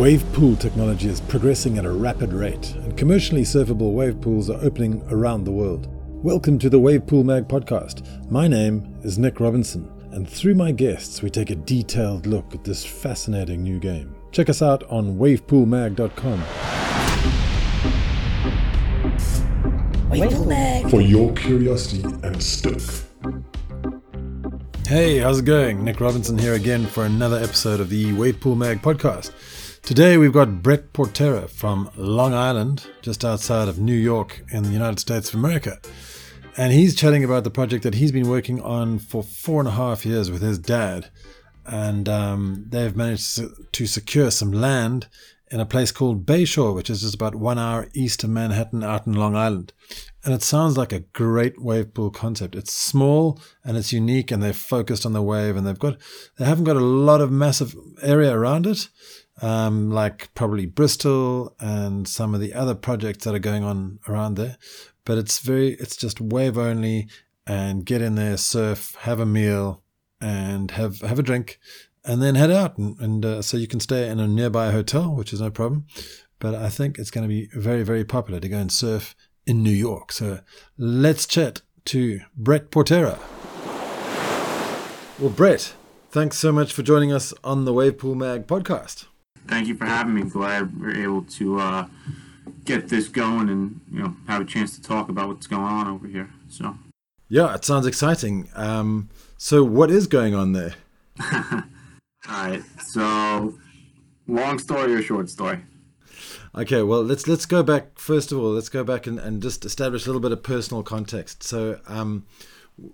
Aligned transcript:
Wave 0.00 0.24
pool 0.32 0.56
technology 0.56 1.08
is 1.08 1.20
progressing 1.20 1.76
at 1.76 1.84
a 1.84 1.92
rapid 1.92 2.32
rate, 2.32 2.72
and 2.76 2.96
commercially 2.96 3.42
surfable 3.42 3.92
wave 3.92 4.18
pools 4.22 4.48
are 4.48 4.58
opening 4.64 5.02
around 5.10 5.44
the 5.44 5.50
world. 5.50 5.88
Welcome 6.24 6.58
to 6.60 6.70
the 6.70 6.78
Wave 6.78 7.06
Pool 7.06 7.22
Mag 7.22 7.46
podcast. 7.48 8.30
My 8.30 8.48
name 8.48 8.96
is 9.02 9.18
Nick 9.18 9.40
Robinson, 9.40 9.92
and 10.12 10.26
through 10.26 10.54
my 10.54 10.72
guests, 10.72 11.20
we 11.20 11.28
take 11.28 11.50
a 11.50 11.54
detailed 11.54 12.26
look 12.26 12.54
at 12.54 12.64
this 12.64 12.82
fascinating 12.82 13.62
new 13.62 13.78
game. 13.78 14.14
Check 14.32 14.48
us 14.48 14.62
out 14.62 14.84
on 14.84 15.18
wavepoolmag.com. 15.18 16.44
Wavepool 20.08 20.46
Mag. 20.46 20.90
for 20.90 21.02
your 21.02 21.30
curiosity 21.34 22.04
and 22.22 22.42
stoke. 22.42 22.80
Hey, 24.86 25.18
how's 25.18 25.40
it 25.40 25.44
going? 25.44 25.84
Nick 25.84 26.00
Robinson 26.00 26.38
here 26.38 26.54
again 26.54 26.86
for 26.86 27.04
another 27.04 27.36
episode 27.36 27.80
of 27.80 27.90
the 27.90 28.14
Wave 28.14 28.40
Pool 28.40 28.56
Mag 28.56 28.80
podcast. 28.80 29.30
Today 29.82 30.18
we've 30.18 30.32
got 30.32 30.62
Brett 30.62 30.92
Portera 30.92 31.50
from 31.50 31.90
Long 31.96 32.32
Island, 32.32 32.86
just 33.02 33.24
outside 33.24 33.66
of 33.66 33.78
New 33.78 33.94
York 33.94 34.44
in 34.52 34.62
the 34.62 34.70
United 34.70 35.00
States 35.00 35.30
of 35.30 35.34
America. 35.34 35.80
And 36.56 36.72
he's 36.72 36.94
chatting 36.94 37.24
about 37.24 37.42
the 37.42 37.50
project 37.50 37.82
that 37.82 37.94
he's 37.94 38.12
been 38.12 38.28
working 38.28 38.60
on 38.62 39.00
for 39.00 39.22
four 39.22 39.60
and 39.60 39.68
a 39.68 39.72
half 39.72 40.06
years 40.06 40.30
with 40.30 40.42
his 40.42 40.58
dad. 40.58 41.10
And 41.66 42.08
um, 42.08 42.66
they've 42.68 42.94
managed 42.94 43.40
to 43.72 43.86
secure 43.86 44.30
some 44.30 44.52
land 44.52 45.08
in 45.50 45.58
a 45.58 45.66
place 45.66 45.90
called 45.90 46.24
Bayshore, 46.24 46.74
which 46.74 46.90
is 46.90 47.00
just 47.00 47.14
about 47.14 47.34
one 47.34 47.58
hour 47.58 47.88
east 47.92 48.22
of 48.22 48.30
Manhattan 48.30 48.84
out 48.84 49.06
in 49.06 49.14
Long 49.14 49.34
Island. 49.34 49.72
And 50.24 50.32
it 50.32 50.42
sounds 50.42 50.76
like 50.76 50.92
a 50.92 51.00
great 51.00 51.60
wave 51.60 51.92
pool 51.94 52.10
concept. 52.10 52.54
It's 52.54 52.72
small 52.72 53.40
and 53.64 53.76
it's 53.76 53.92
unique 53.92 54.30
and 54.30 54.40
they're 54.40 54.52
focused 54.52 55.04
on 55.04 55.14
the 55.14 55.22
wave 55.22 55.56
and 55.56 55.66
they've 55.66 55.78
got, 55.78 55.96
they 56.38 56.44
haven't 56.44 56.64
got 56.64 56.76
a 56.76 56.80
lot 56.80 57.20
of 57.20 57.32
massive 57.32 57.74
area 58.02 58.32
around 58.32 58.66
it 58.66 58.88
um, 59.42 59.90
like 59.90 60.32
probably 60.34 60.66
Bristol 60.66 61.54
and 61.60 62.06
some 62.06 62.34
of 62.34 62.40
the 62.40 62.54
other 62.54 62.74
projects 62.74 63.24
that 63.24 63.34
are 63.34 63.40
going 63.40 63.64
on 63.64 63.98
around 64.08 64.34
there. 64.34 64.56
But 65.04 65.18
it's 65.18 65.38
very, 65.38 65.74
it's 65.74 65.96
just 65.96 66.20
wave 66.20 66.58
only 66.58 67.08
and 67.46 67.84
get 67.84 68.02
in 68.02 68.14
there, 68.14 68.36
surf, 68.36 68.94
have 69.00 69.18
a 69.18 69.26
meal, 69.26 69.82
and 70.20 70.70
have 70.72 71.00
have 71.00 71.18
a 71.18 71.22
drink, 71.22 71.58
and 72.04 72.22
then 72.22 72.34
head 72.34 72.50
out. 72.50 72.76
And, 72.78 72.98
and 73.00 73.24
uh, 73.24 73.42
so 73.42 73.56
you 73.56 73.66
can 73.66 73.80
stay 73.80 74.08
in 74.08 74.20
a 74.20 74.28
nearby 74.28 74.70
hotel, 74.70 75.14
which 75.14 75.32
is 75.32 75.40
no 75.40 75.50
problem. 75.50 75.86
But 76.38 76.54
I 76.54 76.68
think 76.68 76.98
it's 76.98 77.10
going 77.10 77.24
to 77.24 77.28
be 77.28 77.48
very, 77.54 77.82
very 77.82 78.04
popular 78.04 78.40
to 78.40 78.48
go 78.48 78.58
and 78.58 78.70
surf 78.72 79.14
in 79.46 79.62
New 79.62 79.70
York. 79.70 80.12
So 80.12 80.40
let's 80.78 81.26
chat 81.26 81.62
to 81.86 82.20
Brett 82.36 82.70
Portera. 82.70 83.18
Well, 85.18 85.30
Brett, 85.30 85.74
thanks 86.10 86.38
so 86.38 86.52
much 86.52 86.72
for 86.72 86.82
joining 86.82 87.12
us 87.12 87.34
on 87.44 87.64
the 87.64 87.72
Wavepool 87.72 88.16
Mag 88.16 88.46
podcast. 88.46 89.06
Thank 89.50 89.66
you 89.66 89.74
for 89.74 89.84
having 89.84 90.14
me. 90.14 90.22
Glad 90.22 90.80
we're 90.80 91.02
able 91.02 91.22
to 91.22 91.58
uh, 91.58 91.86
get 92.64 92.88
this 92.88 93.08
going 93.08 93.48
and 93.48 93.80
you 93.92 94.00
know 94.00 94.14
have 94.28 94.40
a 94.40 94.44
chance 94.44 94.76
to 94.76 94.80
talk 94.82 95.08
about 95.08 95.26
what's 95.26 95.48
going 95.48 95.64
on 95.64 95.88
over 95.88 96.06
here. 96.06 96.30
So 96.48 96.78
Yeah, 97.28 97.52
it 97.56 97.64
sounds 97.64 97.84
exciting. 97.84 98.48
Um, 98.54 99.08
so, 99.36 99.64
what 99.64 99.90
is 99.90 100.06
going 100.06 100.36
on 100.36 100.52
there? 100.52 100.74
all 101.32 101.62
right. 102.28 102.62
So 102.86 103.58
long 104.28 104.60
story 104.60 104.94
or 104.94 105.02
short 105.02 105.28
story? 105.28 105.58
Okay, 106.54 106.84
well, 106.84 107.02
let's 107.02 107.26
let's 107.26 107.44
go 107.44 107.64
back 107.64 107.98
first 107.98 108.30
of 108.30 108.38
all. 108.38 108.52
Let's 108.52 108.68
go 108.68 108.84
back 108.84 109.08
and, 109.08 109.18
and 109.18 109.42
just 109.42 109.64
establish 109.64 110.06
a 110.06 110.08
little 110.08 110.20
bit 110.20 110.30
of 110.30 110.44
personal 110.44 110.84
context. 110.84 111.42
So, 111.42 111.80
um, 111.88 112.24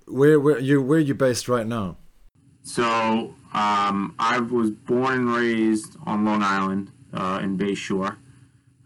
where 0.06 0.40
where 0.40 0.58
you 0.58 0.80
where 0.80 1.00
are 1.00 1.02
you 1.02 1.14
based 1.14 1.50
right 1.50 1.66
now? 1.66 1.98
So 2.62 3.34
um, 3.56 4.14
I 4.18 4.38
was 4.38 4.70
born 4.70 5.14
and 5.14 5.34
raised 5.34 5.96
on 6.04 6.26
Long 6.26 6.42
Island 6.42 6.92
uh, 7.14 7.40
in 7.42 7.56
Bayshore, 7.56 8.16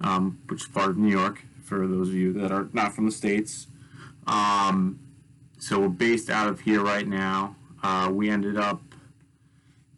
um, 0.00 0.38
which 0.46 0.62
is 0.62 0.68
part 0.68 0.90
of 0.90 0.96
New 0.96 1.10
York. 1.10 1.42
For 1.64 1.88
those 1.88 2.08
of 2.08 2.14
you 2.14 2.32
that 2.34 2.52
are 2.52 2.68
not 2.72 2.94
from 2.94 3.06
the 3.06 3.12
states, 3.12 3.66
um, 4.28 5.00
so 5.58 5.80
we're 5.80 5.88
based 5.88 6.30
out 6.30 6.48
of 6.48 6.60
here 6.60 6.82
right 6.82 7.06
now. 7.06 7.56
Uh, 7.82 8.10
we 8.12 8.30
ended 8.30 8.56
up 8.56 8.80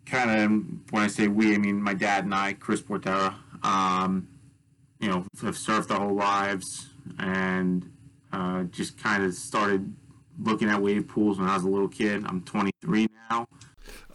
kind 0.06 0.30
of 0.30 0.92
when 0.92 1.02
I 1.02 1.06
say 1.06 1.28
we, 1.28 1.54
I 1.54 1.58
mean 1.58 1.82
my 1.82 1.94
dad 1.94 2.24
and 2.24 2.34
I, 2.34 2.54
Chris 2.54 2.80
Portera. 2.80 3.34
Um, 3.62 4.28
you 5.00 5.08
know, 5.08 5.26
have 5.42 5.56
surfed 5.56 5.90
our 5.90 6.00
whole 6.00 6.14
lives 6.14 6.86
and 7.18 7.90
uh, 8.32 8.62
just 8.64 8.96
kind 9.02 9.22
of 9.22 9.34
started 9.34 9.94
looking 10.40 10.70
at 10.70 10.80
wave 10.80 11.08
pools 11.08 11.38
when 11.38 11.48
I 11.48 11.54
was 11.54 11.64
a 11.64 11.68
little 11.68 11.88
kid. 11.88 12.24
I'm 12.26 12.40
23 12.42 13.08
now. 13.30 13.46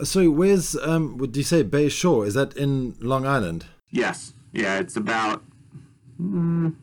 So, 0.03 0.29
where's 0.29 0.75
um? 0.77 1.17
Would 1.17 1.35
you 1.35 1.43
say 1.43 1.63
Bay 1.63 1.89
Shore? 1.89 2.25
Is 2.25 2.33
that 2.35 2.55
in 2.55 2.95
Long 2.99 3.25
Island? 3.25 3.65
Yes. 3.89 4.33
Yeah, 4.53 4.79
it's 4.79 4.95
about 4.95 5.43
mm, 6.21 6.75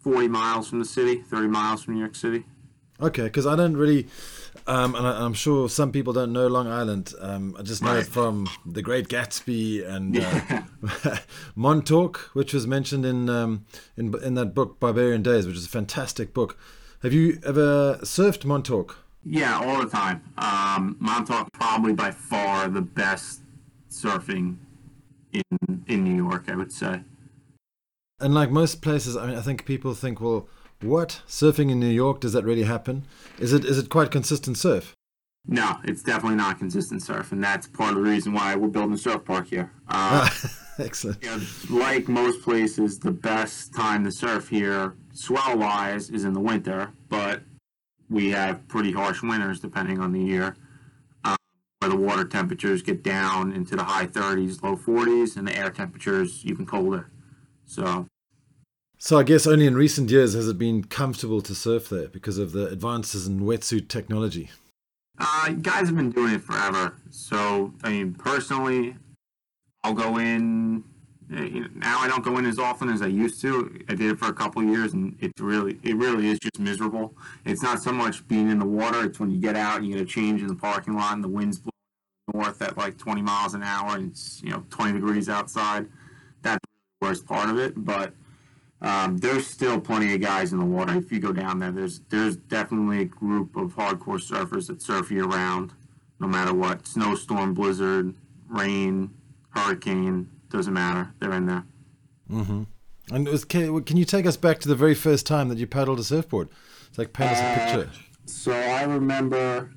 40 0.00 0.28
miles 0.28 0.68
from 0.68 0.78
the 0.78 0.84
city, 0.84 1.16
30 1.22 1.48
miles 1.48 1.82
from 1.84 1.94
New 1.94 2.00
York 2.00 2.14
City. 2.16 2.44
Okay, 3.00 3.22
because 3.24 3.46
I 3.46 3.54
don't 3.54 3.76
really, 3.76 4.08
um, 4.66 4.94
and 4.96 5.06
I, 5.06 5.24
I'm 5.24 5.32
sure 5.32 5.68
some 5.68 5.92
people 5.92 6.12
don't 6.12 6.32
know 6.32 6.48
Long 6.48 6.66
Island. 6.66 7.14
Um, 7.20 7.54
I 7.58 7.62
just 7.62 7.82
know 7.82 7.92
Right. 7.94 8.00
it 8.00 8.06
from 8.08 8.48
The 8.66 8.82
Great 8.82 9.08
Gatsby 9.08 9.86
and 9.88 10.18
uh, 10.18 11.16
Montauk, 11.54 12.30
which 12.34 12.52
was 12.52 12.66
mentioned 12.66 13.06
in 13.06 13.30
um, 13.30 13.64
in 13.96 14.12
in 14.22 14.34
that 14.34 14.54
book 14.54 14.80
Barbarian 14.80 15.22
Days, 15.22 15.46
which 15.46 15.56
is 15.56 15.66
a 15.66 15.68
fantastic 15.68 16.34
book. 16.34 16.58
Have 17.02 17.12
you 17.12 17.38
ever 17.46 17.98
surfed 18.02 18.44
Montauk? 18.44 18.96
Yeah, 19.30 19.60
all 19.60 19.82
the 19.82 19.90
time. 19.90 20.22
Um, 20.38 20.96
Montauk 21.00 21.52
probably 21.52 21.92
by 21.92 22.10
far 22.10 22.68
the 22.68 22.80
best 22.80 23.42
surfing 23.90 24.56
in 25.32 25.84
in 25.86 26.04
New 26.04 26.16
York, 26.16 26.44
I 26.48 26.56
would 26.56 26.72
say. 26.72 27.02
And 28.20 28.34
like 28.34 28.50
most 28.50 28.80
places, 28.80 29.16
I 29.16 29.26
mean, 29.26 29.36
I 29.36 29.42
think 29.42 29.64
people 29.66 29.94
think, 29.94 30.20
well, 30.20 30.48
what 30.80 31.22
surfing 31.28 31.70
in 31.70 31.78
New 31.78 31.90
York 31.90 32.20
does 32.20 32.32
that 32.32 32.44
really 32.44 32.64
happen? 32.64 33.04
Is 33.38 33.52
it 33.52 33.64
is 33.66 33.78
it 33.78 33.90
quite 33.90 34.10
consistent 34.10 34.56
surf? 34.56 34.94
No, 35.46 35.76
it's 35.84 36.02
definitely 36.02 36.36
not 36.36 36.58
consistent 36.58 37.02
surf, 37.02 37.32
and 37.32 37.42
that's 37.42 37.66
part 37.66 37.90
of 37.90 37.96
the 37.96 38.10
reason 38.10 38.32
why 38.32 38.54
we're 38.54 38.68
building 38.68 38.94
a 38.94 38.98
surf 38.98 39.24
park 39.24 39.48
here. 39.48 39.70
Uh, 39.88 40.28
Excellent. 40.78 41.22
you 41.22 41.30
know, 41.30 41.40
like 41.70 42.08
most 42.08 42.42
places, 42.42 42.98
the 42.98 43.10
best 43.10 43.74
time 43.74 44.04
to 44.04 44.12
surf 44.12 44.48
here, 44.48 44.94
swell 45.12 45.56
wise, 45.56 46.10
is 46.10 46.24
in 46.24 46.32
the 46.32 46.40
winter, 46.40 46.90
but 47.08 47.42
we 48.10 48.30
have 48.30 48.66
pretty 48.68 48.92
harsh 48.92 49.22
winters 49.22 49.60
depending 49.60 50.00
on 50.00 50.12
the 50.12 50.20
year, 50.20 50.56
um, 51.24 51.36
where 51.80 51.90
the 51.90 51.96
water 51.96 52.24
temperatures 52.24 52.82
get 52.82 53.02
down 53.02 53.52
into 53.52 53.76
the 53.76 53.84
high 53.84 54.06
30s, 54.06 54.62
low 54.62 54.76
40s, 54.76 55.36
and 55.36 55.46
the 55.46 55.56
air 55.56 55.70
temperatures 55.70 56.42
even 56.44 56.64
colder. 56.66 57.08
So, 57.66 58.06
So 58.98 59.18
I 59.18 59.22
guess 59.22 59.46
only 59.46 59.66
in 59.66 59.74
recent 59.76 60.10
years 60.10 60.34
has 60.34 60.48
it 60.48 60.58
been 60.58 60.84
comfortable 60.84 61.40
to 61.42 61.54
surf 61.54 61.88
there 61.88 62.08
because 62.08 62.38
of 62.38 62.52
the 62.52 62.66
advances 62.68 63.26
in 63.26 63.40
wetsuit 63.40 63.88
technology. 63.88 64.50
uh, 65.18 65.50
guys 65.50 65.86
have 65.88 65.96
been 65.96 66.10
doing 66.10 66.34
it 66.34 66.42
forever. 66.42 66.94
So, 67.10 67.74
I 67.82 67.90
mean, 67.90 68.14
personally, 68.14 68.96
I'll 69.84 69.94
go 69.94 70.18
in. 70.18 70.84
You 71.30 71.60
know, 71.60 71.68
Now 71.74 71.98
I 72.00 72.08
don't 72.08 72.24
go 72.24 72.38
in 72.38 72.46
as 72.46 72.58
often 72.58 72.88
as 72.88 73.02
I 73.02 73.06
used 73.06 73.40
to. 73.42 73.84
I 73.88 73.94
did 73.94 74.12
it 74.12 74.18
for 74.18 74.26
a 74.26 74.32
couple 74.32 74.62
years, 74.62 74.94
and 74.94 75.16
it's 75.20 75.40
really, 75.40 75.78
it 75.82 75.96
really 75.96 76.28
is 76.28 76.38
just 76.38 76.58
miserable. 76.58 77.14
It's 77.44 77.62
not 77.62 77.82
so 77.82 77.92
much 77.92 78.26
being 78.28 78.50
in 78.50 78.58
the 78.58 78.66
water; 78.66 79.04
it's 79.04 79.20
when 79.20 79.30
you 79.30 79.38
get 79.38 79.56
out 79.56 79.78
and 79.78 79.86
you 79.86 79.94
get 79.94 80.02
a 80.02 80.06
change 80.06 80.40
in 80.40 80.48
the 80.48 80.54
parking 80.54 80.94
lot, 80.94 81.14
and 81.14 81.22
the 81.22 81.28
wind's 81.28 81.58
blowing 81.58 81.72
north 82.34 82.60
at 82.62 82.76
like 82.76 82.98
20 82.98 83.22
miles 83.22 83.54
an 83.54 83.62
hour, 83.62 83.96
and 83.96 84.10
it's 84.10 84.40
you 84.42 84.50
know 84.50 84.64
20 84.70 84.92
degrees 84.92 85.28
outside. 85.28 85.86
That's 86.42 86.60
the 87.00 87.06
worst 87.06 87.26
part 87.26 87.50
of 87.50 87.58
it. 87.58 87.72
But 87.76 88.12
um, 88.80 89.18
there's 89.18 89.46
still 89.46 89.80
plenty 89.80 90.14
of 90.14 90.20
guys 90.20 90.52
in 90.52 90.58
the 90.58 90.64
water. 90.64 90.96
If 90.96 91.10
you 91.10 91.20
go 91.20 91.32
down 91.32 91.58
there, 91.58 91.72
there's 91.72 92.00
there's 92.08 92.36
definitely 92.36 93.02
a 93.02 93.06
group 93.06 93.56
of 93.56 93.74
hardcore 93.74 94.22
surfers 94.22 94.68
that 94.68 94.80
surf 94.80 95.10
year 95.10 95.24
round, 95.24 95.72
no 96.20 96.26
matter 96.26 96.54
what. 96.54 96.86
Snowstorm, 96.86 97.54
blizzard, 97.54 98.14
rain, 98.48 99.10
hurricane, 99.50 100.30
doesn't 100.50 100.72
matter. 100.72 101.12
They're 101.20 101.32
in 101.32 101.46
there. 101.46 101.64
Mm-hmm. 102.30 102.62
And 103.10 103.26
it 103.26 103.30
was, 103.30 103.44
can, 103.44 103.82
can 103.84 103.96
you 103.96 104.04
take 104.04 104.26
us 104.26 104.36
back 104.36 104.58
to 104.60 104.68
the 104.68 104.74
very 104.74 104.94
first 104.94 105.26
time 105.26 105.48
that 105.48 105.58
you 105.58 105.66
paddled 105.66 105.98
a 105.98 106.04
surfboard? 106.04 106.48
It's 106.88 106.98
like 106.98 107.12
paint 107.12 107.32
us 107.32 107.40
a 107.40 107.76
picture. 107.76 107.90
So 108.26 108.52
I 108.52 108.82
remember 108.84 109.70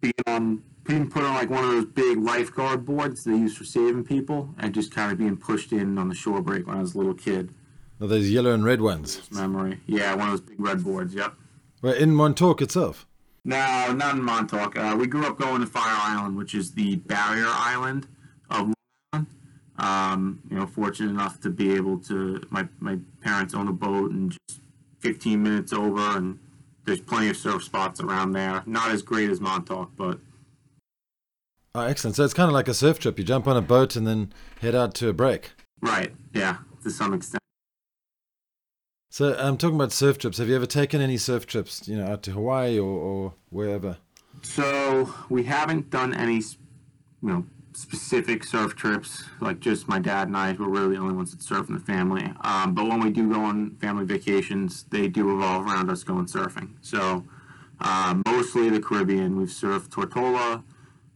being 0.00 0.12
on 0.26 0.62
being 0.84 1.08
put 1.08 1.22
on 1.22 1.34
like 1.34 1.48
one 1.48 1.64
of 1.64 1.70
those 1.70 1.86
big 1.86 2.18
lifeguard 2.18 2.84
boards 2.84 3.24
they 3.24 3.32
use 3.32 3.56
for 3.56 3.64
saving 3.64 4.04
people, 4.04 4.54
and 4.58 4.74
just 4.74 4.92
kind 4.92 5.10
of 5.10 5.16
being 5.16 5.36
pushed 5.36 5.72
in 5.72 5.96
on 5.96 6.10
the 6.10 6.14
shore 6.14 6.42
break 6.42 6.66
when 6.66 6.76
I 6.76 6.80
was 6.80 6.94
a 6.94 6.98
little 6.98 7.14
kid. 7.14 7.54
Oh, 8.00 8.06
those 8.06 8.30
yellow 8.30 8.52
and 8.52 8.64
red 8.64 8.82
ones. 8.82 9.22
Memory, 9.30 9.80
yeah, 9.86 10.14
one 10.14 10.28
of 10.28 10.32
those 10.32 10.40
big 10.42 10.60
red 10.60 10.84
boards. 10.84 11.14
Yep. 11.14 11.34
Well, 11.80 11.94
in 11.94 12.14
Montauk 12.14 12.60
itself. 12.60 13.06
No, 13.46 13.92
not 13.92 14.16
in 14.16 14.22
Montauk. 14.22 14.76
Uh, 14.76 14.96
we 14.98 15.06
grew 15.06 15.26
up 15.26 15.38
going 15.38 15.62
to 15.62 15.66
Fire 15.66 15.96
Island, 15.98 16.36
which 16.36 16.54
is 16.54 16.72
the 16.72 16.96
barrier 16.96 17.46
island 17.46 17.54
of 17.54 17.54
Long 17.54 17.72
Island. 17.74 18.08
Um, 19.76 20.40
you 20.48 20.56
know, 20.56 20.66
fortunate 20.66 21.10
enough 21.10 21.40
to 21.40 21.50
be 21.50 21.74
able 21.74 21.98
to. 22.00 22.42
My 22.50 22.68
my 22.78 22.98
parents 23.22 23.54
own 23.54 23.68
a 23.68 23.72
boat, 23.72 24.12
and 24.12 24.30
just 24.48 24.60
15 25.00 25.42
minutes 25.42 25.72
over, 25.72 26.16
and 26.16 26.38
there's 26.84 27.00
plenty 27.00 27.28
of 27.28 27.36
surf 27.36 27.64
spots 27.64 28.00
around 28.00 28.32
there. 28.32 28.62
Not 28.66 28.90
as 28.90 29.02
great 29.02 29.30
as 29.30 29.40
Montauk, 29.40 29.90
but 29.96 30.20
Oh, 31.76 31.80
excellent. 31.80 32.14
So 32.14 32.24
it's 32.24 32.34
kind 32.34 32.48
of 32.48 32.54
like 32.54 32.68
a 32.68 32.74
surf 32.74 33.00
trip. 33.00 33.18
You 33.18 33.24
jump 33.24 33.48
on 33.48 33.56
a 33.56 33.62
boat 33.62 33.96
and 33.96 34.06
then 34.06 34.32
head 34.60 34.76
out 34.76 34.94
to 34.94 35.08
a 35.08 35.12
break. 35.12 35.50
Right. 35.80 36.14
Yeah. 36.32 36.58
To 36.84 36.90
some 36.90 37.12
extent. 37.14 37.40
So 39.10 39.34
I'm 39.34 39.46
um, 39.46 39.56
talking 39.56 39.76
about 39.76 39.90
surf 39.92 40.18
trips. 40.18 40.38
Have 40.38 40.48
you 40.48 40.56
ever 40.56 40.66
taken 40.66 41.00
any 41.00 41.16
surf 41.16 41.46
trips, 41.46 41.86
you 41.88 41.96
know, 41.96 42.06
out 42.06 42.22
to 42.24 42.32
Hawaii 42.32 42.78
or, 42.78 42.98
or 42.98 43.34
wherever? 43.50 43.98
So 44.42 45.12
we 45.28 45.44
haven't 45.44 45.90
done 45.90 46.14
any, 46.14 46.36
you 46.36 46.42
know, 47.22 47.46
specific 47.76 48.44
surf 48.44 48.74
trips. 48.76 49.24
Like 49.40 49.60
just 49.60 49.88
my 49.88 49.98
dad 49.98 50.28
and 50.28 50.36
I, 50.36 50.52
we're 50.52 50.68
really 50.68 50.96
the 50.96 51.00
only 51.00 51.14
ones 51.14 51.30
that 51.32 51.42
surf 51.42 51.68
in 51.68 51.74
the 51.74 51.80
family. 51.80 52.32
Um, 52.42 52.74
but 52.74 52.86
when 52.86 53.00
we 53.00 53.10
do 53.10 53.32
go 53.32 53.40
on 53.40 53.76
family 53.76 54.04
vacations, 54.04 54.84
they 54.90 55.08
do 55.08 55.28
revolve 55.28 55.66
around 55.66 55.90
us 55.90 56.04
going 56.04 56.26
surfing. 56.26 56.74
So 56.80 57.24
uh, 57.80 58.20
mostly 58.26 58.70
the 58.70 58.80
Caribbean. 58.80 59.36
We've 59.36 59.48
surfed 59.48 59.88
Tortola, 59.88 60.62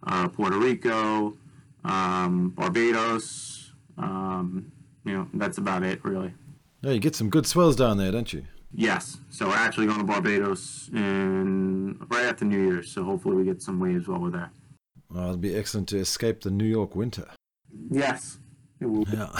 uh, 0.07 0.29
Puerto 0.29 0.59
Rico, 0.59 1.37
um, 1.85 2.51
Barbados. 2.51 3.73
Um, 3.97 4.73
you 5.05 5.17
know, 5.17 5.29
that's 5.35 5.59
about 5.59 5.83
it, 5.83 6.05
really. 6.05 6.35
Yeah, 6.83 6.93
you 6.93 7.01
get 7.01 7.17
some 7.17 7.31
good 7.31 7.47
swells 7.47 7.77
down 7.77 7.99
there, 7.99 8.13
don't 8.13 8.33
you? 8.33 8.45
Yes. 8.75 9.19
So 9.31 9.49
we're 9.49 9.57
actually 9.57 9.87
going 9.87 9.99
to 9.99 10.05
Barbados 10.05 10.91
in 10.93 11.99
right 12.11 12.27
after 12.27 12.45
New 12.45 12.61
Year's. 12.61 12.91
So 12.91 13.03
hopefully 13.03 13.37
we 13.37 13.45
get 13.45 13.63
some 13.63 13.81
waves 13.81 14.07
while 14.07 14.21
we're 14.21 14.31
there. 14.31 14.51
Well, 15.11 15.25
it'll 15.25 15.37
be 15.37 15.57
excellent 15.57 15.89
to 15.91 15.99
escape 15.99 16.43
the 16.43 16.51
New 16.51 16.67
York 16.67 16.95
winter. 16.95 17.29
Yes. 17.91 18.39
It 18.81 18.87
will. 18.87 19.05
Be. 19.05 19.17
Yeah. 19.17 19.39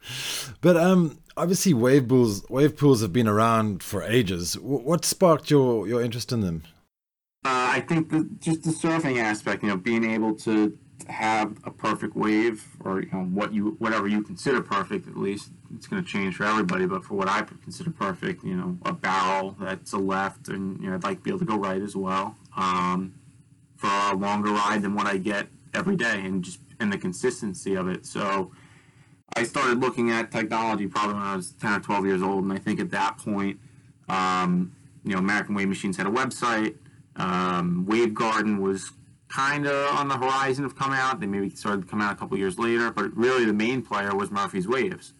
but 0.60 0.76
um, 0.76 1.18
obviously 1.36 1.74
wave 1.74 2.08
pools 2.08 2.48
wave 2.50 2.76
pools 2.76 3.00
have 3.02 3.12
been 3.12 3.28
around 3.28 3.82
for 3.82 4.02
ages. 4.02 4.58
What 4.58 5.04
sparked 5.04 5.50
your 5.50 5.86
your 5.86 6.02
interest 6.02 6.32
in 6.32 6.40
them? 6.40 6.64
Uh, 7.44 7.76
I 7.76 7.80
think 7.80 8.10
the, 8.10 8.28
just 8.40 8.62
the 8.62 8.70
surfing 8.70 9.20
aspect, 9.20 9.62
you 9.62 9.68
know, 9.68 9.76
being 9.76 10.04
able 10.04 10.34
to 10.36 10.78
have 11.08 11.56
a 11.64 11.70
perfect 11.70 12.16
wave 12.16 12.66
or 12.80 13.02
you 13.02 13.10
know 13.12 13.24
what 13.24 13.52
you 13.52 13.76
whatever 13.78 14.06
you 14.06 14.22
consider 14.22 14.62
perfect 14.62 15.06
at 15.06 15.16
least 15.16 15.50
it's 15.74 15.86
going 15.86 16.02
to 16.02 16.08
change 16.08 16.36
for 16.36 16.44
everybody 16.44 16.86
but 16.86 17.04
for 17.04 17.14
what 17.14 17.28
i 17.28 17.42
consider 17.62 17.90
perfect 17.90 18.42
you 18.42 18.54
know 18.54 18.78
a 18.86 18.92
barrel 18.92 19.54
that's 19.60 19.92
a 19.92 19.98
left 19.98 20.48
and 20.48 20.80
you 20.80 20.88
know 20.88 20.94
i'd 20.94 21.02
like 21.02 21.18
to 21.18 21.22
be 21.24 21.30
able 21.30 21.38
to 21.38 21.44
go 21.44 21.56
right 21.58 21.82
as 21.82 21.94
well 21.94 22.34
um, 22.56 23.12
for 23.76 23.90
a 24.12 24.14
longer 24.14 24.50
ride 24.50 24.82
than 24.82 24.94
what 24.94 25.06
i 25.06 25.16
get 25.16 25.46
every 25.74 25.96
day 25.96 26.20
and 26.24 26.42
just 26.44 26.58
and 26.80 26.92
the 26.92 26.98
consistency 26.98 27.74
of 27.74 27.88
it 27.88 28.04
so 28.06 28.50
i 29.36 29.42
started 29.42 29.80
looking 29.80 30.10
at 30.10 30.30
technology 30.30 30.86
probably 30.86 31.14
when 31.14 31.22
i 31.22 31.36
was 31.36 31.52
10 31.52 31.72
or 31.72 31.80
12 31.80 32.06
years 32.06 32.22
old 32.22 32.44
and 32.44 32.52
i 32.52 32.58
think 32.58 32.80
at 32.80 32.90
that 32.90 33.18
point 33.18 33.58
um, 34.08 34.74
you 35.04 35.12
know 35.12 35.18
american 35.18 35.54
wave 35.54 35.68
machines 35.68 35.96
had 35.96 36.06
a 36.06 36.10
website 36.10 36.76
um, 37.16 37.86
Wavegarden 37.88 38.60
was 38.60 38.90
kind 39.28 39.66
of 39.66 39.96
on 39.96 40.08
the 40.08 40.16
horizon 40.16 40.64
of 40.64 40.76
coming 40.76 40.98
out. 40.98 41.20
They 41.20 41.26
maybe 41.26 41.50
started 41.50 41.82
to 41.82 41.88
come 41.88 42.00
out 42.00 42.12
a 42.12 42.16
couple 42.16 42.36
years 42.38 42.58
later, 42.58 42.90
but 42.90 43.16
really 43.16 43.44
the 43.44 43.52
main 43.52 43.82
player 43.82 44.14
was 44.14 44.30
Murphy's 44.30 44.68
Waves. 44.68 45.12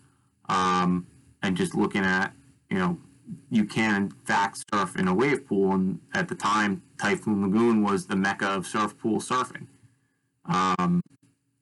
Um, 0.49 1.07
and 1.43 1.57
just 1.57 1.75
looking 1.75 2.05
at, 2.05 2.33
you 2.71 2.79
know, 2.79 2.99
you 3.51 3.65
can 3.65 4.11
fact 4.25 4.65
surf 4.73 4.97
in 4.97 5.09
a 5.09 5.15
wave 5.15 5.47
pool, 5.47 5.73
and 5.73 6.01
at 6.15 6.29
the 6.29 6.35
time, 6.35 6.83
Typhoon 7.01 7.43
Lagoon 7.43 7.83
was 7.83 8.07
the 8.07 8.17
mecca 8.17 8.47
of 8.47 8.67
surf 8.67 8.97
pool 8.99 9.21
surfing. 9.21 9.67
Um, 10.47 11.01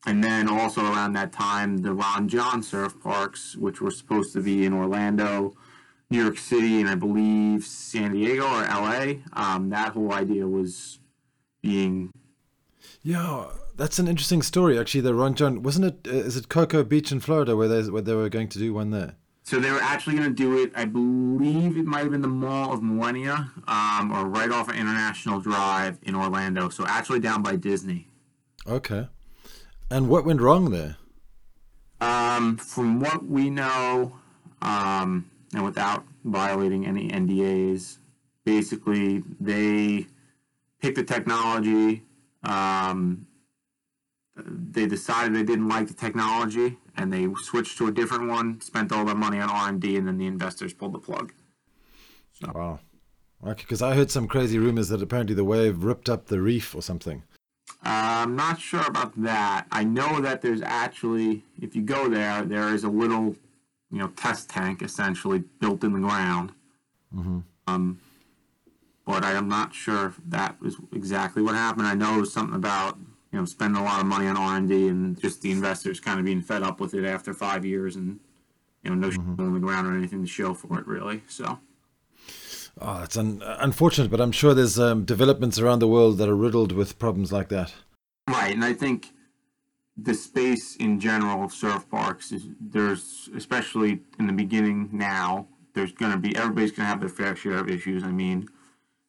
and 0.05 0.23
then 0.23 0.49
also 0.49 0.81
around 0.81 1.13
that 1.13 1.31
time, 1.31 1.77
the 1.77 1.93
Ron 1.93 2.27
Jon 2.27 2.61
surf 2.61 2.99
parks, 3.01 3.55
which 3.55 3.81
were 3.81 3.91
supposed 3.91 4.33
to 4.33 4.41
be 4.41 4.65
in 4.65 4.73
Orlando, 4.73 5.53
New 6.09 6.21
York 6.21 6.37
City, 6.37 6.81
and 6.81 6.89
I 6.89 6.95
believe 6.95 7.63
San 7.63 8.13
Diego 8.13 8.45
or 8.45 8.63
LA. 8.63 9.13
Um, 9.33 9.69
that 9.69 9.93
whole 9.93 10.11
idea 10.11 10.47
was 10.47 10.99
being 11.61 12.11
yeah, 13.03 13.47
that's 13.75 13.99
an 13.99 14.07
interesting 14.07 14.41
story. 14.41 14.79
Actually, 14.79 15.01
the 15.01 15.13
Ron 15.13 15.35
Jon, 15.35 15.61
wasn't 15.61 15.85
it? 15.85 16.07
Uh, 16.07 16.17
is 16.17 16.37
it 16.37 16.47
Cocoa 16.47 16.83
Beach 16.83 17.11
in 17.11 17.19
Florida 17.19 17.55
where 17.55 17.67
they 17.67 17.89
where 17.89 18.01
they 18.01 18.15
were 18.15 18.29
going 18.29 18.47
to 18.49 18.59
do 18.59 18.73
one 18.73 18.91
there? 18.91 19.15
So 19.43 19.59
they 19.59 19.71
were 19.71 19.81
actually 19.81 20.15
going 20.15 20.29
to 20.29 20.33
do 20.33 20.61
it. 20.61 20.71
I 20.75 20.85
believe 20.85 21.77
it 21.77 21.85
might 21.85 21.99
have 21.99 22.11
been 22.11 22.21
the 22.21 22.27
Mall 22.27 22.73
of 22.73 22.81
Millenia, 22.81 23.51
um, 23.67 24.11
or 24.11 24.25
right 24.25 24.49
off 24.49 24.69
of 24.69 24.75
International 24.75 25.41
Drive 25.41 25.99
in 26.03 26.15
Orlando. 26.15 26.69
So 26.69 26.85
actually 26.87 27.19
down 27.19 27.43
by 27.43 27.57
Disney. 27.57 28.07
Okay. 28.65 29.07
And 29.91 30.07
what 30.07 30.25
went 30.25 30.39
wrong 30.39 30.71
there? 30.71 30.95
Um, 31.99 32.57
from 32.57 32.99
what 32.99 33.25
we 33.25 33.49
know, 33.49 34.17
um, 34.61 35.29
and 35.53 35.63
without 35.63 36.05
violating 36.23 36.85
any 36.85 37.09
NDAs, 37.09 37.97
basically 38.45 39.23
they 39.39 40.07
picked 40.81 40.95
the 40.95 41.03
technology 41.03 42.03
um, 42.43 43.25
they 44.35 44.85
decided 44.85 45.35
they 45.35 45.43
didn't 45.43 45.69
like 45.69 45.87
the 45.87 45.93
technology 45.93 46.77
and 46.95 47.11
they 47.11 47.27
switched 47.43 47.77
to 47.77 47.87
a 47.87 47.91
different 47.91 48.29
one. 48.29 48.61
Spent 48.61 48.91
all 48.91 49.05
their 49.05 49.15
money 49.15 49.39
on 49.39 49.49
R 49.49 49.69
and 49.69 49.79
D, 49.79 49.97
and 49.97 50.07
then 50.07 50.17
the 50.17 50.27
investors 50.27 50.73
pulled 50.73 50.93
the 50.93 50.99
plug. 50.99 51.33
So. 52.33 52.51
Wow. 52.53 52.79
Okay, 53.45 53.63
because 53.63 53.81
I 53.81 53.93
heard 53.93 54.09
some 54.09 54.27
crazy 54.27 54.57
rumors 54.57 54.87
that 54.89 55.01
apparently 55.01 55.35
the 55.35 55.43
wave 55.43 55.83
ripped 55.83 56.09
up 56.09 56.27
the 56.27 56.41
reef 56.41 56.73
or 56.73 56.81
something. 56.81 57.23
Uh, 57.85 58.23
I'm 58.23 58.35
not 58.37 58.61
sure 58.61 58.85
about 58.87 59.21
that. 59.21 59.67
I 59.71 59.83
know 59.83 60.21
that 60.21 60.41
there's 60.41 60.61
actually, 60.61 61.43
if 61.61 61.75
you 61.75 61.81
go 61.81 62.07
there, 62.07 62.43
there 62.43 62.73
is 62.73 62.85
a 62.85 62.89
little, 62.89 63.35
you 63.91 63.99
know, 63.99 64.07
test 64.07 64.49
tank 64.49 64.81
essentially 64.81 65.43
built 65.59 65.83
in 65.83 65.91
the 65.91 65.99
ground. 65.99 66.53
Mm-hmm. 67.13 67.39
Um, 67.67 67.99
but 69.05 69.25
I 69.25 69.33
am 69.33 69.49
not 69.49 69.73
sure 69.73 70.07
if 70.07 70.19
that 70.27 70.61
was 70.61 70.77
exactly 70.93 71.41
what 71.41 71.55
happened. 71.55 71.87
I 71.87 71.95
know 71.95 72.15
it 72.17 72.21
was 72.21 72.31
something 72.31 72.55
about 72.55 72.97
you 73.33 73.39
know 73.39 73.45
spending 73.45 73.81
a 73.81 73.83
lot 73.83 73.99
of 73.99 74.05
money 74.05 74.27
on 74.27 74.37
R 74.37 74.55
and 74.57 74.69
D 74.69 74.87
and 74.87 75.19
just 75.19 75.41
the 75.41 75.51
investors 75.51 75.99
kind 75.99 76.19
of 76.19 76.25
being 76.25 76.41
fed 76.41 76.61
up 76.61 76.79
with 76.79 76.93
it 76.93 77.03
after 77.03 77.33
five 77.33 77.65
years 77.65 77.95
and 77.95 78.19
you 78.83 78.91
know 78.91 78.95
no 78.95 79.09
mm-hmm. 79.09 79.41
on 79.41 79.53
the 79.53 79.59
ground 79.59 79.87
or 79.87 79.97
anything 79.97 80.21
to 80.21 80.29
show 80.29 80.53
for 80.53 80.79
it 80.79 80.87
really. 80.87 81.23
So. 81.27 81.59
Oh, 82.81 83.03
it's 83.03 83.17
un- 83.17 83.43
unfortunate, 83.43 84.09
but 84.09 84.19
I'm 84.19 84.31
sure 84.31 84.55
there's 84.55 84.79
um, 84.79 85.05
developments 85.05 85.59
around 85.59 85.77
the 85.77 85.87
world 85.87 86.17
that 86.17 86.27
are 86.27 86.35
riddled 86.35 86.71
with 86.71 86.97
problems 86.97 87.31
like 87.31 87.49
that. 87.49 87.71
Right, 88.27 88.51
and 88.51 88.65
I 88.65 88.73
think 88.73 89.11
the 89.95 90.15
space 90.15 90.75
in 90.77 90.99
general 90.99 91.43
of 91.43 91.53
surf 91.53 91.87
parks 91.91 92.31
is 92.31 92.47
there's 92.59 93.29
especially 93.35 93.99
in 94.17 94.25
the 94.25 94.33
beginning 94.33 94.89
now 94.91 95.47
there's 95.75 95.91
going 95.91 96.11
to 96.11 96.17
be 96.17 96.35
everybody's 96.35 96.71
going 96.71 96.85
to 96.85 96.89
have 96.89 96.99
their 96.99 97.09
fair 97.09 97.35
share 97.35 97.57
of 97.57 97.69
issues. 97.69 98.03
I 98.03 98.11
mean, 98.11 98.47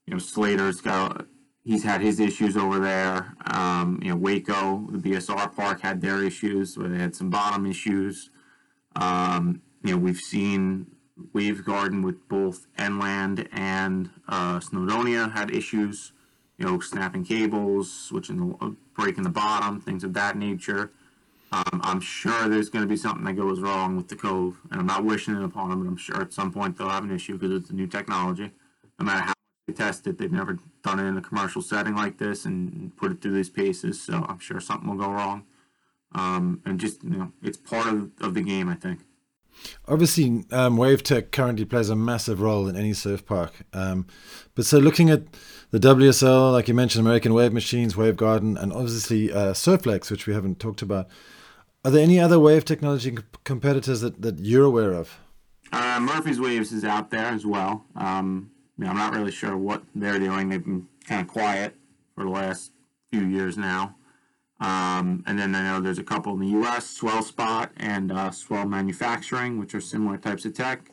you 0.06 0.12
know, 0.12 0.18
Slater's 0.18 0.80
got 0.80 1.26
he's 1.64 1.82
had 1.82 2.00
his 2.00 2.20
issues 2.20 2.56
over 2.56 2.78
there. 2.78 3.34
Um, 3.46 3.98
you 4.02 4.10
know, 4.10 4.16
Waco, 4.16 4.86
the 4.90 4.98
BSR 4.98 5.54
park 5.54 5.80
had 5.80 6.00
their 6.00 6.22
issues 6.22 6.76
where 6.76 6.88
they 6.88 6.98
had 6.98 7.16
some 7.16 7.30
bottom 7.30 7.66
issues. 7.66 8.30
Um, 8.96 9.62
you 9.82 9.92
know, 9.92 9.98
we've 9.98 10.18
seen 10.18 10.86
Wave 11.32 11.64
Garden 11.64 12.02
with 12.02 12.28
both 12.28 12.66
NLand 12.76 13.48
and 13.52 14.10
uh, 14.28 14.60
Snowdonia 14.60 15.32
had 15.32 15.50
issues. 15.50 16.12
You 16.58 16.66
know, 16.66 16.78
snapping 16.78 17.24
cables, 17.24 17.92
switching 17.92 18.36
the 18.36 18.76
breaking 18.94 19.24
the 19.24 19.30
bottom, 19.30 19.80
things 19.80 20.04
of 20.04 20.12
that 20.14 20.36
nature. 20.36 20.92
Um, 21.50 21.80
I'm 21.82 22.00
sure 22.00 22.48
there's 22.48 22.68
going 22.68 22.84
to 22.84 22.88
be 22.88 22.96
something 22.96 23.24
that 23.24 23.34
goes 23.34 23.60
wrong 23.60 23.96
with 23.96 24.08
the 24.08 24.14
Cove, 24.14 24.60
and 24.70 24.78
I'm 24.78 24.86
not 24.86 25.04
wishing 25.04 25.34
it 25.34 25.42
upon 25.42 25.70
them, 25.70 25.82
but 25.82 25.88
I'm 25.88 25.96
sure 25.96 26.20
at 26.20 26.32
some 26.32 26.52
point 26.52 26.78
they'll 26.78 26.88
have 26.88 27.02
an 27.04 27.10
issue 27.10 27.36
because 27.36 27.50
it's 27.50 27.70
a 27.70 27.74
new 27.74 27.88
technology. 27.88 28.52
No 29.00 29.06
matter 29.06 29.22
how 29.22 29.33
test 29.72 30.06
it. 30.06 30.18
They've 30.18 30.30
never 30.30 30.58
done 30.82 31.00
it 31.00 31.04
in 31.04 31.16
a 31.16 31.22
commercial 31.22 31.62
setting 31.62 31.94
like 31.94 32.18
this 32.18 32.44
and 32.44 32.94
put 32.96 33.12
it 33.12 33.22
through 33.22 33.34
these 33.34 33.50
paces. 33.50 34.00
So 34.00 34.24
I'm 34.28 34.38
sure 34.38 34.60
something 34.60 34.88
will 34.88 35.02
go 35.02 35.10
wrong. 35.10 35.44
Um, 36.12 36.60
and 36.64 36.78
just 36.78 37.02
you 37.02 37.10
know, 37.10 37.32
it's 37.42 37.56
part 37.56 37.86
of, 37.86 38.10
of 38.20 38.34
the 38.34 38.42
game, 38.42 38.68
I 38.68 38.74
think. 38.74 39.00
Obviously, 39.86 40.44
um, 40.50 40.76
Wave 40.76 41.02
Tech 41.02 41.30
currently 41.30 41.64
plays 41.64 41.88
a 41.88 41.96
massive 41.96 42.40
role 42.40 42.68
in 42.68 42.76
any 42.76 42.92
surf 42.92 43.24
park. 43.24 43.52
Um, 43.72 44.06
but 44.54 44.66
so 44.66 44.78
looking 44.78 45.10
at 45.10 45.22
the 45.70 45.78
WSL, 45.78 46.52
like 46.52 46.68
you 46.68 46.74
mentioned, 46.74 47.06
American 47.06 47.34
Wave 47.34 47.52
Machines, 47.52 47.94
Wavegarden, 47.94 48.60
and 48.60 48.72
obviously 48.72 49.32
uh, 49.32 49.54
Surf 49.54 49.86
Lakes, 49.86 50.10
which 50.10 50.26
we 50.26 50.34
haven't 50.34 50.60
talked 50.60 50.82
about. 50.82 51.08
Are 51.84 51.90
there 51.90 52.02
any 52.02 52.18
other 52.18 52.40
wave 52.40 52.64
technology 52.64 53.16
competitors 53.44 54.00
that, 54.00 54.22
that 54.22 54.38
you're 54.38 54.64
aware 54.64 54.92
of? 54.92 55.18
Uh, 55.70 56.00
Murphy's 56.00 56.40
Waves 56.40 56.72
is 56.72 56.84
out 56.84 57.10
there 57.10 57.26
as 57.26 57.44
well. 57.44 57.84
Um, 57.94 58.50
you 58.78 58.84
know, 58.84 58.90
I'm 58.90 58.96
not 58.96 59.14
really 59.14 59.30
sure 59.30 59.56
what 59.56 59.82
they're 59.94 60.18
doing. 60.18 60.48
They've 60.48 60.64
been 60.64 60.88
kind 61.06 61.20
of 61.20 61.28
quiet 61.28 61.76
for 62.14 62.24
the 62.24 62.30
last 62.30 62.72
few 63.12 63.26
years 63.26 63.56
now. 63.56 63.96
Um, 64.60 65.22
and 65.26 65.38
then 65.38 65.54
I 65.54 65.62
know 65.62 65.80
there's 65.80 65.98
a 65.98 66.04
couple 66.04 66.32
in 66.34 66.40
the 66.40 66.48
U.S., 66.48 66.88
Swell 66.88 67.22
Spot 67.22 67.70
and 67.76 68.10
uh, 68.10 68.30
Swell 68.30 68.66
Manufacturing, 68.66 69.58
which 69.58 69.74
are 69.74 69.80
similar 69.80 70.16
types 70.16 70.44
of 70.44 70.54
tech. 70.54 70.90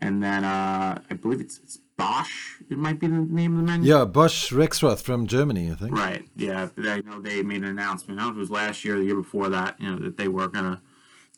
And 0.00 0.22
then 0.22 0.44
uh, 0.44 1.00
I 1.10 1.14
believe 1.14 1.40
it's, 1.40 1.58
it's, 1.58 1.78
Bosch. 1.96 2.60
It 2.68 2.76
might 2.76 3.00
be 3.00 3.06
the 3.06 3.14
name 3.14 3.58
of 3.58 3.64
the 3.64 3.72
menu. 3.72 3.90
Yeah, 3.90 4.04
Bosch 4.04 4.52
Rexroth 4.52 5.00
from 5.00 5.26
Germany, 5.26 5.70
I 5.70 5.74
think. 5.76 5.96
Right. 5.96 6.26
Yeah, 6.36 6.68
I 6.76 7.00
know 7.00 7.20
they 7.20 7.42
made 7.42 7.62
an 7.62 7.68
announcement. 7.68 8.20
I 8.20 8.24
don't 8.24 8.34
know 8.34 8.34
if 8.34 8.36
it 8.36 8.40
was 8.40 8.50
last 8.50 8.84
year, 8.84 8.96
or 8.96 8.98
the 8.98 9.06
year 9.06 9.16
before 9.16 9.48
that. 9.48 9.80
You 9.80 9.90
know 9.90 9.98
that 10.00 10.18
they 10.18 10.28
were 10.28 10.46
gonna 10.48 10.82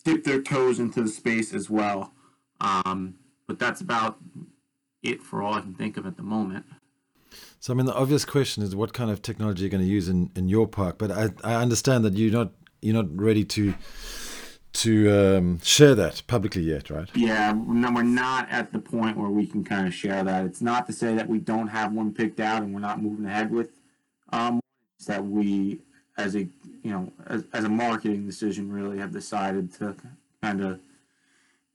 dip 0.05 0.25
their 0.25 0.43
toes 0.43 0.81
into 0.81 1.03
the 1.03 1.09
space 1.09 1.55
as 1.55 1.71
well. 1.71 2.13
Um, 2.61 3.15
but 3.47 3.61
that's 3.61 3.81
about 3.81 4.19
it 5.03 5.23
for 5.23 5.43
all 5.43 5.55
I 5.55 5.61
can 5.61 5.75
think 5.75 5.97
of 5.97 6.07
at 6.07 6.17
the 6.17 6.23
moment. 6.23 6.67
So, 7.61 7.73
I 7.73 7.77
mean, 7.77 7.87
the 7.87 7.95
obvious 7.95 8.25
question 8.25 8.63
is 8.63 8.75
what 8.75 8.93
kind 8.93 9.11
of 9.11 9.21
technology 9.23 9.63
you're 9.63 9.71
going 9.71 9.83
to 9.83 9.89
use 9.89 10.09
in, 10.09 10.31
in 10.35 10.49
your 10.49 10.67
park. 10.67 10.99
But 10.99 11.11
I, 11.11 11.29
I 11.43 11.55
understand 11.57 12.05
that 12.05 12.15
you're 12.15 12.33
not 12.33 12.53
you're 12.81 12.95
not 12.95 13.07
ready 13.21 13.45
to 13.45 13.75
to 14.75 15.11
um, 15.11 15.61
share 15.61 15.95
that 15.95 16.23
publicly 16.27 16.63
yet, 16.63 16.91
right? 16.91 17.09
Yeah, 17.15 17.53
no, 17.53 17.91
we're 17.91 18.03
not 18.03 18.49
at 18.51 18.73
the 18.73 18.79
point 18.79 19.17
where 19.17 19.31
we 19.31 19.47
can 19.47 19.65
kind 19.65 19.89
of 19.89 19.95
share 19.95 20.23
that. 20.23 20.45
It's 20.45 20.61
not 20.61 20.87
to 20.87 20.93
say 20.93 21.15
that 21.15 21.29
we 21.29 21.39
don't 21.39 21.69
have 21.69 21.93
one 21.93 22.13
picked 22.13 22.39
out 22.39 22.63
and 22.63 22.73
we're 22.73 22.81
not 22.81 23.03
moving 23.03 23.27
ahead 23.27 23.51
with. 23.51 23.71
Um, 24.31 24.61
it's 24.99 25.07
that 25.07 25.25
we, 25.25 25.81
as 26.17 26.37
a 26.37 26.41
you 26.83 26.93
know, 26.93 27.13
as, 27.27 27.45
as 27.53 27.65
a 27.65 27.69
marketing 27.69 28.27
decision, 28.27 28.71
really 28.71 28.99
have 28.99 29.13
decided 29.13 29.73
to 29.75 29.97
kind 30.43 30.63
of 30.63 30.81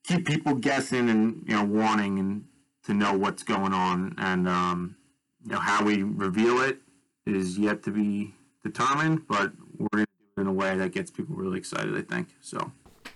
keep 0.03 0.25
people 0.25 0.56
guessing 0.56 1.10
and 1.10 1.44
you 1.46 1.56
know 1.56 1.63
wanting 1.63 2.20
and 2.20 2.46
to 2.86 2.94
know 2.94 3.13
what's 3.18 3.44
going 3.44 3.74
on 3.74 4.16
and 4.18 4.48
um, 4.48 4.96
you 5.46 5.52
know 5.52 5.60
how 5.60 5.84
we 5.84 6.04
reveal 6.04 6.62
it 6.62 6.80
is 7.25 7.58
yet 7.58 7.84
to 7.84 7.92
be 7.92 8.34
determined, 8.63 9.28
but 9.28 9.52
we're 9.78 9.88
going 9.94 10.06
to 10.06 10.12
do 10.36 10.38
it 10.38 10.42
in 10.42 10.48
a 10.48 10.54
way 10.54 10.78
that 10.78 10.92
gets 10.92 11.12
people 11.12 11.36
really 11.36 11.58
excited. 11.58 11.96
I 11.96 12.02
think 12.02 12.30
so. 12.42 12.72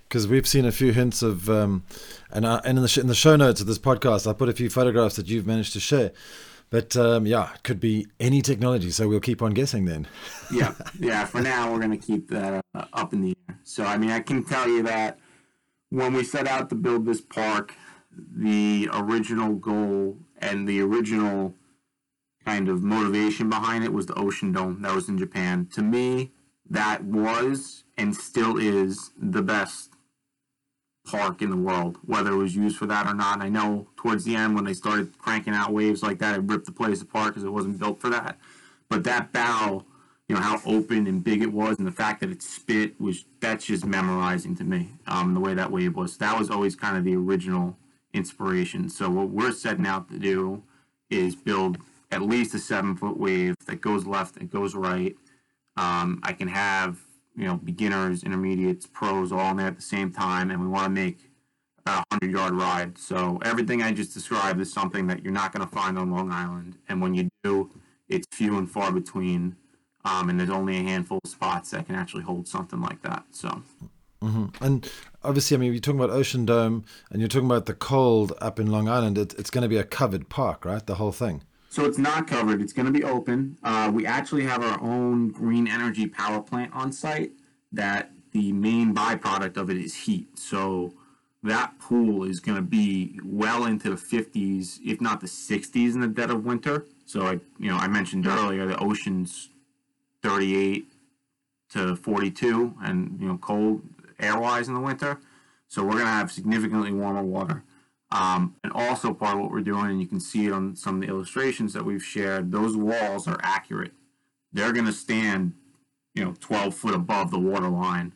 Because 0.07 0.27
we've 0.27 0.47
seen 0.47 0.65
a 0.65 0.71
few 0.71 0.93
hints 0.93 1.21
of, 1.21 1.50
um, 1.50 1.83
and, 2.31 2.47
I, 2.47 2.62
and 2.63 2.77
in 2.77 2.81
the 2.81 2.88
sh- 2.88 3.00
in 3.00 3.07
the 3.07 3.15
show 3.15 3.36
notes 3.36 3.59
of 3.59 3.67
this 3.67 3.79
podcast, 3.79 4.29
I 4.29 4.33
put 4.33 4.47
a 4.47 4.53
few 4.53 4.69
photographs 4.69 5.17
that 5.17 5.27
you've 5.27 5.45
managed 5.45 5.74
to 5.74 5.79
share. 5.79 6.12
But 6.69 6.95
um, 6.97 7.25
yeah, 7.25 7.53
it 7.53 7.63
could 7.63 7.79
be 7.79 8.07
any 8.19 8.41
technology, 8.41 8.91
so 8.91 9.07
we'll 9.07 9.21
keep 9.21 9.41
on 9.41 9.53
guessing 9.53 9.86
then. 9.86 10.07
yeah, 10.51 10.74
yeah. 11.00 11.25
For 11.25 11.41
now, 11.41 11.71
we're 11.71 11.79
going 11.79 11.91
to 11.91 11.97
keep 11.97 12.29
that 12.29 12.63
uh, 12.75 12.86
up 12.93 13.13
in 13.13 13.21
the 13.21 13.38
air. 13.50 13.59
So 13.63 13.83
I 13.86 13.97
mean, 13.97 14.12
I 14.12 14.19
can 14.19 14.43
tell 14.43 14.67
you 14.67 14.83
that 14.83 15.17
when 15.89 16.13
we 16.13 16.24
set 16.24 16.47
out 16.47 16.69
to 16.69 16.75
build 16.75 17.05
this 17.05 17.21
park, 17.21 17.74
the 18.36 18.89
original 18.93 19.53
goal 19.55 20.17
and 20.39 20.67
the 20.67 20.81
original 20.81 21.53
kind 22.45 22.69
of 22.69 22.81
motivation 22.81 23.50
behind 23.50 23.83
it 23.83 23.91
was 23.91 24.05
the 24.05 24.13
Ocean 24.13 24.51
Dome 24.51 24.81
that 24.81 24.95
was 24.95 25.09
in 25.09 25.17
Japan. 25.17 25.67
To 25.74 25.81
me, 25.81 26.31
that 26.69 27.03
was 27.03 27.83
and 27.97 28.15
still 28.15 28.57
is 28.57 29.12
the 29.19 29.41
best 29.41 29.91
park 31.05 31.41
in 31.41 31.50
the 31.50 31.57
world, 31.57 31.97
whether 32.05 32.31
it 32.31 32.38
was 32.38 32.55
used 32.55 32.77
for 32.77 32.86
that 32.86 33.07
or 33.07 33.13
not. 33.13 33.36
And 33.36 33.43
I 33.43 33.50
know 33.50 33.88
towards 33.95 34.24
the 34.25 34.36
end 34.36 34.55
when 34.55 34.65
they 34.65 34.74
started 34.74 35.17
cranking 35.17 35.53
out 35.53 35.74
waves 35.74 36.03
like 36.03 36.19
that, 36.19 36.38
it 36.38 36.43
ripped 36.43 36.65
the 36.65 36.71
place 36.71 37.01
apart 37.01 37.29
because 37.29 37.43
it 37.43 37.51
wasn't 37.51 37.79
built 37.79 38.00
for 38.00 38.09
that. 38.09 38.38
But 38.89 39.03
that 39.05 39.31
bow, 39.31 39.86
you 40.27 40.36
know, 40.36 40.41
how 40.41 40.62
open 40.65 41.07
and 41.07 41.24
big 41.24 41.41
it 41.41 41.51
was, 41.51 41.77
and 41.77 41.88
the 41.88 41.91
fact 41.91 42.19
that 42.19 42.29
it 42.29 42.41
spit 42.41 43.00
was 43.00 43.25
that's 43.39 43.65
just 43.65 43.86
memorizing 43.86 44.55
to 44.57 44.63
me. 44.63 44.89
Um, 45.07 45.33
the 45.33 45.39
way 45.39 45.53
that 45.53 45.71
wave 45.71 45.95
was, 45.95 46.17
that 46.17 46.38
was 46.38 46.50
always 46.50 46.75
kind 46.75 46.97
of 46.97 47.03
the 47.03 47.15
original 47.15 47.77
inspiration. 48.13 48.89
So 48.89 49.09
what 49.09 49.29
we're 49.29 49.51
setting 49.51 49.85
out 49.85 50.09
to 50.09 50.19
do 50.19 50.63
is 51.09 51.35
build 51.35 51.77
at 52.11 52.21
least 52.21 52.55
a 52.55 52.59
seven 52.59 52.95
foot 52.95 53.17
wave 53.17 53.55
that 53.65 53.81
goes 53.81 54.05
left 54.05 54.37
and 54.37 54.49
goes 54.49 54.75
right. 54.75 55.15
Um, 55.75 56.19
I 56.23 56.33
can 56.33 56.47
have 56.47 56.99
you 57.35 57.45
know 57.45 57.57
beginners, 57.57 58.23
intermediates, 58.23 58.87
pros 58.87 59.31
all 59.31 59.51
in 59.51 59.57
there 59.57 59.67
at 59.67 59.75
the 59.75 59.81
same 59.81 60.11
time, 60.11 60.51
and 60.51 60.59
we 60.61 60.67
want 60.67 60.85
to 60.85 60.89
make 60.89 61.19
about 61.79 62.03
a 62.09 62.15
hundred 62.15 62.31
yard 62.31 62.53
ride. 62.53 62.97
So 62.97 63.39
everything 63.43 63.83
I 63.83 63.91
just 63.91 64.13
described 64.13 64.59
is 64.59 64.71
something 64.71 65.07
that 65.07 65.23
you're 65.23 65.33
not 65.33 65.53
going 65.53 65.67
to 65.67 65.73
find 65.73 65.97
on 65.97 66.11
Long 66.11 66.31
Island, 66.31 66.77
and 66.89 67.01
when 67.01 67.13
you 67.13 67.29
do, 67.43 67.69
it's 68.07 68.25
few 68.31 68.57
and 68.57 68.69
far 68.69 68.91
between. 68.91 69.55
Um, 70.05 70.29
and 70.29 70.39
there's 70.39 70.49
only 70.49 70.77
a 70.77 70.83
handful 70.83 71.19
of 71.21 71.29
spots 71.29 71.71
that 71.71 71.85
can 71.85 71.95
actually 71.95 72.23
hold 72.23 72.47
something 72.47 72.79
like 72.79 73.01
that. 73.01 73.25
So. 73.31 73.61
Mm-hmm. 74.21 74.63
And 74.63 74.91
obviously, 75.24 75.55
I 75.55 75.59
mean, 75.59 75.71
you're 75.71 75.79
talking 75.79 76.00
about 76.00 76.09
Ocean 76.09 76.45
Dome 76.45 76.86
and 77.12 77.21
you're 77.21 77.29
talking 77.29 77.45
about 77.45 77.65
the 77.65 77.74
cold 77.74 78.33
up 78.41 78.59
in 78.59 78.67
Long 78.67 78.89
Island. 78.89 79.17
It, 79.17 79.33
it's 79.38 79.50
going 79.50 79.63
to 79.63 79.67
be 79.67 79.77
a 79.77 79.83
covered 79.83 80.29
park, 80.29 80.65
right? 80.65 80.86
The 80.86 80.95
whole 80.95 81.12
thing. 81.12 81.43
So 81.69 81.86
it's 81.86 81.97
not 81.97 82.27
covered. 82.27 82.62
It's 82.62 82.74
going 82.74 82.86
to 82.86 82.91
be 82.91 83.03
open. 83.03 83.57
Uh, 83.63 83.91
we 83.93 84.05
actually 84.05 84.43
have 84.45 84.63
our 84.63 84.81
own 84.81 85.29
green 85.29 85.67
energy 85.67 86.07
power 86.07 86.41
plant 86.41 86.74
on 86.74 86.91
site. 86.91 87.33
That 87.71 88.12
the 88.31 88.51
main 88.53 88.95
byproduct 88.95 89.57
of 89.57 89.69
it 89.69 89.77
is 89.77 89.93
heat. 89.93 90.39
So 90.39 90.93
that 91.43 91.77
pool 91.79 92.24
is 92.24 92.39
going 92.39 92.55
to 92.55 92.62
be 92.62 93.19
well 93.24 93.65
into 93.65 93.89
the 93.89 93.95
50s, 93.95 94.79
if 94.86 95.01
not 95.01 95.21
the 95.21 95.27
60s, 95.27 95.93
in 95.93 96.00
the 96.00 96.07
dead 96.07 96.31
of 96.31 96.45
winter. 96.45 96.86
So 97.05 97.21
I, 97.21 97.39
you 97.59 97.69
know, 97.69 97.77
I 97.77 97.88
mentioned 97.88 98.27
earlier 98.27 98.65
the 98.65 98.77
ocean's 98.79 99.50
38 100.24 100.91
to 101.69 101.95
42, 101.95 102.75
and 102.81 103.17
you 103.19 103.27
know, 103.27 103.38
cold 103.38 103.81
air-wise 104.19 104.67
in 104.67 104.74
the 104.74 104.79
winter. 104.79 105.19
So 105.67 105.83
we're 105.83 105.91
going 105.91 106.05
to 106.05 106.12
have 106.12 106.31
significantly 106.31 106.91
warmer 106.91 107.24
water. 107.24 107.63
Um, 108.09 108.55
and 108.63 108.71
also 108.71 109.13
part 109.13 109.36
of 109.36 109.41
what 109.41 109.51
we're 109.51 109.62
doing, 109.62 109.88
and 109.88 110.01
you 110.01 110.07
can 110.07 110.19
see 110.19 110.45
it 110.47 110.53
on 110.53 110.75
some 110.75 110.95
of 110.95 111.01
the 111.01 111.07
illustrations 111.07 111.74
that 111.74 111.86
we've 111.86 112.03
shared, 112.03 112.51
those 112.51 112.77
walls 112.77 113.27
are 113.27 113.39
accurate. 113.43 113.91
They're 114.53 114.71
going 114.71 114.86
to 114.86 114.93
stand, 114.93 115.53
you 116.13 116.24
know, 116.24 116.33
12 116.39 116.74
foot 116.74 116.93
above 116.93 117.31
the 117.31 117.39
water 117.39 117.67
line. 117.67 118.13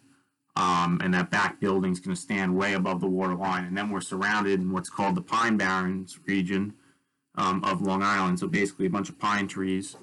Um, 0.55 0.99
and 1.01 1.13
that 1.13 1.29
back 1.29 1.59
building's 1.59 1.99
going 1.99 2.15
to 2.15 2.21
stand 2.21 2.55
way 2.55 2.73
above 2.73 3.01
the 3.01 3.07
water 3.07 3.35
line. 3.35 3.65
And 3.65 3.77
then 3.77 3.89
we're 3.89 4.01
surrounded 4.01 4.59
in 4.59 4.71
what's 4.71 4.89
called 4.89 5.15
the 5.15 5.21
Pine 5.21 5.57
Barrens 5.57 6.19
region 6.25 6.73
um, 7.35 7.63
of 7.63 7.81
Long 7.81 8.03
Island. 8.03 8.39
So 8.39 8.47
basically 8.47 8.85
a 8.85 8.89
bunch 8.89 9.09
of 9.09 9.19
pine 9.19 9.47
trees. 9.47 9.95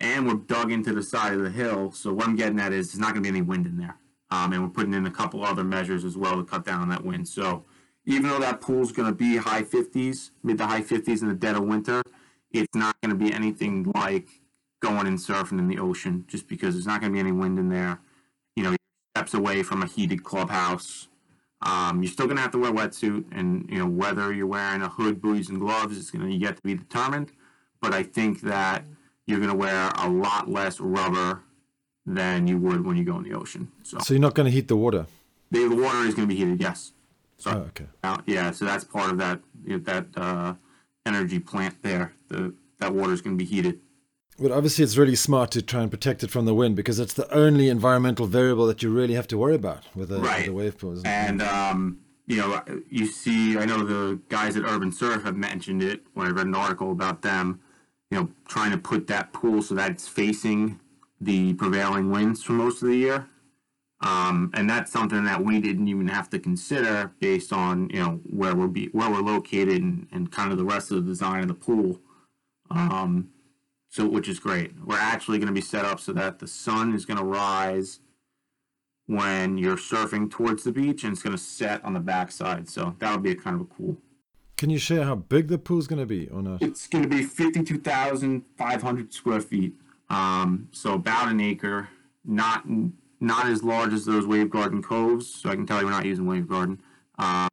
And 0.00 0.26
we're 0.26 0.34
dug 0.34 0.72
into 0.72 0.92
the 0.92 1.02
side 1.02 1.32
of 1.32 1.40
the 1.40 1.50
hill. 1.50 1.90
So 1.92 2.12
what 2.12 2.26
I'm 2.26 2.36
getting 2.36 2.60
at 2.60 2.72
is 2.72 2.92
there's 2.92 3.00
not 3.00 3.12
going 3.12 3.22
to 3.24 3.32
be 3.32 3.36
any 3.36 3.42
wind 3.42 3.66
in 3.66 3.78
there. 3.78 3.96
Um, 4.30 4.52
and 4.52 4.62
we're 4.62 4.70
putting 4.70 4.94
in 4.94 5.06
a 5.06 5.10
couple 5.10 5.44
other 5.44 5.64
measures 5.64 6.04
as 6.04 6.16
well 6.16 6.36
to 6.36 6.44
cut 6.44 6.64
down 6.64 6.80
on 6.80 6.88
that 6.88 7.04
wind. 7.04 7.28
So 7.28 7.64
even 8.06 8.28
though 8.28 8.40
that 8.40 8.60
pool's 8.60 8.92
going 8.92 9.08
to 9.08 9.14
be 9.14 9.36
high 9.36 9.62
50s, 9.62 10.30
mid 10.42 10.58
to 10.58 10.66
high 10.66 10.82
50s 10.82 11.22
in 11.22 11.28
the 11.28 11.34
dead 11.34 11.56
of 11.56 11.64
winter, 11.64 12.02
it's 12.50 12.74
not 12.74 13.00
going 13.00 13.16
to 13.16 13.24
be 13.24 13.32
anything 13.32 13.90
like 13.94 14.28
going 14.80 15.06
and 15.06 15.18
surfing 15.18 15.58
in 15.58 15.68
the 15.68 15.78
ocean 15.78 16.24
just 16.28 16.48
because 16.48 16.74
there's 16.74 16.86
not 16.86 17.00
going 17.00 17.12
to 17.12 17.14
be 17.14 17.20
any 17.20 17.32
wind 17.32 17.58
in 17.58 17.68
there. 17.68 18.00
You 18.56 18.64
know, 18.64 18.76
steps 19.16 19.34
away 19.34 19.62
from 19.62 19.82
a 19.82 19.86
heated 19.86 20.24
clubhouse. 20.24 21.08
Um, 21.62 22.02
you're 22.02 22.12
still 22.12 22.26
going 22.26 22.36
to 22.36 22.42
have 22.42 22.50
to 22.52 22.58
wear 22.58 22.70
a 22.70 22.74
wetsuit, 22.74 23.24
and 23.32 23.68
you 23.70 23.78
know 23.78 23.86
whether 23.86 24.32
you're 24.32 24.46
wearing 24.46 24.82
a 24.82 24.88
hood, 24.88 25.20
booties, 25.20 25.48
and 25.48 25.58
gloves 25.58 25.96
is 25.96 26.10
going 26.10 26.28
to 26.28 26.34
yet 26.34 26.56
to 26.56 26.62
be 26.62 26.74
determined. 26.74 27.32
But 27.80 27.94
I 27.94 28.02
think 28.02 28.42
that 28.42 28.84
you're 29.26 29.38
going 29.38 29.50
to 29.50 29.56
wear 29.56 29.90
a 29.96 30.08
lot 30.08 30.50
less 30.50 30.78
rubber 30.78 31.42
than 32.06 32.46
you 32.46 32.58
would 32.58 32.84
when 32.84 32.96
you 32.96 33.04
go 33.04 33.16
in 33.16 33.24
the 33.24 33.32
ocean. 33.32 33.70
So, 33.82 33.98
so 33.98 34.14
you're 34.14 34.20
not 34.20 34.34
going 34.34 34.46
to 34.46 34.52
heat 34.52 34.68
the 34.68 34.76
water. 34.76 35.06
The, 35.50 35.68
the 35.68 35.76
water 35.76 35.98
is 36.00 36.14
going 36.14 36.28
to 36.28 36.34
be 36.34 36.36
heated, 36.36 36.60
yes. 36.60 36.92
So, 37.38 37.50
oh, 37.50 37.58
okay. 37.68 37.86
Uh, 38.02 38.18
yeah, 38.26 38.50
so 38.50 38.64
that's 38.64 38.84
part 38.84 39.10
of 39.10 39.18
that 39.18 39.40
you 39.64 39.78
know, 39.78 39.78
that 39.84 40.06
uh, 40.16 40.54
energy 41.06 41.38
plant 41.38 41.82
there. 41.82 42.14
The 42.28 42.54
that 42.80 42.94
water 42.94 43.12
is 43.12 43.20
going 43.20 43.38
to 43.38 43.44
be 43.44 43.48
heated. 43.48 43.80
But 44.38 44.50
obviously, 44.50 44.82
it's 44.82 44.96
really 44.96 45.14
smart 45.14 45.52
to 45.52 45.62
try 45.62 45.82
and 45.82 45.90
protect 45.90 46.24
it 46.24 46.30
from 46.30 46.44
the 46.44 46.54
wind 46.54 46.74
because 46.74 46.98
it's 46.98 47.14
the 47.14 47.32
only 47.32 47.68
environmental 47.68 48.26
variable 48.26 48.66
that 48.66 48.82
you 48.82 48.90
really 48.90 49.14
have 49.14 49.28
to 49.28 49.38
worry 49.38 49.54
about 49.54 49.84
with 49.94 50.10
a, 50.10 50.18
right. 50.18 50.40
with 50.40 50.48
a 50.48 50.52
wave 50.52 50.78
pool. 50.78 51.00
And 51.04 51.40
um, 51.40 51.98
you 52.26 52.38
know, 52.38 52.62
you 52.90 53.06
see, 53.06 53.56
I 53.58 53.64
know 53.64 53.84
the 53.84 54.18
guys 54.28 54.56
at 54.56 54.64
Urban 54.64 54.90
Surf 54.90 55.22
have 55.24 55.36
mentioned 55.36 55.82
it 55.82 56.02
when 56.14 56.26
I 56.26 56.30
read 56.30 56.46
an 56.46 56.54
article 56.54 56.90
about 56.90 57.22
them. 57.22 57.60
You 58.10 58.20
know, 58.20 58.28
trying 58.48 58.70
to 58.70 58.78
put 58.78 59.06
that 59.08 59.32
pool 59.32 59.62
so 59.62 59.74
that 59.74 59.90
it's 59.90 60.06
facing 60.06 60.80
the 61.20 61.54
prevailing 61.54 62.10
winds 62.10 62.42
for 62.42 62.52
most 62.52 62.82
of 62.82 62.88
the 62.88 62.96
year. 62.96 63.26
Um, 64.00 64.50
and 64.54 64.68
that's 64.68 64.92
something 64.92 65.24
that 65.24 65.42
we 65.42 65.60
didn't 65.60 65.88
even 65.88 66.08
have 66.08 66.28
to 66.30 66.38
consider 66.38 67.12
based 67.20 67.52
on 67.52 67.88
you 67.90 68.00
know 68.00 68.20
where 68.24 68.54
we're 68.54 68.66
be, 68.66 68.86
where 68.88 69.10
we're 69.10 69.20
located 69.20 69.82
and, 69.82 70.06
and 70.12 70.30
kind 70.30 70.52
of 70.52 70.58
the 70.58 70.64
rest 70.64 70.90
of 70.90 70.98
the 70.98 71.10
design 71.10 71.42
of 71.42 71.48
the 71.48 71.54
pool. 71.54 72.00
Um, 72.70 73.30
so 73.88 74.06
which 74.08 74.28
is 74.28 74.40
great. 74.40 74.72
We're 74.84 74.98
actually 74.98 75.38
going 75.38 75.46
to 75.46 75.54
be 75.54 75.60
set 75.60 75.84
up 75.84 76.00
so 76.00 76.12
that 76.14 76.40
the 76.40 76.48
sun 76.48 76.94
is 76.94 77.06
going 77.06 77.18
to 77.18 77.24
rise 77.24 78.00
when 79.06 79.56
you're 79.56 79.76
surfing 79.76 80.30
towards 80.30 80.64
the 80.64 80.72
beach 80.72 81.04
and 81.04 81.12
it's 81.12 81.22
going 81.22 81.36
to 81.36 81.42
set 81.42 81.84
on 81.84 81.92
the 81.94 82.00
backside. 82.00 82.68
So 82.68 82.96
that'll 82.98 83.18
be 83.18 83.30
a 83.30 83.36
kind 83.36 83.54
of 83.54 83.62
a 83.62 83.66
cool. 83.66 83.96
Can 84.56 84.70
you 84.70 84.78
share 84.78 85.04
how 85.04 85.14
big 85.14 85.48
the 85.48 85.58
pool's 85.58 85.86
going 85.86 86.00
to 86.00 86.06
be 86.06 86.28
or 86.28 86.42
not? 86.42 86.62
It's 86.62 86.86
going 86.86 87.02
to 87.02 87.08
be 87.08 87.22
52,500 87.22 89.12
square 89.12 89.40
feet. 89.40 89.74
Um, 90.10 90.68
so 90.72 90.94
about 90.94 91.28
an 91.28 91.40
acre, 91.40 91.88
not 92.24 92.64
not 93.20 93.46
as 93.46 93.62
large 93.62 93.92
as 93.92 94.04
those 94.04 94.26
Wave 94.26 94.50
Garden 94.50 94.82
coves. 94.82 95.26
So 95.26 95.50
I 95.50 95.54
can 95.54 95.66
tell 95.66 95.80
you 95.80 95.86
we're 95.86 95.92
not 95.92 96.04
using 96.04 96.26
Wave 96.26 96.48
Garden. 96.48 96.80
Um, 97.18 97.48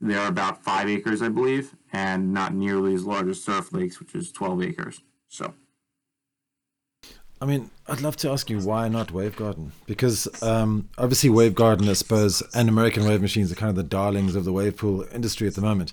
they're 0.00 0.28
about 0.28 0.62
five 0.62 0.88
acres, 0.88 1.22
I 1.22 1.28
believe, 1.28 1.74
and 1.92 2.32
not 2.32 2.54
nearly 2.54 2.94
as 2.94 3.04
large 3.04 3.26
as 3.28 3.42
Surf 3.42 3.72
Lakes, 3.72 3.98
which 3.98 4.14
is 4.14 4.30
12 4.30 4.62
acres. 4.62 5.00
So. 5.28 5.54
I 7.40 7.46
mean, 7.46 7.70
I'd 7.86 8.00
love 8.00 8.16
to 8.18 8.30
ask 8.30 8.50
you 8.50 8.58
why 8.60 8.88
not 8.88 9.12
Wave 9.12 9.36
Garden? 9.36 9.72
Because 9.86 10.28
um, 10.42 10.88
obviously, 10.98 11.30
Wave 11.30 11.54
Garden, 11.54 11.88
I 11.88 11.92
suppose, 11.92 12.42
and 12.54 12.68
American 12.68 13.04
wave 13.04 13.22
machines 13.22 13.52
are 13.52 13.56
kind 13.56 13.70
of 13.70 13.76
the 13.76 13.84
darlings 13.84 14.34
of 14.34 14.44
the 14.44 14.52
wave 14.52 14.76
pool 14.76 15.06
industry 15.12 15.46
at 15.46 15.54
the 15.54 15.60
moment. 15.60 15.92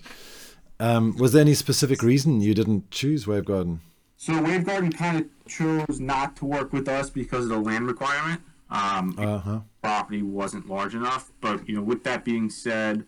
Um, 0.80 1.16
was 1.18 1.34
there 1.34 1.42
any 1.42 1.54
specific 1.54 2.02
reason 2.02 2.42
you 2.42 2.54
didn't 2.54 2.90
choose 2.92 3.28
Wave 3.28 3.46
Garden? 3.46 3.82
So 4.18 4.42
Wave 4.42 4.66
Garden 4.66 4.92
kind 4.92 5.18
of 5.18 5.26
chose 5.48 6.00
not 6.00 6.36
to 6.38 6.46
work 6.46 6.74
with 6.74 6.88
us 6.88 7.10
because 7.10 7.46
of 7.46 7.50
the 7.50 7.60
land 7.60 7.88
requirement. 7.88 8.42
Um, 8.70 9.16
uh-huh. 9.18 9.60
Property 9.82 10.22
wasn't 10.22 10.68
large 10.68 10.96
enough, 10.96 11.32
but 11.40 11.68
you 11.68 11.76
know, 11.76 11.82
with 11.82 12.04
that 12.04 12.26
being 12.26 12.50
said, 12.50 13.06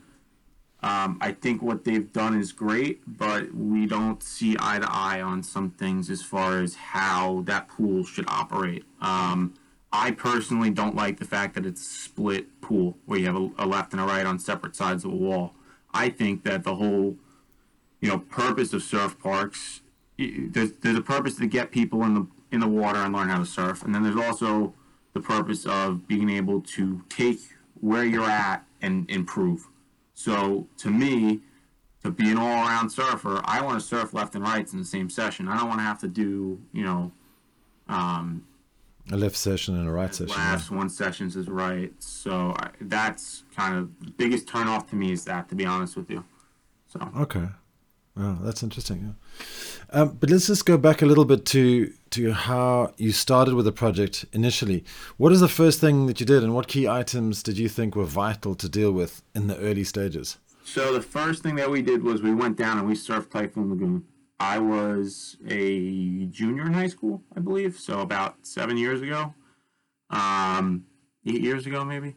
um, 0.83 1.17
I 1.19 1.31
think 1.31 1.63
what 1.63 1.83
they've 1.83 2.11
done 2.11 2.39
is 2.39 2.51
great, 2.51 3.01
but 3.07 3.53
we 3.53 3.87
don't 3.87 4.21
see 4.21 4.55
eye 4.59 4.79
to 4.79 4.87
eye 4.89 5.21
on 5.21 5.41
some 5.41 5.71
things 5.71 6.09
as 6.09 6.21
far 6.21 6.61
as 6.61 6.75
how 6.75 7.41
that 7.45 7.67
pool 7.67 8.05
should 8.05 8.25
operate. 8.27 8.85
Um, 9.01 9.55
I 9.91 10.11
personally 10.11 10.69
don't 10.69 10.95
like 10.95 11.17
the 11.17 11.25
fact 11.25 11.55
that 11.55 11.65
it's 11.65 11.81
a 11.81 11.99
split 12.01 12.61
pool 12.61 12.97
where 13.05 13.19
you 13.19 13.25
have 13.25 13.35
a, 13.35 13.49
a 13.57 13.65
left 13.65 13.93
and 13.93 14.01
a 14.01 14.05
right 14.05 14.25
on 14.25 14.37
separate 14.37 14.75
sides 14.75 15.03
of 15.03 15.11
a 15.11 15.15
wall. 15.15 15.55
I 15.93 16.09
think 16.09 16.43
that 16.43 16.63
the 16.63 16.75
whole, 16.75 17.17
you 17.99 18.09
know, 18.09 18.19
purpose 18.19 18.73
of 18.73 18.83
surf 18.83 19.17
parks, 19.17 19.81
there's, 20.17 20.71
there's 20.81 20.97
a 20.97 21.01
purpose 21.01 21.35
to 21.37 21.47
get 21.47 21.71
people 21.71 22.03
in 22.03 22.13
the 22.15 22.27
in 22.51 22.59
the 22.61 22.67
water 22.67 22.99
and 22.99 23.13
learn 23.13 23.27
how 23.29 23.39
to 23.39 23.45
surf, 23.45 23.83
and 23.83 23.93
then 23.93 24.03
there's 24.03 24.15
also 24.15 24.73
the 25.13 25.19
purpose 25.19 25.65
of 25.65 26.07
being 26.07 26.29
able 26.29 26.61
to 26.61 27.03
take 27.09 27.39
where 27.81 28.05
you're 28.05 28.23
at 28.29 28.65
and 28.81 29.09
improve. 29.09 29.67
So 30.13 30.67
to 30.77 30.89
me, 30.89 31.41
to 32.03 32.09
be 32.11 32.31
an 32.31 32.37
all-around 32.37 32.89
surfer, 32.89 33.41
I 33.43 33.61
want 33.61 33.79
to 33.81 33.85
surf 33.85 34.13
left 34.13 34.33
and 34.35 34.43
rights 34.43 34.71
in 34.73 34.79
the 34.79 34.85
same 34.85 35.09
session. 35.09 35.47
I 35.49 35.57
don't 35.57 35.67
want 35.67 35.79
to 35.79 35.83
have 35.83 35.99
to 35.99 36.07
do, 36.07 36.59
you 36.71 36.83
know, 36.83 37.11
um, 37.89 38.45
A 39.11 39.17
left 39.17 39.35
session 39.35 39.75
and 39.77 39.87
a 39.87 39.91
right 39.91 40.13
session. 40.13 40.29
yeah. 40.37 40.51
last 40.51 40.71
one 40.71 40.89
sessions 40.89 41.35
is 41.35 41.47
right. 41.49 41.91
So 41.99 42.53
I, 42.57 42.69
that's 42.81 43.43
kind 43.55 43.75
of 43.77 43.89
the 43.99 44.11
biggest 44.11 44.47
turn 44.47 44.67
off 44.67 44.89
to 44.91 44.95
me 44.95 45.11
is 45.11 45.25
that, 45.25 45.49
to 45.49 45.55
be 45.55 45.65
honest 45.65 45.97
with 45.97 46.09
you. 46.09 46.23
So 46.87 46.99
Okay. 47.17 47.47
Wow, 48.17 48.39
that's 48.41 48.63
interesting. 48.63 49.15
Yeah. 49.39 49.45
Um, 49.91 50.17
but 50.19 50.29
let's 50.31 50.47
just 50.47 50.65
go 50.65 50.77
back 50.77 51.01
a 51.01 51.05
little 51.05 51.25
bit 51.25 51.45
to 51.47 51.93
to 52.09 52.31
how 52.31 52.93
you 52.97 53.11
started 53.11 53.53
with 53.53 53.65
the 53.65 53.71
project 53.71 54.25
initially. 54.33 54.83
What 55.17 55.31
is 55.31 55.39
the 55.39 55.47
first 55.47 55.79
thing 55.79 56.07
that 56.07 56.19
you 56.19 56.25
did, 56.25 56.43
and 56.43 56.55
what 56.55 56.67
key 56.67 56.87
items 56.87 57.43
did 57.43 57.57
you 57.59 57.69
think 57.69 57.95
were 57.95 58.05
vital 58.05 58.55
to 58.55 58.67
deal 58.67 58.91
with 58.91 59.21
in 59.35 59.47
the 59.47 59.57
early 59.59 59.83
stages? 59.83 60.37
So 60.63 60.93
the 60.93 61.01
first 61.01 61.43
thing 61.43 61.55
that 61.55 61.69
we 61.69 61.81
did 61.81 62.03
was 62.03 62.21
we 62.21 62.33
went 62.33 62.57
down 62.57 62.79
and 62.79 62.87
we 62.87 62.95
surfed 62.95 63.29
Typhoon 63.29 63.69
Lagoon. 63.69 64.03
I 64.39 64.59
was 64.59 65.37
a 65.47 66.25
junior 66.25 66.65
in 66.65 66.73
high 66.73 66.87
school, 66.87 67.23
I 67.35 67.39
believe, 67.39 67.79
so 67.79 68.01
about 68.01 68.45
seven 68.45 68.77
years 68.77 69.01
ago, 69.01 69.33
um, 70.09 70.85
eight 71.25 71.41
years 71.41 71.65
ago 71.65 71.85
maybe. 71.85 72.15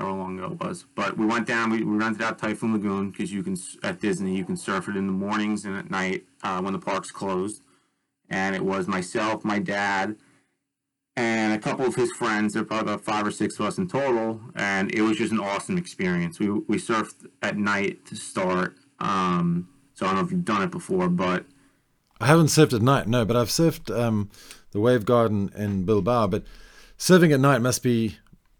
How 0.00 0.14
long 0.14 0.38
ago 0.38 0.52
it 0.52 0.60
was, 0.60 0.84
but 0.94 1.16
we 1.16 1.26
went 1.26 1.46
down. 1.46 1.70
We, 1.70 1.82
we 1.82 1.96
rented 1.96 2.22
out 2.22 2.38
Typhoon 2.38 2.72
Lagoon 2.72 3.10
because 3.10 3.32
you 3.32 3.42
can 3.42 3.56
at 3.82 4.00
Disney 4.00 4.36
you 4.36 4.44
can 4.44 4.56
surf 4.56 4.88
it 4.88 4.96
in 4.96 5.06
the 5.06 5.12
mornings 5.12 5.64
and 5.64 5.76
at 5.76 5.90
night 5.90 6.24
uh, 6.42 6.60
when 6.60 6.72
the 6.72 6.78
park's 6.78 7.10
closed. 7.10 7.62
And 8.28 8.56
it 8.56 8.64
was 8.64 8.88
myself, 8.88 9.44
my 9.44 9.60
dad, 9.60 10.16
and 11.16 11.54
a 11.54 11.58
couple 11.58 11.86
of 11.86 11.94
his 11.94 12.10
friends. 12.12 12.52
There 12.52 12.62
were 12.62 12.66
probably 12.66 12.92
about 12.92 13.04
five 13.04 13.26
or 13.26 13.30
six 13.30 13.58
of 13.58 13.66
us 13.66 13.78
in 13.78 13.88
total, 13.88 14.40
and 14.54 14.92
it 14.92 15.02
was 15.02 15.16
just 15.16 15.32
an 15.32 15.40
awesome 15.40 15.78
experience. 15.78 16.38
We 16.38 16.50
we 16.50 16.76
surfed 16.76 17.26
at 17.42 17.56
night 17.56 18.04
to 18.06 18.16
start. 18.16 18.76
Um, 18.98 19.68
so 19.94 20.04
I 20.04 20.10
don't 20.10 20.16
know 20.16 20.26
if 20.26 20.30
you've 20.30 20.44
done 20.44 20.62
it 20.62 20.70
before, 20.70 21.08
but 21.08 21.46
I 22.20 22.26
haven't 22.26 22.46
surfed 22.46 22.74
at 22.74 22.82
night, 22.82 23.08
no, 23.08 23.24
but 23.24 23.36
I've 23.36 23.48
surfed 23.48 23.96
um, 23.96 24.30
the 24.72 24.80
Wave 24.80 25.04
Garden 25.04 25.50
in 25.56 25.84
Bilbao. 25.84 26.26
But 26.28 26.44
surfing 26.98 27.32
at 27.32 27.40
night 27.40 27.60
must 27.60 27.82
be 27.82 28.16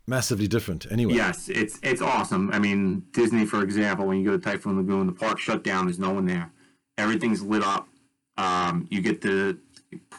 massively 0.06 0.46
different 0.46 0.86
anyway. 0.90 1.14
yes, 1.14 1.48
it's 1.48 1.78
it's 1.82 2.00
awesome. 2.00 2.50
I 2.52 2.58
mean, 2.58 3.04
Disney, 3.12 3.46
for 3.46 3.62
example, 3.62 4.06
when 4.06 4.18
you 4.18 4.24
go 4.24 4.36
to 4.36 4.42
Typhoon 4.42 4.76
Lagoon, 4.76 5.06
the 5.06 5.12
park 5.12 5.38
shut 5.38 5.64
down. 5.64 5.86
There's 5.86 5.98
no 5.98 6.12
one 6.12 6.26
there. 6.26 6.50
Everything's 6.98 7.42
lit 7.42 7.62
up. 7.62 7.88
Um, 8.38 8.86
you 8.90 9.00
get 9.00 9.22
to 9.22 9.58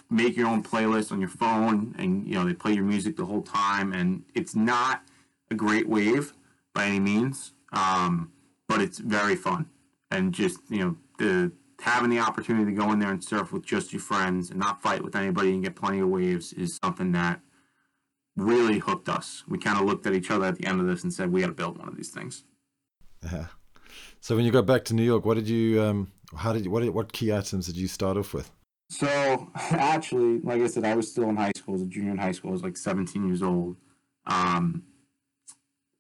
make 0.10 0.36
your 0.36 0.48
own 0.48 0.64
playlist 0.64 1.12
on 1.12 1.20
your 1.20 1.30
phone, 1.30 1.96
and 1.98 2.28
you 2.28 2.36
know 2.36 2.46
they 2.46 2.54
play 2.54 2.74
your 2.74 2.84
music 2.84 3.16
the 3.16 3.26
whole 3.26 3.42
time. 3.42 3.94
And 3.94 4.24
it's 4.36 4.56
not 4.56 5.04
a 5.52 5.56
great 5.56 5.88
wave 5.88 6.34
by 6.74 6.86
any 6.86 7.00
means, 7.00 7.54
um, 7.72 8.32
but 8.68 8.82
it's 8.82 9.00
very 9.00 9.36
fun. 9.36 9.68
And 10.12 10.34
just 10.34 10.60
you 10.70 10.80
know 10.80 10.96
the 11.18 11.52
having 11.80 12.10
the 12.10 12.20
opportunity 12.20 12.66
to 12.66 12.72
go 12.72 12.92
in 12.92 13.00
there 13.00 13.12
and 13.12 13.24
surf 13.24 13.52
with 13.52 13.64
just 13.64 13.94
your 13.94 14.02
friends 14.02 14.50
and 14.50 14.60
not 14.60 14.82
fight 14.82 15.04
with 15.04 15.16
anybody 15.16 15.52
and 15.52 15.64
get 15.64 15.76
plenty 15.76 16.00
of 16.00 16.10
waves 16.10 16.52
is 16.54 16.80
something 16.84 17.12
that 17.12 17.40
really 18.38 18.78
hooked 18.80 19.10
us. 19.10 19.44
We 19.50 19.58
kind 19.58 19.78
of 19.80 19.86
looked 19.86 20.06
at 20.08 20.14
each 20.14 20.32
other 20.32 20.46
at 20.46 20.58
the 20.58 20.66
end 20.66 20.80
of 20.80 20.88
this 20.88 21.04
and 21.04 21.14
said, 21.14 21.32
"We 21.32 21.42
got 21.42 21.48
to 21.48 21.54
build 21.54 21.78
one 21.78 21.90
of 21.90 21.98
these 21.98 22.10
things." 22.12 22.44
Yeah. 23.24 23.48
So 24.22 24.36
when 24.36 24.46
you 24.46 24.52
got 24.52 24.66
back 24.66 24.86
to 24.86 24.94
New 24.94 25.04
York, 25.04 25.26
what 25.26 25.34
did 25.36 25.50
you? 25.50 25.82
Um, 25.82 26.12
how 26.36 26.54
did 26.54 26.64
you? 26.66 26.72
What? 26.72 26.82
did- 26.84 26.94
What 26.94 27.12
key 27.12 27.34
items 27.34 27.66
did 27.68 27.76
you 27.78 27.88
start 27.88 28.16
off 28.18 28.34
with? 28.34 28.52
So 28.90 29.52
actually, 29.56 30.40
like 30.40 30.62
I 30.62 30.68
said, 30.68 30.86
I 30.86 30.96
was 30.96 31.12
still 31.12 31.28
in 31.30 31.36
high 31.36 31.52
school, 31.58 31.76
as 31.76 31.82
a 31.82 31.86
junior 31.86 32.12
in 32.12 32.18
high 32.18 32.32
school. 32.32 32.52
I 32.52 32.54
was 32.54 32.64
like 32.64 32.78
17 32.78 33.28
years 33.28 33.42
old. 33.42 33.76
Um, 34.26 34.84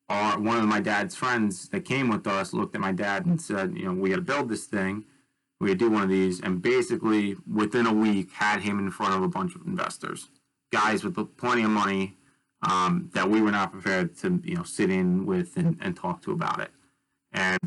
our, 0.09 0.39
one 0.39 0.57
of 0.57 0.65
my 0.65 0.79
dad's 0.79 1.15
friends 1.15 1.67
that 1.69 1.81
came 1.85 2.07
with 2.09 2.27
us 2.27 2.53
looked 2.53 2.75
at 2.75 2.81
my 2.81 2.91
dad 2.91 3.25
and 3.25 3.41
said, 3.41 3.75
"You 3.77 3.85
know, 3.85 3.93
we 3.93 4.09
got 4.09 4.17
to 4.17 4.21
build 4.21 4.49
this 4.49 4.65
thing. 4.65 5.05
We 5.59 5.67
got 5.69 5.73
to 5.73 5.77
do 5.79 5.89
one 5.89 6.03
of 6.03 6.09
these." 6.09 6.39
And 6.41 6.61
basically, 6.61 7.35
within 7.51 7.85
a 7.87 7.93
week, 7.93 8.31
had 8.31 8.61
him 8.61 8.79
in 8.79 8.91
front 8.91 9.15
of 9.15 9.21
a 9.23 9.27
bunch 9.27 9.55
of 9.55 9.65
investors, 9.65 10.29
guys 10.71 11.03
with 11.03 11.15
plenty 11.37 11.63
of 11.63 11.71
money 11.71 12.16
um, 12.61 13.09
that 13.13 13.29
we 13.29 13.41
were 13.41 13.51
not 13.51 13.71
prepared 13.71 14.17
to, 14.17 14.41
you 14.43 14.55
know, 14.55 14.63
sit 14.63 14.89
in 14.89 15.25
with 15.25 15.57
and, 15.57 15.77
and 15.81 15.95
talk 15.95 16.21
to 16.23 16.31
about 16.31 16.59
it. 16.59 16.71
And 17.31 17.59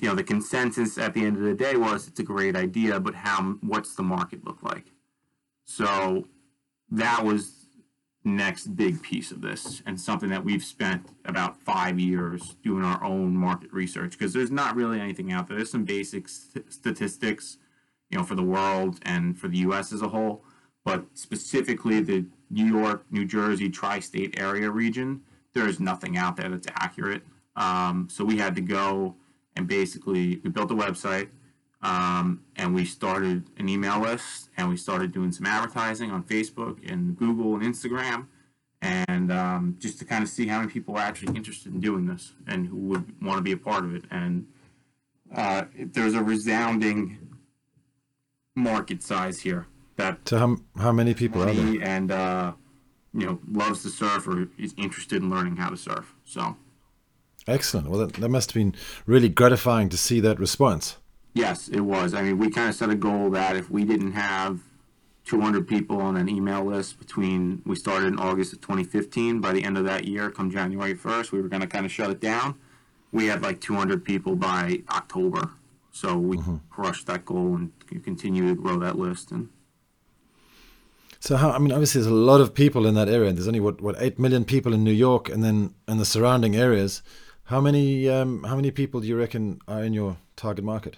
you 0.00 0.08
know, 0.08 0.14
the 0.14 0.24
consensus 0.24 0.96
at 0.96 1.12
the 1.14 1.24
end 1.24 1.36
of 1.36 1.42
the 1.42 1.54
day 1.54 1.76
was 1.76 2.08
it's 2.08 2.18
a 2.20 2.24
great 2.24 2.56
idea, 2.56 2.98
but 2.98 3.14
how 3.14 3.56
what's 3.60 3.94
the 3.94 4.02
market 4.02 4.44
look 4.44 4.62
like? 4.62 4.86
So 5.64 6.28
that 6.90 7.24
was 7.24 7.62
next 8.24 8.76
big 8.76 9.02
piece 9.02 9.32
of 9.32 9.40
this 9.40 9.82
and 9.84 10.00
something 10.00 10.28
that 10.30 10.44
we've 10.44 10.62
spent 10.62 11.08
about 11.24 11.60
five 11.60 11.98
years 11.98 12.54
doing 12.62 12.84
our 12.84 13.02
own 13.02 13.36
market 13.36 13.72
research 13.72 14.12
because 14.12 14.32
there's 14.32 14.50
not 14.50 14.76
really 14.76 15.00
anything 15.00 15.32
out 15.32 15.48
there. 15.48 15.56
There's 15.56 15.72
some 15.72 15.84
basic 15.84 16.28
st- 16.28 16.72
statistics, 16.72 17.58
you 18.10 18.18
know, 18.18 18.24
for 18.24 18.36
the 18.36 18.42
world 18.42 18.98
and 19.02 19.38
for 19.38 19.48
the 19.48 19.58
U.S. 19.58 19.92
as 19.92 20.02
a 20.02 20.08
whole, 20.08 20.44
but 20.84 21.04
specifically 21.14 22.00
the 22.00 22.24
New 22.50 22.66
York, 22.66 23.04
New 23.10 23.24
Jersey, 23.24 23.70
tri-state 23.70 24.38
area 24.38 24.70
region, 24.70 25.22
there 25.54 25.68
is 25.68 25.80
nothing 25.80 26.16
out 26.16 26.36
there 26.36 26.48
that's 26.48 26.66
accurate. 26.74 27.22
Um, 27.56 28.08
so 28.10 28.24
we 28.24 28.38
had 28.38 28.54
to 28.56 28.60
go 28.60 29.16
and 29.56 29.66
basically 29.66 30.40
we 30.42 30.50
built 30.50 30.70
a 30.70 30.74
website 30.74 31.28
um, 31.82 32.42
and 32.56 32.74
we 32.74 32.84
started 32.84 33.50
an 33.58 33.68
email 33.68 34.00
list 34.00 34.48
and 34.56 34.68
we 34.68 34.76
started 34.76 35.12
doing 35.12 35.32
some 35.32 35.46
advertising 35.46 36.10
on 36.10 36.22
Facebook 36.22 36.78
and 36.90 37.16
Google 37.16 37.54
and 37.54 37.62
Instagram 37.62 38.26
and 38.80 39.30
um, 39.30 39.76
just 39.78 39.98
to 39.98 40.04
kind 40.04 40.22
of 40.22 40.28
see 40.28 40.46
how 40.46 40.60
many 40.60 40.70
people 40.70 40.96
are 40.96 41.02
actually 41.02 41.36
interested 41.36 41.72
in 41.72 41.80
doing 41.80 42.06
this 42.06 42.32
and 42.46 42.66
who 42.66 42.76
would 42.76 43.22
want 43.22 43.38
to 43.38 43.42
be 43.42 43.52
a 43.52 43.56
part 43.56 43.84
of 43.84 43.94
it 43.94 44.04
and 44.10 44.46
uh, 45.34 45.64
there's 45.78 46.14
a 46.14 46.22
resounding 46.22 47.18
market 48.54 49.02
size 49.02 49.40
here 49.40 49.66
that 49.96 50.28
So 50.28 50.38
how 50.38 50.56
how 50.78 50.92
many 50.92 51.14
people 51.14 51.42
are 51.42 51.52
there? 51.52 51.82
and 51.82 52.10
uh, 52.10 52.52
you 53.12 53.26
know 53.26 53.38
loves 53.50 53.82
to 53.82 53.88
surf 53.88 54.26
or 54.26 54.48
is 54.58 54.74
interested 54.76 55.22
in 55.22 55.30
learning 55.30 55.56
how 55.56 55.70
to 55.70 55.76
surf 55.76 56.14
so 56.24 56.56
Excellent. 57.46 57.88
Well, 57.88 58.06
that, 58.06 58.14
that 58.14 58.28
must 58.28 58.52
have 58.52 58.54
been 58.54 58.74
really 59.06 59.28
gratifying 59.28 59.88
to 59.88 59.96
see 59.96 60.20
that 60.20 60.38
response. 60.38 60.98
Yes, 61.34 61.68
it 61.68 61.80
was. 61.80 62.14
I 62.14 62.22
mean, 62.22 62.38
we 62.38 62.50
kind 62.50 62.68
of 62.68 62.74
set 62.74 62.90
a 62.90 62.94
goal 62.94 63.30
that 63.30 63.56
if 63.56 63.70
we 63.70 63.84
didn't 63.84 64.12
have 64.12 64.60
200 65.24 65.66
people 65.66 66.00
on 66.00 66.16
an 66.16 66.28
email 66.28 66.64
list 66.64 66.98
between 66.98 67.62
we 67.64 67.74
started 67.74 68.06
in 68.08 68.18
August 68.18 68.52
of 68.52 68.60
2015, 68.60 69.40
by 69.40 69.52
the 69.52 69.64
end 69.64 69.78
of 69.78 69.84
that 69.84 70.04
year, 70.04 70.30
come 70.30 70.50
January 70.50 70.94
1st, 70.94 71.32
we 71.32 71.40
were 71.40 71.48
going 71.48 71.62
to 71.62 71.66
kind 71.66 71.86
of 71.86 71.92
shut 71.92 72.10
it 72.10 72.20
down. 72.20 72.54
We 73.12 73.26
had 73.26 73.42
like 73.42 73.60
200 73.60 74.04
people 74.04 74.36
by 74.36 74.82
October, 74.90 75.50
so 75.90 76.16
we 76.16 76.38
crushed 76.70 77.06
that 77.06 77.24
goal 77.24 77.56
and 77.56 77.72
continue 78.04 78.48
to 78.48 78.54
grow 78.54 78.78
that 78.78 78.96
list. 78.96 79.32
And 79.32 79.48
So 81.22 81.36
how? 81.36 81.52
I 81.52 81.58
mean, 81.58 81.70
obviously, 81.70 82.00
there's 82.00 82.10
a 82.10 82.14
lot 82.32 82.40
of 82.40 82.52
people 82.52 82.84
in 82.84 82.94
that 82.94 83.08
area. 83.08 83.28
and 83.28 83.38
There's 83.38 83.46
only 83.46 83.60
what 83.60 83.80
what 83.80 83.94
eight 84.00 84.18
million 84.18 84.44
people 84.44 84.74
in 84.74 84.82
New 84.82 84.98
York, 85.08 85.28
and 85.28 85.44
then 85.44 85.74
in 85.86 85.98
the 85.98 86.04
surrounding 86.04 86.56
areas. 86.56 87.00
How 87.44 87.60
many 87.60 88.08
um, 88.08 88.42
how 88.42 88.56
many 88.56 88.72
people 88.72 89.00
do 89.00 89.06
you 89.06 89.16
reckon 89.16 89.60
are 89.68 89.84
in 89.84 89.92
your 89.92 90.16
target 90.34 90.64
market? 90.64 90.96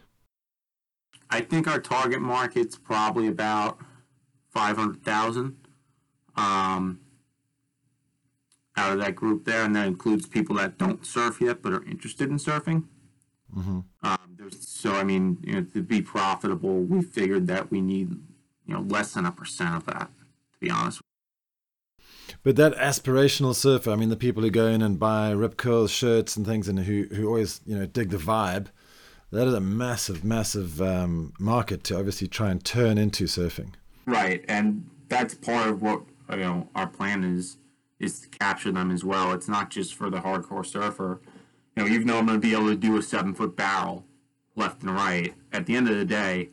I 1.29 1.41
think 1.43 1.67
our 1.67 1.79
target 1.79 2.23
market's 2.23 2.77
probably 2.79 3.27
about 3.27 3.79
500,000 4.53 5.57
um, 6.37 7.01
out 8.77 8.93
of 8.93 8.99
that 9.01 9.17
group 9.17 9.45
there, 9.45 9.63
and 9.65 9.77
that 9.77 9.87
includes 9.87 10.27
people 10.27 10.57
that 10.57 10.79
don't 10.79 11.05
surf 11.05 11.41
yet 11.41 11.61
but 11.61 11.73
are 11.73 11.85
interested 11.85 12.31
in 12.31 12.39
surfing. 12.39 12.85
Um, 14.03 14.37
there's, 14.39 14.67
so, 14.69 14.93
I 14.93 15.05
mean, 15.05 15.39
you 15.43 15.55
know, 15.55 15.63
to 15.75 15.83
be 15.83 16.03
profitable, 16.03 16.81
we 16.83 17.03
figured 17.03 17.47
that 17.49 17.71
we 17.71 17.81
need, 17.81 18.17
you 18.67 18.75
know, 18.75 18.81
less 18.81 19.13
than 19.15 19.27
a 19.27 19.33
percent 19.33 19.75
of 19.75 19.87
that, 19.87 20.11
to 20.53 20.59
be 20.61 20.71
honest. 20.71 20.99
With 20.99 22.29
you. 22.29 22.37
But 22.43 22.57
that 22.57 22.75
aspirational 22.77 23.55
surfer, 23.55 23.91
I 23.91 23.97
mean, 23.97 24.09
the 24.09 24.17
people 24.17 24.43
who 24.43 24.51
go 24.51 24.67
in 24.67 24.83
and 24.83 24.99
buy 24.99 25.31
Rip 25.31 25.57
Curl 25.57 25.87
shirts 25.87 26.37
and 26.37 26.47
things, 26.47 26.69
and 26.69 26.81
who 26.81 27.05
who 27.13 27.27
always 27.27 27.61
you 27.67 27.77
know 27.77 27.87
dig 27.87 28.11
the 28.11 28.17
vibe, 28.17 28.67
that 29.31 29.47
is 29.47 29.55
a 29.55 29.61
massive, 29.61 30.25
massive 30.25 30.81
um, 30.81 31.33
market 31.39 31.85
to 31.85 31.99
obviously 31.99 32.29
try 32.29 32.51
and 32.51 32.65
turn 32.65 32.99
into 32.99 33.25
surfing. 33.25 33.71
Right, 34.07 34.45
and 34.49 34.89
that's 35.09 35.35
part 35.35 35.69
of 35.69 35.83
what 35.83 36.03
you 36.31 36.37
know 36.39 36.69
our 36.75 36.87
plan 36.87 37.25
is 37.25 37.59
is 38.01 38.21
to 38.21 38.29
capture 38.29 38.73
them 38.73 38.91
as 38.91 39.05
well. 39.05 39.33
It's 39.33 39.49
not 39.49 39.71
just 39.71 39.95
for 39.95 40.11
the 40.11 40.19
hardcore 40.19 40.67
surfer. 40.67 41.21
You 41.77 41.85
know, 41.85 41.89
even 41.91 42.07
though 42.07 42.19
I'm 42.19 42.27
going 42.27 42.41
to 42.41 42.47
be 42.47 42.55
able 42.55 42.69
to 42.69 42.77
do 42.77 42.97
a 42.97 43.03
seven 43.03 43.35
foot 43.35 43.57
barrel 43.57 44.05
left 44.57 44.83
and 44.83 44.95
right, 44.95 45.35
at 45.53 45.67
the 45.67 45.77
end 45.77 45.89
of 45.89 45.97
the 45.97 46.05
day, 46.05 46.51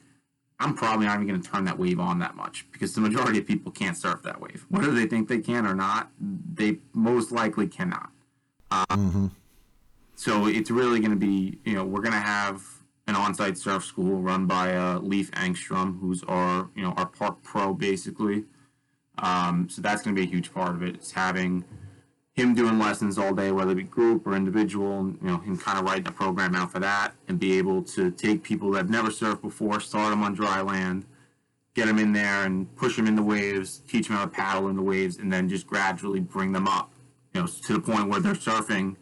I'm 0.62 0.76
probably 0.76 1.08
not 1.08 1.15
even 1.15 1.28
going 1.28 1.41
to 1.41 1.50
turn 1.50 1.65
that 1.65 1.78
wave 1.78 2.00
on 2.00 2.19
that 2.19 2.36
much 2.36 2.65
because 2.71 2.93
the 2.93 3.02
majority 3.02 3.39
of 3.39 3.47
people 3.47 3.71
can't 3.71 3.97
surf 3.97 4.21
that 4.24 4.39
wave. 4.39 4.65
Whether 4.69 4.91
they 4.91 5.08
think 5.08 5.28
they 5.28 5.39
can 5.39 5.65
or 5.65 5.74
not, 5.74 6.12
they 6.19 6.78
most 6.93 7.32
likely 7.32 7.67
cannot. 7.67 8.12
Um, 8.71 9.32
So 10.15 10.45
it's 10.45 10.69
really 10.69 11.00
going 11.00 11.12
to 11.12 11.17
be, 11.17 11.58
you 11.65 11.74
know, 11.74 11.84
we're 11.84 12.02
going 12.02 12.13
to 12.13 12.19
have 12.19 12.63
an 13.08 13.15
on-site 13.15 13.58
surf 13.58 13.84
school 13.84 14.21
run 14.21 14.45
by 14.45 14.76
uh, 14.76 15.00
Leif 15.00 15.32
Engstrom, 15.32 16.00
who's 16.00 16.24
our, 16.26 16.69
you 16.76 16.84
know, 16.84 16.91
our 16.91 17.08
park 17.08 17.41
pro 17.41 17.74
basically. 17.74 18.45
Um, 19.17 19.67
so 19.67 19.82
that's 19.82 20.04
going 20.04 20.15
to 20.15 20.21
be 20.21 20.28
a 20.28 20.30
huge 20.30 20.54
part 20.54 20.76
of 20.76 20.84
it. 20.84 20.93
It's 20.93 21.12
having 21.12 21.65
him 22.34 22.54
doing 22.54 22.80
lessons 22.80 23.17
all 23.17 23.34
day, 23.34 23.52
whether 23.52 23.72
it 23.72 23.76
be 23.76 23.84
group 23.84 24.26
or 24.26 24.36
individual, 24.36 25.13
you 25.22 25.28
know, 25.28 25.38
him 25.39 25.58
kind 25.58 25.78
of 25.78 25.86
writing 25.86 26.08
a 26.08 26.12
program 26.12 26.56
out 26.56 26.72
for 26.72 26.80
that 26.80 27.13
and 27.28 27.38
be 27.39 27.58
able 27.58 27.84
to 27.84 28.12
take 28.12 28.41
people 28.41 28.72
that 28.72 28.78
have 28.78 28.89
never 28.89 29.10
surfed 29.10 29.41
before, 29.41 29.80
start 29.80 30.12
them 30.12 30.24
on 30.24 30.34
dry 30.34 30.62
land, 30.62 31.06
get 31.74 31.88
them 31.88 32.00
in 32.00 32.13
there 32.13 32.46
and 32.46 32.74
push 32.78 32.96
them 32.96 33.08
in 33.08 33.15
the 33.15 33.24
waves, 33.24 33.80
teach 33.80 34.08
them 34.08 34.15
how 34.15 34.24
to 34.24 34.32
paddle 34.32 34.70
in 34.70 34.76
the 34.76 34.82
waves, 34.82 35.17
and 35.17 35.32
then 35.32 35.50
just 35.50 35.67
gradually 35.67 36.22
bring 36.22 36.54
them 36.54 36.67
up, 36.67 36.94
you 37.34 37.41
know, 37.41 37.48
to 37.48 37.74
the 37.74 37.80
point 37.80 38.08
where 38.08 38.22
they're 38.22 38.34
surfing 38.34 38.96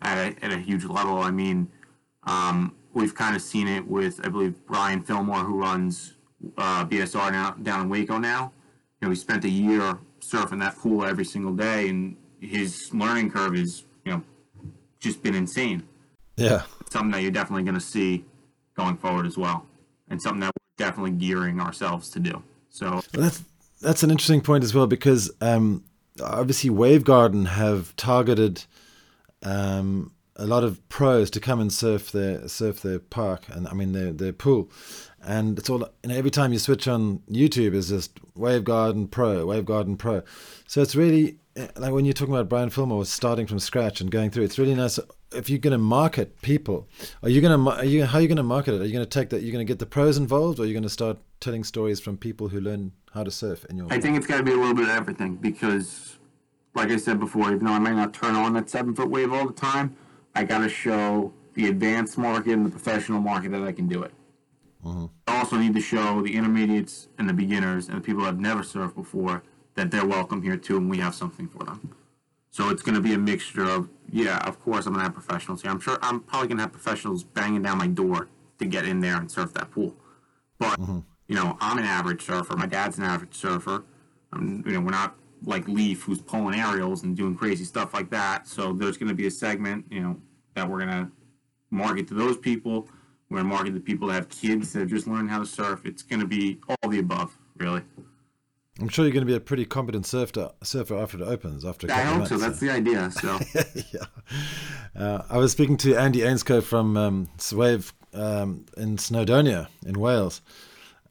at 0.00 0.16
a, 0.16 0.44
at 0.44 0.52
a 0.52 0.58
huge 0.58 0.84
level. 0.84 1.18
I 1.18 1.30
mean, 1.30 1.68
um, 2.24 2.74
we've 2.94 3.14
kind 3.14 3.36
of 3.36 3.42
seen 3.42 3.68
it 3.68 3.86
with, 3.86 4.20
I 4.24 4.28
believe, 4.30 4.54
Brian 4.66 5.02
Fillmore, 5.02 5.40
who 5.40 5.58
runs 5.58 6.14
uh, 6.56 6.86
BSR 6.86 7.32
now, 7.32 7.50
down 7.62 7.82
in 7.82 7.88
Waco 7.90 8.18
now. 8.18 8.52
You 9.00 9.08
know, 9.08 9.10
he 9.10 9.16
spent 9.16 9.44
a 9.44 9.50
year 9.50 9.98
surfing 10.20 10.60
that 10.60 10.76
pool 10.76 11.04
every 11.04 11.24
single 11.24 11.52
day, 11.52 11.88
and 11.88 12.16
his 12.46 12.92
learning 12.94 13.30
curve 13.30 13.54
is, 13.54 13.84
you 14.04 14.12
know, 14.12 14.22
just 15.00 15.22
been 15.22 15.34
insane. 15.34 15.82
Yeah. 16.36 16.62
Something 16.90 17.12
that 17.12 17.22
you're 17.22 17.30
definitely 17.30 17.64
going 17.64 17.74
to 17.74 17.80
see 17.80 18.24
going 18.76 18.96
forward 18.96 19.26
as 19.26 19.36
well, 19.36 19.66
and 20.10 20.20
something 20.20 20.40
that 20.40 20.52
we're 20.54 20.84
definitely 20.84 21.12
gearing 21.12 21.60
ourselves 21.60 22.10
to 22.10 22.20
do. 22.20 22.42
So 22.68 22.90
Well, 22.90 23.02
that's 23.12 23.42
that's 23.80 24.02
an 24.02 24.10
interesting 24.10 24.40
point 24.40 24.64
as 24.64 24.74
well 24.74 24.86
because 24.86 25.30
um, 25.40 25.84
obviously 26.22 26.70
Wave 26.70 27.04
Garden 27.04 27.46
have 27.46 27.94
targeted 27.96 28.64
um, 29.42 30.12
a 30.36 30.46
lot 30.46 30.64
of 30.64 30.86
pros 30.88 31.30
to 31.30 31.40
come 31.40 31.60
and 31.60 31.72
surf 31.72 32.12
their 32.12 32.46
surf 32.48 32.82
their 32.82 32.98
park 32.98 33.44
and 33.48 33.66
I 33.68 33.72
mean 33.72 33.92
their 33.92 34.12
their 34.12 34.32
pool, 34.32 34.70
and 35.22 35.58
it's 35.58 35.70
all 35.70 35.80
you 36.02 36.10
know, 36.10 36.14
every 36.14 36.30
time 36.30 36.52
you 36.52 36.58
switch 36.58 36.86
on 36.86 37.20
YouTube 37.30 37.74
is 37.74 37.88
just 37.88 38.18
Wave 38.34 38.64
Garden 38.64 39.08
Pro, 39.08 39.46
Wave 39.46 39.64
Garden 39.64 39.96
Pro, 39.96 40.22
so 40.66 40.82
it's 40.82 40.94
really 40.94 41.38
like 41.76 41.92
when 41.92 42.04
you're 42.04 42.12
talking 42.12 42.34
about 42.34 42.48
Brian 42.48 42.70
Fillmore 42.70 43.04
starting 43.04 43.46
from 43.46 43.58
scratch 43.58 44.00
and 44.00 44.10
going 44.10 44.30
through. 44.30 44.44
It's 44.44 44.58
really 44.58 44.74
nice 44.74 44.98
if 45.32 45.48
you're 45.48 45.58
going 45.58 45.72
to 45.72 45.78
market 45.78 46.40
people. 46.42 46.88
Are 47.22 47.28
you 47.28 47.40
going 47.40 47.58
to 47.58 47.70
are 47.70 47.84
you 47.84 48.04
how 48.04 48.18
are 48.18 48.20
you 48.20 48.28
going 48.28 48.36
to 48.36 48.42
market 48.42 48.74
it? 48.74 48.82
Are 48.82 48.84
you 48.84 48.92
going 48.92 49.04
to 49.04 49.10
take 49.10 49.30
that? 49.30 49.42
You're 49.42 49.52
going 49.52 49.66
to 49.66 49.70
get 49.70 49.78
the 49.78 49.86
pros 49.86 50.18
involved, 50.18 50.58
or 50.58 50.62
are 50.62 50.66
you 50.66 50.72
going 50.72 50.82
to 50.82 50.88
start 50.88 51.18
telling 51.40 51.64
stories 51.64 52.00
from 52.00 52.16
people 52.16 52.48
who 52.48 52.60
learn 52.60 52.92
how 53.12 53.24
to 53.24 53.30
surf 53.30 53.64
in 53.70 53.76
your? 53.76 53.86
I 53.90 54.00
think 54.00 54.16
it's 54.16 54.26
got 54.26 54.38
to 54.38 54.42
be 54.42 54.52
a 54.52 54.56
little 54.56 54.74
bit 54.74 54.84
of 54.84 54.90
everything 54.90 55.36
because, 55.36 56.18
like 56.74 56.90
I 56.90 56.96
said 56.96 57.18
before, 57.18 57.52
even 57.52 57.64
though 57.64 57.72
I 57.72 57.78
might 57.78 57.96
not 57.96 58.12
turn 58.12 58.34
on 58.34 58.52
that 58.54 58.68
seven 58.68 58.94
foot 58.94 59.10
wave 59.10 59.32
all 59.32 59.46
the 59.46 59.54
time, 59.54 59.96
I 60.34 60.44
got 60.44 60.58
to 60.58 60.68
show 60.68 61.32
the 61.54 61.68
advanced 61.68 62.18
market 62.18 62.52
and 62.52 62.66
the 62.66 62.70
professional 62.70 63.20
market 63.20 63.52
that 63.52 63.62
I 63.62 63.72
can 63.72 63.88
do 63.88 64.02
it. 64.02 64.12
Mm-hmm. 64.84 65.06
I 65.26 65.38
also 65.38 65.56
need 65.56 65.74
to 65.74 65.80
show 65.80 66.20
the 66.20 66.36
intermediates 66.36 67.08
and 67.18 67.28
the 67.28 67.32
beginners 67.32 67.88
and 67.88 67.96
the 67.96 68.02
people 68.02 68.22
that 68.22 68.28
have 68.28 68.40
never 68.40 68.60
surfed 68.60 68.94
before 68.94 69.42
that 69.76 69.90
they're 69.90 70.06
welcome 70.06 70.42
here 70.42 70.56
too, 70.56 70.76
and 70.76 70.90
we 70.90 70.98
have 70.98 71.14
something 71.14 71.48
for 71.48 71.64
them. 71.64 71.94
So 72.50 72.70
it's 72.70 72.82
going 72.82 72.94
to 72.94 73.00
be 73.02 73.12
a 73.12 73.18
mixture 73.18 73.64
of, 73.64 73.88
yeah, 74.10 74.38
of 74.38 74.58
course 74.60 74.86
I'm 74.86 74.94
going 74.94 75.00
to 75.00 75.04
have 75.04 75.14
professionals 75.14 75.62
here. 75.62 75.70
I'm 75.70 75.80
sure 75.80 75.98
I'm 76.02 76.20
probably 76.20 76.48
going 76.48 76.58
to 76.58 76.62
have 76.62 76.72
professionals 76.72 77.22
banging 77.22 77.62
down 77.62 77.78
my 77.78 77.86
door 77.86 78.28
to 78.58 78.64
get 78.64 78.86
in 78.86 79.00
there 79.00 79.16
and 79.16 79.30
surf 79.30 79.52
that 79.54 79.70
pool. 79.70 79.94
But 80.58 80.78
you 81.28 81.34
know, 81.34 81.56
I'm 81.60 81.78
an 81.78 81.84
average 81.84 82.22
surfer. 82.22 82.56
My 82.56 82.66
dad's 82.66 82.98
an 82.98 83.04
average 83.04 83.34
surfer. 83.34 83.84
Um, 84.32 84.62
you 84.66 84.72
know, 84.72 84.80
we're 84.80 84.90
not 84.90 85.16
like 85.44 85.68
Leif, 85.68 86.02
who's 86.02 86.20
pulling 86.20 86.58
aerials 86.58 87.02
and 87.02 87.16
doing 87.16 87.36
crazy 87.36 87.64
stuff 87.64 87.92
like 87.92 88.10
that. 88.10 88.48
So 88.48 88.72
there's 88.72 88.96
going 88.96 89.08
to 89.08 89.14
be 89.14 89.26
a 89.26 89.30
segment, 89.30 89.84
you 89.90 90.00
know, 90.00 90.16
that 90.54 90.68
we're 90.68 90.78
going 90.78 91.04
to 91.04 91.10
market 91.70 92.08
to 92.08 92.14
those 92.14 92.38
people. 92.38 92.88
We're 93.28 93.38
going 93.38 93.50
to 93.50 93.54
market 93.54 93.74
to 93.74 93.80
people 93.80 94.08
that 94.08 94.14
have 94.14 94.28
kids 94.28 94.72
that 94.72 94.80
have 94.80 94.88
just 94.88 95.06
learned 95.06 95.28
how 95.28 95.40
to 95.40 95.46
surf. 95.46 95.82
It's 95.84 96.02
going 96.02 96.20
to 96.20 96.26
be 96.26 96.58
all 96.68 96.88
the 96.88 97.00
above, 97.00 97.36
really. 97.58 97.82
I'm 98.80 98.88
sure 98.88 99.04
you're 99.04 99.12
going 99.12 99.26
to 99.26 99.30
be 99.30 99.36
a 99.36 99.40
pretty 99.40 99.64
competent 99.64 100.06
surfer 100.06 100.50
surfer 100.62 100.96
after 100.96 101.18
it 101.18 101.22
opens. 101.22 101.64
After 101.64 101.86
a 101.86 101.92
I 101.94 102.00
hope 102.02 102.26
so. 102.28 102.36
months, 102.36 102.46
That's 102.46 102.60
the 102.60 102.70
idea. 102.70 103.10
So 103.10 103.38
yeah. 103.92 104.06
Uh, 104.94 105.22
I 105.30 105.38
was 105.38 105.52
speaking 105.52 105.76
to 105.78 105.96
Andy 105.96 106.20
Ainscough 106.20 106.62
from 106.62 106.96
um, 106.96 107.28
Swave 107.38 107.92
um, 108.12 108.66
in 108.76 108.96
Snowdonia 108.96 109.68
in 109.86 109.98
Wales, 109.98 110.42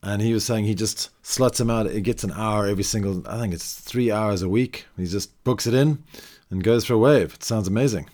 and 0.03 0.21
he 0.21 0.33
was 0.33 0.45
saying 0.45 0.65
he 0.65 0.75
just 0.75 1.09
slots 1.25 1.59
him 1.59 1.71
out. 1.71 1.89
He 1.89 2.01
gets 2.01 2.23
an 2.23 2.31
hour 2.31 2.67
every 2.67 2.83
single. 2.83 3.27
I 3.27 3.39
think 3.39 3.53
it's 3.53 3.73
three 3.73 4.11
hours 4.11 4.41
a 4.43 4.49
week. 4.49 4.85
He 4.97 5.05
just 5.07 5.43
books 5.43 5.65
it 5.65 5.73
in 5.73 6.03
and 6.51 6.63
goes 6.63 6.85
for 6.85 6.93
a 6.93 6.99
wave. 6.99 7.33
It 7.33 7.43
sounds 7.43 7.67
amazing. 7.67 8.09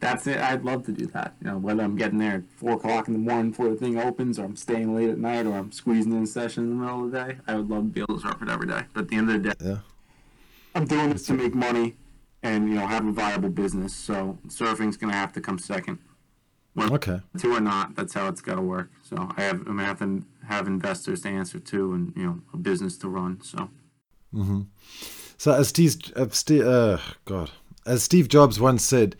That's 0.00 0.26
it. 0.26 0.38
I'd 0.38 0.64
love 0.64 0.84
to 0.86 0.92
do 0.92 1.06
that. 1.06 1.34
You 1.42 1.50
know, 1.50 1.58
whether 1.58 1.82
I'm 1.82 1.96
getting 1.96 2.18
there 2.18 2.36
at 2.36 2.42
four 2.56 2.72
o'clock 2.72 3.06
in 3.06 3.12
the 3.14 3.18
morning 3.20 3.50
before 3.50 3.68
the 3.68 3.76
thing 3.76 3.98
opens, 3.98 4.38
or 4.38 4.44
I'm 4.44 4.56
staying 4.56 4.94
late 4.96 5.10
at 5.10 5.18
night, 5.18 5.46
or 5.46 5.52
I'm 5.56 5.70
squeezing 5.72 6.12
in 6.12 6.22
a 6.24 6.26
session 6.26 6.64
in 6.64 6.70
the 6.70 6.76
middle 6.76 7.04
of 7.04 7.12
the 7.12 7.18
day, 7.18 7.38
I 7.46 7.54
would 7.56 7.68
love 7.68 7.82
to 7.84 7.88
be 7.90 8.00
able 8.00 8.16
to 8.16 8.20
surf 8.20 8.42
it 8.42 8.48
every 8.48 8.66
day. 8.66 8.82
But 8.92 9.02
at 9.02 9.08
the 9.08 9.16
end 9.16 9.30
of 9.30 9.42
the 9.42 9.50
day, 9.50 9.64
Yeah. 9.64 9.78
I'm 10.74 10.86
doing 10.86 11.10
this 11.10 11.26
to 11.26 11.34
make 11.34 11.54
money 11.54 11.96
and 12.42 12.68
you 12.68 12.74
know 12.76 12.86
have 12.86 13.06
a 13.06 13.12
viable 13.12 13.50
business. 13.50 13.94
So 13.94 14.38
surfing's 14.48 14.96
gonna 14.96 15.12
have 15.12 15.32
to 15.34 15.40
come 15.40 15.58
second. 15.58 15.98
Whether 16.74 16.94
Okay. 16.94 17.20
to 17.38 17.54
or 17.56 17.60
not, 17.60 17.96
that's 17.96 18.14
how 18.14 18.28
it's 18.28 18.40
got 18.40 18.54
to 18.54 18.62
work. 18.62 18.90
So 19.02 19.28
I 19.36 19.42
have, 19.42 19.58
I'm 19.62 19.76
gonna 19.76 19.84
have 19.84 19.98
to 19.98 20.22
have 20.46 20.68
investors 20.68 21.20
to 21.22 21.28
answer 21.28 21.58
to, 21.58 21.92
and 21.94 22.12
you 22.16 22.22
know, 22.24 22.40
a 22.54 22.56
business 22.56 22.96
to 22.98 23.08
run. 23.08 23.40
So 23.42 23.68
So 25.36 25.52
as 25.52 25.68
Steve, 25.68 25.96
uh, 26.14 26.28
Steve 26.30 26.64
uh, 26.66 26.98
God, 27.24 27.50
as 27.86 28.02
Steve 28.04 28.28
Jobs 28.28 28.60
once 28.60 28.84
said, 28.84 29.16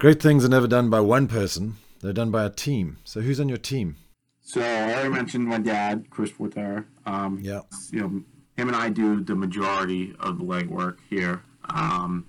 "Great 0.00 0.20
things 0.22 0.44
are 0.44 0.48
never 0.48 0.66
done 0.66 0.88
by 0.88 0.98
one 1.00 1.28
person; 1.28 1.76
they're 2.00 2.14
done 2.14 2.30
by 2.30 2.44
a 2.44 2.50
team." 2.50 2.96
So 3.04 3.20
who's 3.20 3.38
on 3.38 3.48
your 3.50 3.58
team? 3.58 3.96
So 4.40 4.62
I 4.62 4.94
already 4.94 5.10
mentioned 5.10 5.46
my 5.46 5.58
dad, 5.58 6.06
Chris 6.08 6.32
Porter. 6.32 6.86
Um, 7.04 7.38
Yeah. 7.42 7.60
You 7.92 8.00
know, 8.00 8.22
him 8.56 8.68
and 8.68 8.74
I 8.74 8.88
do 8.88 9.20
the 9.22 9.34
majority 9.34 10.16
of 10.18 10.38
the 10.38 10.44
legwork 10.44 10.96
here. 11.08 11.42
Um, 11.68 12.26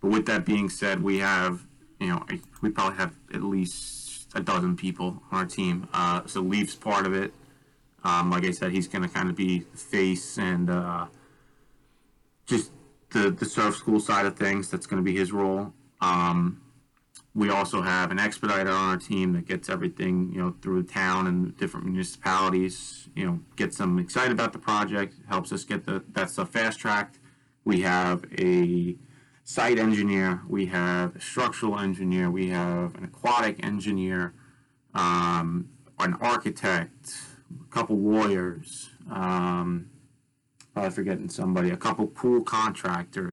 but 0.00 0.10
with 0.10 0.26
that 0.26 0.44
being 0.44 0.68
said, 0.70 1.02
we 1.02 1.18
have, 1.18 1.66
you 2.00 2.08
know, 2.08 2.24
we 2.62 2.70
probably 2.70 2.96
have 2.96 3.14
at 3.32 3.42
least 3.42 4.28
a 4.34 4.40
dozen 4.40 4.74
people 4.76 5.22
on 5.30 5.38
our 5.40 5.46
team. 5.46 5.88
Uh, 5.92 6.22
so 6.26 6.40
Leif's 6.40 6.74
part 6.74 7.06
of 7.06 7.14
it. 7.14 7.32
Um, 8.02 8.30
like 8.30 8.44
I 8.44 8.50
said, 8.50 8.72
he's 8.72 8.88
going 8.88 9.02
to 9.02 9.08
kind 9.08 9.30
of 9.30 9.36
be 9.36 9.60
the 9.60 9.78
face 9.78 10.38
and 10.38 10.68
uh, 10.70 11.06
just 12.46 12.72
the 13.10 13.30
the 13.30 13.44
surf 13.44 13.76
school 13.76 14.00
side 14.00 14.26
of 14.26 14.36
things. 14.36 14.70
That's 14.70 14.86
going 14.86 15.02
to 15.02 15.04
be 15.04 15.16
his 15.16 15.32
role. 15.32 15.72
Um, 16.00 16.60
we 17.34 17.50
also 17.50 17.82
have 17.82 18.10
an 18.10 18.18
expediter 18.18 18.70
on 18.70 18.90
our 18.90 18.96
team 18.96 19.32
that 19.32 19.46
gets 19.46 19.68
everything 19.68 20.30
you 20.32 20.40
know 20.40 20.54
through 20.62 20.82
town 20.82 21.26
and 21.26 21.56
different 21.58 21.86
municipalities 21.86 23.08
you 23.14 23.26
know 23.26 23.40
gets 23.56 23.78
them 23.78 23.98
excited 23.98 24.32
about 24.32 24.52
the 24.52 24.58
project 24.58 25.14
helps 25.28 25.52
us 25.52 25.64
get 25.64 25.84
the 25.84 26.02
that 26.12 26.30
stuff 26.30 26.50
fast 26.50 26.78
tracked. 26.78 27.18
We 27.64 27.80
have 27.80 28.24
a 28.38 28.96
site 29.42 29.78
engineer 29.78 30.42
we 30.48 30.66
have 30.66 31.16
a 31.16 31.20
structural 31.20 31.78
engineer 31.78 32.30
we 32.30 32.48
have 32.48 32.94
an 32.96 33.04
aquatic 33.04 33.64
engineer 33.64 34.34
um, 34.94 35.68
an 35.98 36.14
architect 36.20 37.14
a 37.68 37.74
couple 37.74 37.98
lawyers 37.98 38.90
um, 39.10 39.90
probably 40.74 40.90
forgetting 40.90 41.28
somebody 41.28 41.70
a 41.70 41.76
couple 41.76 42.06
pool 42.06 42.42
contractors. 42.42 43.30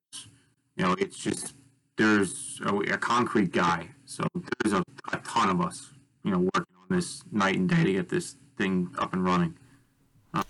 You 0.76 0.86
know 0.86 0.96
it's 1.00 1.17
just 1.17 1.56
there's 1.97 2.60
a, 2.65 2.75
a 2.75 2.97
concrete 2.97 3.51
guy. 3.51 3.89
So 4.06 4.23
there's 4.60 4.73
a, 4.73 4.84
a 5.13 5.17
ton 5.17 5.49
of 5.49 5.62
us, 5.62 5.91
you 6.23 6.32
know, 6.32 6.39
working 6.39 6.75
on 6.77 6.95
this 6.95 7.23
night 7.32 7.56
and 7.56 7.69
day 7.69 7.84
to 7.84 7.93
get 7.93 8.10
this 8.10 8.36
thing 8.58 8.89
up 8.97 9.13
and 9.13 9.23
running. 9.23 9.58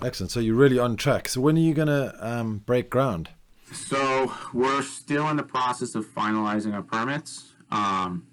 Excellent. 0.03 0.31
So 0.31 0.39
you're 0.39 0.55
really 0.55 0.77
on 0.77 0.95
track. 0.95 1.27
So 1.27 1.41
when 1.41 1.57
are 1.57 1.61
you 1.61 1.73
gonna 1.73 2.13
um, 2.19 2.59
break 2.59 2.89
ground? 2.89 3.29
So 3.71 4.33
we're 4.53 4.81
still 4.81 5.29
in 5.29 5.37
the 5.37 5.43
process 5.43 5.95
of 5.95 6.05
finalizing 6.05 6.73
our 6.73 6.81
permits. 6.81 7.53
Um, 7.71 8.27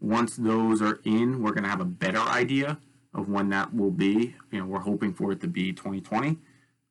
once 0.00 0.36
those 0.36 0.80
are 0.80 1.00
in, 1.04 1.42
we're 1.42 1.52
going 1.52 1.64
to 1.64 1.70
have 1.70 1.80
a 1.80 1.86
better 1.86 2.20
idea 2.20 2.78
of 3.12 3.28
when 3.28 3.50
that 3.50 3.74
will 3.74 3.90
be. 3.90 4.34
You 4.50 4.60
know, 4.60 4.66
we're 4.66 4.80
hoping 4.80 5.12
for 5.12 5.32
it 5.32 5.40
to 5.42 5.48
be 5.48 5.72
2020. 5.72 6.38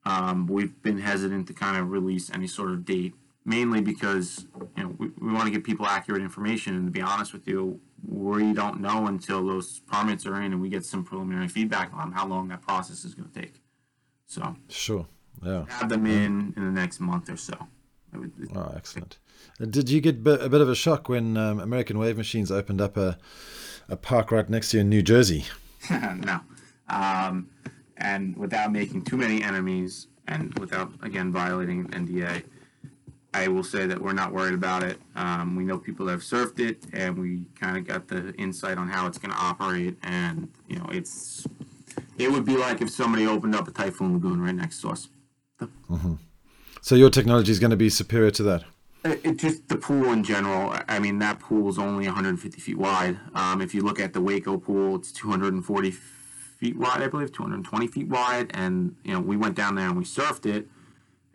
Um, 0.06 0.48
we've 0.48 0.82
been 0.82 1.00
hesitant 1.00 1.48
to 1.48 1.54
kind 1.54 1.78
of 1.78 1.90
release 1.90 2.30
any 2.32 2.48
sort 2.48 2.72
of 2.72 2.86
date, 2.86 3.14
mainly 3.46 3.82
because 3.82 4.46
you 4.78 4.84
know 4.84 4.96
we, 4.98 5.10
we 5.20 5.34
want 5.34 5.46
to 5.46 5.52
give 5.52 5.64
people 5.64 5.86
accurate 5.86 6.22
information. 6.22 6.76
And 6.76 6.88
to 6.88 6.92
be 6.92 7.02
honest 7.02 7.34
with 7.34 7.48
you, 7.48 7.80
we 8.06 8.54
don't 8.54 8.82
know 8.82 9.08
until 9.08 9.46
those 9.46 9.80
permits 9.82 10.26
are 10.26 10.36
in 10.42 10.54
and 10.54 10.62
we 10.62 10.70
get 10.70 10.86
some 10.86 11.04
preliminary 11.04 11.48
feedback 11.48 11.92
on 11.94 12.12
how 12.12 12.28
long 12.28 12.48
that 12.50 12.62
process 12.62 13.06
is 13.06 13.14
going 13.16 13.30
to 13.30 13.42
take. 13.42 13.62
So 14.28 14.56
Sure. 14.70 15.08
Yeah. 15.44 15.66
have 15.68 15.90
them 15.90 16.06
in 16.06 16.54
in 16.56 16.66
the 16.66 16.72
next 16.72 17.00
month 17.00 17.30
or 17.30 17.38
so. 17.38 17.56
Oh, 18.56 18.72
excellent. 18.76 19.18
Did 19.60 19.90
you 19.90 20.00
get 20.02 20.16
a 20.16 20.50
bit 20.50 20.62
of 20.62 20.70
a 20.70 20.76
shock 20.76 21.10
when 21.10 21.36
um, 21.38 21.60
American 21.60 21.98
Wave 21.98 22.18
Machines 22.18 22.52
opened 22.52 22.80
up 22.80 22.96
a, 22.96 23.18
a 23.90 23.98
park 23.98 24.32
right 24.32 24.48
next 24.50 24.70
to 24.72 24.78
you 24.78 24.82
in 24.82 24.90
New 24.90 25.02
Jersey? 25.02 25.46
no. 25.90 26.40
Um, 26.88 27.50
and 27.98 28.38
without 28.38 28.72
making 28.72 29.04
too 29.04 29.18
many 29.18 29.42
enemies, 29.44 30.08
and 30.28 30.58
without 30.60 30.92
again 31.02 31.32
violating 31.32 31.88
NDA, 31.90 32.44
I 33.34 33.48
will 33.48 33.64
say 33.64 33.86
that 33.88 34.00
we're 34.00 34.14
not 34.14 34.32
worried 34.32 34.54
about 34.54 34.84
it. 34.84 35.00
Um, 35.16 35.56
we 35.56 35.64
know 35.64 35.78
people 35.78 36.06
that 36.06 36.12
have 36.14 36.22
surfed 36.22 36.60
it, 36.60 36.84
and 36.94 37.18
we 37.18 37.46
kind 37.60 37.78
of 37.78 37.86
got 37.88 38.08
the 38.08 38.34
insight 38.36 38.78
on 38.78 38.88
how 38.90 39.08
it's 39.08 39.18
going 39.18 39.32
to 39.32 39.38
operate. 39.38 39.98
And 40.04 40.50
you 40.68 40.78
know, 40.78 40.88
it's 40.92 41.46
it 42.18 42.32
would 42.32 42.46
be 42.46 42.58
like 42.58 42.82
if 42.82 42.90
somebody 42.90 43.26
opened 43.28 43.56
up 43.56 43.68
a 43.68 43.72
Typhoon 43.72 44.14
Lagoon 44.14 44.40
right 44.42 44.56
next 44.56 44.82
to 44.82 44.90
us. 44.90 45.10
So 46.82 46.96
your 46.96 47.10
technology 47.10 47.52
is 47.52 47.60
going 47.60 47.72
to 47.72 47.78
be 47.78 47.90
superior 47.90 48.32
to 48.32 48.44
that. 48.44 48.64
It, 49.06 49.22
it 49.24 49.38
just 49.38 49.68
the 49.68 49.78
pool 49.78 50.12
in 50.12 50.24
general. 50.24 50.70
I- 50.72 50.84
I 50.90 51.00
mean, 51.00 51.20
that 51.20 51.40
pool 51.40 51.70
is 51.70 51.78
only 51.80 52.06
150 52.06 52.60
feet 52.62 52.78
wide. 52.78 53.18
Um, 53.34 53.62
if 53.62 53.74
you 53.74 53.82
look 53.82 54.00
at 54.00 54.14
the 54.14 54.22
Waco 54.22 54.58
pool, 54.58 54.96
it's 54.98 55.12
240 55.12 55.92
feet 55.92 56.76
wide, 56.78 57.02
I 57.02 57.08
believe, 57.08 57.32
220 57.32 57.88
feet 57.88 58.08
wide. 58.10 58.52
And 58.54 58.96
you 59.04 59.14
know, 59.14 59.20
we 59.22 59.38
went 59.38 59.56
down 59.56 59.76
there 59.76 59.88
and 59.88 59.98
we 59.98 60.04
surfed 60.04 60.46
it. 60.46 60.68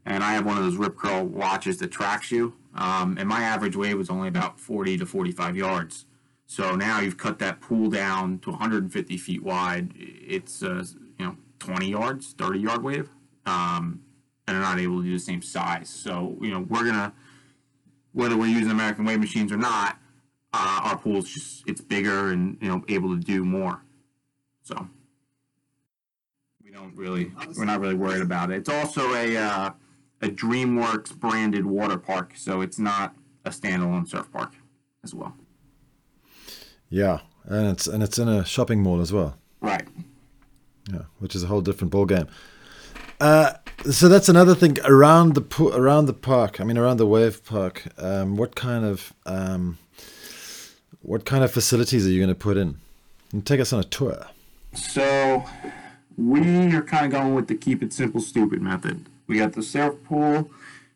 And 0.09 0.25
I 0.25 0.33
have 0.33 0.47
one 0.47 0.57
of 0.57 0.64
those 0.64 0.77
Rip 0.77 0.97
Curl 0.97 1.27
watches 1.27 1.77
that 1.79 1.92
tracks 1.92 2.33
you. 2.33 2.55
Um, 2.75 3.18
and 3.18 3.29
my 3.29 3.42
average 3.42 3.77
wave 3.77 3.99
was 3.99 4.09
only 4.09 4.29
about 4.29 4.59
40 4.59 4.97
to 4.97 5.07
45 5.07 5.55
yards. 5.55 6.07
So 6.47 6.75
now 6.75 7.01
you've 7.01 7.18
cut 7.18 7.38
that 7.40 7.61
pool 7.61 7.90
down 7.90 8.38
to 8.40 8.51
150 8.51 9.18
feet 9.18 9.42
wide. 9.42 9.92
It's 9.94 10.62
uh, 10.62 10.83
you 11.18 11.27
know 11.27 11.37
20 11.59 11.90
yards, 11.90 12.35
30 12.38 12.59
yard 12.59 12.83
wave. 12.83 13.11
Um, 13.44 14.01
and 14.47 14.57
they're 14.57 14.62
not 14.62 14.79
able 14.79 15.03
to 15.03 15.05
do 15.05 15.12
the 15.12 15.18
same 15.18 15.42
size. 15.42 15.90
So 15.90 16.38
you 16.40 16.53
know 16.53 16.61
we're 16.61 16.87
gonna 16.87 17.12
whether 18.12 18.35
we're 18.35 18.47
using 18.47 18.71
American 18.71 19.05
wave 19.05 19.21
machines 19.21 19.53
or 19.53 19.59
not, 19.59 19.99
uh, 20.55 20.81
our 20.85 20.97
pool's 20.97 21.29
just 21.29 21.64
it's 21.66 21.83
bigger 21.83 22.33
and 22.33 22.57
you 22.62 22.68
know 22.68 22.83
able 22.88 23.14
to 23.14 23.23
do 23.23 23.44
more. 23.44 23.83
So 24.62 24.88
we 26.64 26.71
don't 26.71 26.97
really 26.97 27.31
we're 27.59 27.66
not 27.66 27.81
really 27.81 27.94
worried 27.94 28.23
about 28.23 28.51
it. 28.51 28.57
It's 28.57 28.71
also 28.71 29.12
a 29.12 29.37
uh, 29.37 29.71
a 30.20 30.28
DreamWorks 30.28 31.16
branded 31.16 31.66
water 31.66 31.98
park, 31.98 32.33
so 32.37 32.61
it's 32.61 32.78
not 32.78 33.14
a 33.44 33.50
standalone 33.50 34.09
surf 34.09 34.31
park 34.33 34.54
as 35.04 35.14
well. 35.14 35.37
Yeah, 36.90 37.20
and 37.44 37.68
it's 37.68 37.87
and 37.87 38.02
it's 38.02 38.18
in 38.18 38.28
a 38.28 38.44
shopping 38.44 38.83
mall 38.83 39.00
as 39.00 39.12
well. 39.12 39.37
Right. 39.61 39.87
Yeah, 40.92 41.02
which 41.18 41.35
is 41.35 41.42
a 41.42 41.46
whole 41.46 41.61
different 41.61 41.90
ball 41.90 42.07
game. 42.07 42.28
Uh, 43.20 43.54
so 43.90 44.09
that's 44.09 44.28
another 44.28 44.54
thing 44.54 44.78
around 44.85 45.35
the 45.35 45.40
po- 45.40 45.72
around 45.72 46.07
the 46.07 46.14
park. 46.14 46.61
I 46.61 46.64
mean, 46.64 46.78
around 46.78 46.96
the 46.96 47.07
wave 47.07 47.44
park. 47.44 47.85
Um, 47.98 48.37
what 48.37 48.54
kind 48.54 48.85
of 48.85 49.12
um, 49.26 49.78
what 51.02 51.24
kind 51.24 51.44
of 51.44 51.50
facilities 51.50 52.07
are 52.07 52.11
you 52.11 52.20
going 52.20 52.28
to 52.28 52.35
put 52.35 52.57
in? 52.57 52.76
And 53.33 53.44
take 53.44 53.61
us 53.61 53.72
on 53.72 53.81
a 53.81 53.85
tour. 53.85 54.26
So 54.72 55.44
we 56.16 56.74
are 56.74 56.83
kind 56.83 57.07
of 57.07 57.12
going 57.12 57.35
with 57.35 57.48
the 57.48 57.54
keep 57.54 57.83
it 57.83 57.92
simple, 57.92 58.20
stupid 58.20 58.62
method. 58.62 59.04
We 59.29 59.38
got 59.38 59.53
the 59.53 59.62
surf 59.62 59.95
pool, 60.05 60.51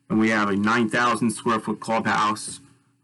and 0.09 0.19
we 0.19 0.29
have 0.31 0.49
a 0.49 0.55
9,000 0.55 1.31
square 1.31 1.59
foot 1.59 1.79
clubhouse 1.79 2.59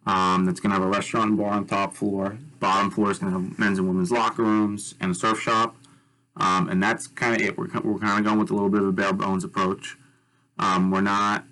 um, 0.05 0.45
that's 0.45 0.59
going 0.59 0.71
to 0.71 0.79
have 0.79 0.83
a 0.83 0.89
restaurant 0.89 1.29
and 1.29 1.37
bar 1.37 1.51
on 1.51 1.65
top 1.65 1.93
floor. 1.93 2.37
Bottom 2.59 2.91
floor 2.91 3.11
is 3.11 3.19
going 3.19 3.31
to 3.31 3.39
have 3.39 3.59
men's 3.59 3.77
and 3.77 3.87
women's 3.87 4.11
locker 4.11 4.43
rooms 4.43 4.95
and 4.99 5.11
a 5.11 5.15
surf 5.15 5.39
shop. 5.39 5.75
Um, 6.35 6.67
and 6.67 6.81
that's 6.81 7.07
kind 7.07 7.35
of 7.35 7.47
it. 7.47 7.57
We're, 7.57 7.67
we're 7.83 7.99
kind 7.99 8.19
of 8.19 8.25
going 8.25 8.39
with 8.39 8.49
a 8.49 8.53
little 8.53 8.69
bit 8.69 8.81
of 8.81 8.87
a 8.87 8.91
bare 8.91 9.13
bones 9.13 9.43
approach. 9.43 9.97
Um, 10.57 10.91
we're 10.91 11.01
not 11.01 11.45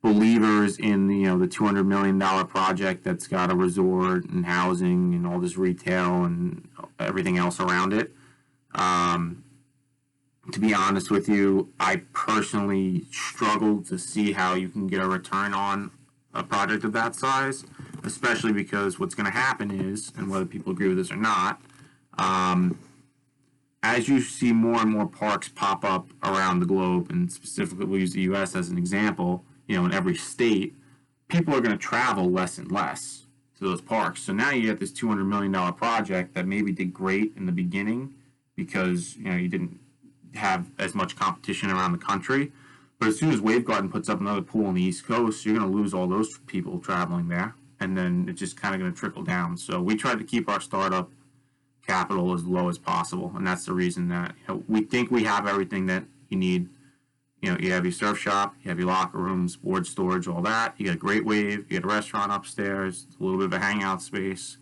believers 0.00 0.78
in 0.78 1.08
the 1.08 1.16
you 1.16 1.26
know 1.26 1.38
the 1.38 1.46
200 1.48 1.84
million 1.84 2.18
dollar 2.18 2.44
project 2.44 3.02
that's 3.02 3.26
got 3.26 3.50
a 3.50 3.54
resort 3.54 4.24
and 4.26 4.46
housing 4.46 5.12
and 5.12 5.26
all 5.26 5.40
this 5.40 5.56
retail 5.56 6.24
and 6.24 6.68
everything 7.00 7.36
else 7.36 7.58
around 7.58 7.92
it. 7.92 8.12
Um, 8.74 9.44
to 10.52 10.60
be 10.60 10.72
honest 10.74 11.10
with 11.10 11.28
you, 11.28 11.72
I 11.78 12.02
personally 12.12 13.04
struggle 13.10 13.82
to 13.82 13.98
see 13.98 14.32
how 14.32 14.54
you 14.54 14.68
can 14.68 14.86
get 14.86 15.00
a 15.00 15.08
return 15.08 15.52
on 15.52 15.90
a 16.32 16.42
project 16.42 16.84
of 16.84 16.92
that 16.92 17.14
size, 17.14 17.64
especially 18.04 18.52
because 18.52 18.98
what's 18.98 19.14
going 19.14 19.26
to 19.26 19.36
happen 19.36 19.70
is, 19.70 20.12
and 20.16 20.30
whether 20.30 20.46
people 20.46 20.72
agree 20.72 20.88
with 20.88 20.96
this 20.96 21.10
or 21.10 21.16
not, 21.16 21.60
um, 22.18 22.78
as 23.82 24.08
you 24.08 24.20
see 24.20 24.52
more 24.52 24.80
and 24.80 24.90
more 24.90 25.06
parks 25.06 25.48
pop 25.48 25.84
up 25.84 26.08
around 26.22 26.60
the 26.60 26.66
globe, 26.66 27.10
and 27.10 27.30
specifically 27.30 27.86
we'll 27.86 28.00
use 28.00 28.12
the 28.12 28.22
U.S. 28.22 28.56
as 28.56 28.68
an 28.70 28.78
example, 28.78 29.44
you 29.66 29.76
know, 29.76 29.84
in 29.84 29.92
every 29.92 30.16
state, 30.16 30.74
people 31.28 31.54
are 31.54 31.60
going 31.60 31.76
to 31.76 31.82
travel 31.82 32.30
less 32.30 32.58
and 32.58 32.72
less 32.72 33.26
to 33.56 33.64
those 33.64 33.80
parks. 33.80 34.22
So 34.22 34.32
now 34.32 34.50
you 34.50 34.66
get 34.66 34.80
this 34.80 34.92
$200 34.92 35.26
million 35.26 35.72
project 35.74 36.34
that 36.34 36.46
maybe 36.46 36.72
did 36.72 36.92
great 36.92 37.34
in 37.36 37.46
the 37.46 37.52
beginning 37.52 38.14
because, 38.56 39.16
you 39.16 39.30
know, 39.30 39.36
you 39.36 39.48
didn't 39.48 39.78
have 40.34 40.70
as 40.78 40.94
much 40.94 41.16
competition 41.16 41.70
around 41.70 41.92
the 41.92 41.98
country. 41.98 42.52
But 42.98 43.08
as 43.08 43.18
soon 43.18 43.30
as 43.30 43.40
Wave 43.40 43.64
Garden 43.64 43.90
puts 43.90 44.08
up 44.08 44.20
another 44.20 44.42
pool 44.42 44.66
on 44.66 44.74
the 44.74 44.82
East 44.82 45.06
Coast, 45.06 45.44
you're 45.44 45.56
going 45.56 45.70
to 45.70 45.76
lose 45.76 45.94
all 45.94 46.06
those 46.06 46.38
people 46.46 46.78
traveling 46.80 47.28
there. 47.28 47.54
And 47.80 47.96
then 47.96 48.26
it's 48.28 48.40
just 48.40 48.56
kind 48.56 48.74
of 48.74 48.80
going 48.80 48.92
to 48.92 48.98
trickle 48.98 49.22
down. 49.22 49.56
So 49.56 49.80
we 49.80 49.94
tried 49.94 50.18
to 50.18 50.24
keep 50.24 50.48
our 50.48 50.60
startup 50.60 51.10
capital 51.86 52.34
as 52.34 52.44
low 52.44 52.68
as 52.68 52.76
possible. 52.76 53.32
And 53.36 53.46
that's 53.46 53.64
the 53.64 53.72
reason 53.72 54.08
that 54.08 54.34
you 54.40 54.54
know, 54.54 54.64
we 54.68 54.82
think 54.82 55.10
we 55.10 55.24
have 55.24 55.46
everything 55.46 55.86
that 55.86 56.04
you 56.28 56.36
need. 56.36 56.68
You 57.40 57.52
know, 57.52 57.58
you 57.60 57.70
have 57.70 57.84
your 57.84 57.92
surf 57.92 58.18
shop, 58.18 58.56
you 58.62 58.68
have 58.68 58.80
your 58.80 58.88
locker 58.88 59.18
rooms, 59.18 59.54
board 59.54 59.86
storage, 59.86 60.26
all 60.26 60.42
that. 60.42 60.74
You 60.76 60.86
got 60.86 60.96
a 60.96 60.98
great 60.98 61.24
wave, 61.24 61.70
you 61.70 61.78
got 61.78 61.88
a 61.88 61.94
restaurant 61.94 62.32
upstairs, 62.32 63.06
a 63.18 63.22
little 63.22 63.38
bit 63.38 63.46
of 63.46 63.52
a 63.52 63.60
hangout 63.60 64.02
space. 64.02 64.56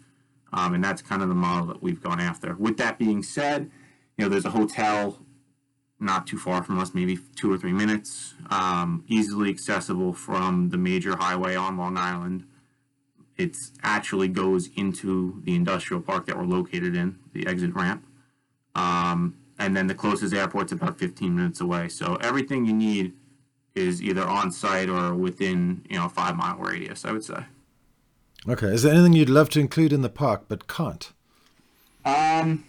Um, 0.52 0.74
and 0.74 0.85
that's 0.85 1.00
kind 1.00 1.22
of 1.22 1.31
the 1.31 1.35
model 1.35 1.66
that 1.68 1.83
we've 1.83 2.02
gone 2.02 2.20
after. 2.20 2.55
With 2.55 2.76
that 2.76 2.98
being 2.98 3.22
said, 3.22 3.70
you 4.18 4.24
know, 4.24 4.29
there's 4.29 4.44
a 4.44 4.50
hotel 4.50 5.18
not 5.98 6.26
too 6.26 6.38
far 6.38 6.62
from 6.62 6.78
us, 6.78 6.94
maybe 6.94 7.18
two 7.37 7.52
or 7.52 7.59
three 7.59 7.72
minutes, 7.72 8.35
um, 8.50 9.04
easily 9.09 9.50
accessible 9.50 10.12
from 10.12 10.70
the 10.70 10.76
major 10.76 11.16
highway 11.16 11.54
on 11.54 11.76
Long 11.76 11.96
Island. 11.96 12.44
It 13.37 13.56
actually 13.82 14.28
goes 14.28 14.68
into 14.76 15.40
the 15.44 15.54
industrial 15.54 16.02
park 16.02 16.26
that 16.26 16.37
we're 16.37 16.44
located 16.44 16.94
in, 16.94 17.18
the 17.32 17.46
exit 17.46 17.74
ramp. 17.74 18.04
Um, 18.74 19.37
and 19.59 19.76
then 19.76 19.87
the 19.87 19.94
closest 19.94 20.35
airport's 20.35 20.72
about 20.72 20.98
15 20.98 21.35
minutes 21.35 21.61
away. 21.61 21.88
So 21.88 22.16
everything 22.16 22.66
you 22.66 22.74
need 22.74 23.14
is 23.74 24.02
either 24.02 24.22
on 24.22 24.52
site 24.52 24.88
or 24.88 25.14
within, 25.14 25.85
you 25.88 25.96
know, 25.96 26.06
a 26.06 26.09
five 26.09 26.37
mile 26.37 26.56
radius, 26.56 27.04
I 27.04 27.12
would 27.12 27.24
say. 27.24 27.44
Okay, 28.48 28.68
is 28.68 28.82
there 28.82 28.92
anything 28.92 29.12
you'd 29.12 29.28
love 29.28 29.48
to 29.50 29.61
include 29.61 29.92
in 29.92 30.02
the 30.02 30.09
park 30.09 30.44
but 30.48 30.68
can't? 30.68 31.12
Um, 32.04 32.64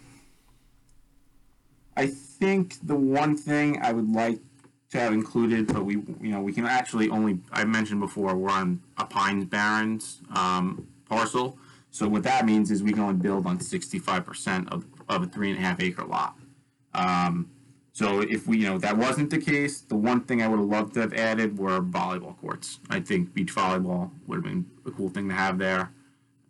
I 1.96 2.12
think 2.40 2.76
the 2.82 2.96
one 2.96 3.36
thing 3.36 3.80
I 3.82 3.92
would 3.92 4.10
like 4.10 4.40
to 4.90 4.98
have 4.98 5.12
included, 5.12 5.66
but 5.66 5.84
we, 5.84 5.94
you 5.94 6.30
know, 6.30 6.40
we 6.40 6.52
can 6.52 6.64
actually 6.64 7.10
only, 7.10 7.40
I 7.52 7.64
mentioned 7.64 8.00
before, 8.00 8.34
we're 8.34 8.50
on 8.50 8.80
a 8.96 9.04
Pines 9.04 9.44
Barrens 9.44 10.20
um, 10.34 10.88
parcel. 11.08 11.58
So 11.90 12.08
what 12.08 12.22
that 12.22 12.46
means 12.46 12.70
is 12.70 12.82
we 12.82 12.92
can 12.92 13.02
only 13.02 13.14
build 13.14 13.46
on 13.46 13.58
65% 13.58 14.68
of, 14.68 14.86
of 15.08 15.22
a 15.22 15.26
three 15.26 15.50
and 15.50 15.58
a 15.58 15.62
half 15.62 15.80
acre 15.80 16.04
lot. 16.04 16.36
Um, 16.94 17.50
so 17.92 18.20
if 18.20 18.46
we, 18.46 18.58
you 18.58 18.66
know, 18.66 18.78
that 18.78 18.96
wasn't 18.96 19.30
the 19.30 19.38
case, 19.38 19.80
the 19.80 19.96
one 19.96 20.20
thing 20.22 20.40
I 20.40 20.48
would 20.48 20.60
have 20.60 20.68
loved 20.68 20.94
to 20.94 21.00
have 21.00 21.12
added 21.14 21.58
were 21.58 21.80
volleyball 21.80 22.38
courts. 22.40 22.78
I 22.88 23.00
think 23.00 23.34
beach 23.34 23.54
volleyball 23.54 24.10
would 24.26 24.36
have 24.36 24.44
been 24.44 24.66
a 24.86 24.90
cool 24.90 25.08
thing 25.08 25.28
to 25.28 25.34
have 25.34 25.58
there. 25.58 25.90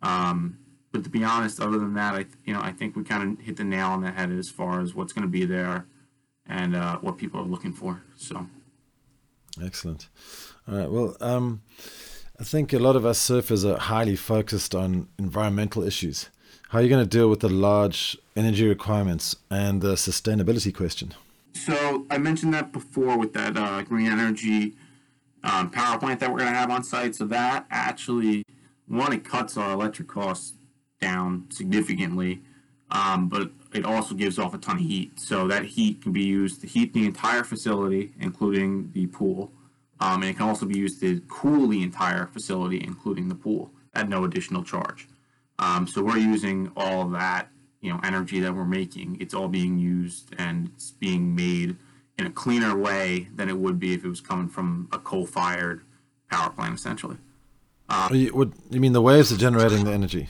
Um, 0.01 0.59
but 0.91 1.03
to 1.03 1.09
be 1.09 1.23
honest, 1.23 1.59
other 1.59 1.77
than 1.77 1.93
that, 1.93 2.15
I 2.15 2.25
you 2.45 2.53
know 2.53 2.61
I 2.61 2.71
think 2.71 2.95
we 2.95 3.03
kind 3.03 3.39
of 3.39 3.45
hit 3.45 3.57
the 3.57 3.63
nail 3.63 3.87
on 3.87 4.01
the 4.01 4.11
head 4.11 4.31
as 4.31 4.49
far 4.49 4.81
as 4.81 4.93
what's 4.93 5.13
going 5.13 5.23
to 5.23 5.31
be 5.31 5.45
there 5.45 5.85
and 6.45 6.75
uh, 6.75 6.97
what 6.97 7.17
people 7.17 7.39
are 7.39 7.45
looking 7.45 7.73
for. 7.73 8.01
So 8.15 8.47
Excellent. 9.61 10.09
All 10.67 10.77
right. 10.77 10.89
Well, 10.89 11.17
um, 11.21 11.61
I 12.39 12.43
think 12.43 12.73
a 12.73 12.79
lot 12.79 12.95
of 12.95 13.05
us 13.05 13.19
surfers 13.19 13.65
are 13.69 13.79
highly 13.79 14.15
focused 14.15 14.73
on 14.75 15.07
environmental 15.17 15.83
issues. 15.83 16.29
How 16.69 16.79
are 16.79 16.81
you 16.81 16.89
going 16.89 17.03
to 17.03 17.09
deal 17.09 17.29
with 17.29 17.39
the 17.39 17.49
large 17.49 18.17
energy 18.35 18.67
requirements 18.67 19.35
and 19.49 19.81
the 19.81 19.93
sustainability 19.93 20.73
question? 20.73 21.15
So 21.53 22.05
I 22.09 22.19
mentioned 22.19 22.53
that 22.53 22.71
before 22.71 23.17
with 23.17 23.33
that 23.33 23.57
uh, 23.57 23.81
green 23.81 24.07
energy 24.07 24.75
um, 25.43 25.71
power 25.71 25.97
plant 25.97 26.19
that 26.19 26.31
we're 26.31 26.39
going 26.39 26.51
to 26.51 26.57
have 26.57 26.69
on 26.69 26.83
site. 26.83 27.15
So 27.15 27.25
that 27.25 27.65
actually, 27.71 28.43
one, 28.87 29.13
it 29.13 29.23
cuts 29.23 29.57
our 29.57 29.71
electric 29.73 30.07
costs 30.07 30.53
down 30.99 31.45
significantly, 31.49 32.41
um, 32.91 33.29
but 33.29 33.51
it 33.73 33.85
also 33.85 34.15
gives 34.15 34.39
off 34.39 34.53
a 34.53 34.57
ton 34.57 34.77
of 34.77 34.81
heat. 34.81 35.19
So 35.19 35.47
that 35.47 35.65
heat 35.65 36.01
can 36.01 36.11
be 36.11 36.23
used 36.23 36.61
to 36.61 36.67
heat 36.67 36.93
the 36.93 37.05
entire 37.05 37.43
facility, 37.43 38.13
including 38.19 38.91
the 38.93 39.07
pool, 39.07 39.51
um, 39.99 40.21
and 40.21 40.31
it 40.31 40.37
can 40.37 40.47
also 40.47 40.65
be 40.65 40.77
used 40.77 40.99
to 41.01 41.21
cool 41.27 41.67
the 41.67 41.83
entire 41.83 42.25
facility, 42.27 42.81
including 42.83 43.29
the 43.29 43.35
pool, 43.35 43.71
at 43.93 44.07
no 44.07 44.23
additional 44.23 44.63
charge. 44.63 45.07
Um, 45.59 45.87
so 45.87 46.01
we're 46.01 46.17
using 46.17 46.71
all 46.75 47.09
that, 47.09 47.49
you 47.81 47.91
know, 47.91 47.99
energy 48.03 48.39
that 48.39 48.55
we're 48.55 48.65
making. 48.65 49.17
It's 49.19 49.33
all 49.33 49.49
being 49.49 49.77
used 49.77 50.33
and 50.37 50.69
it's 50.73 50.91
being 50.91 51.35
made 51.35 51.75
in 52.17 52.25
a 52.25 52.29
cleaner 52.29 52.77
way 52.77 53.27
than 53.35 53.49
it 53.49 53.57
would 53.57 53.79
be 53.79 53.93
if 53.93 54.05
it 54.05 54.07
was 54.07 54.21
coming 54.21 54.47
from 54.47 54.87
a 54.91 54.99
coal-fired 54.99 55.81
power 56.29 56.49
plant, 56.49 56.75
essentially. 56.75 57.17
Are 57.89 58.15
you, 58.15 58.29
what, 58.29 58.49
you 58.69 58.79
mean 58.79 58.93
the 58.93 59.01
waves 59.01 59.31
are 59.31 59.37
generating 59.37 59.83
the 59.83 59.91
energy? 59.91 60.29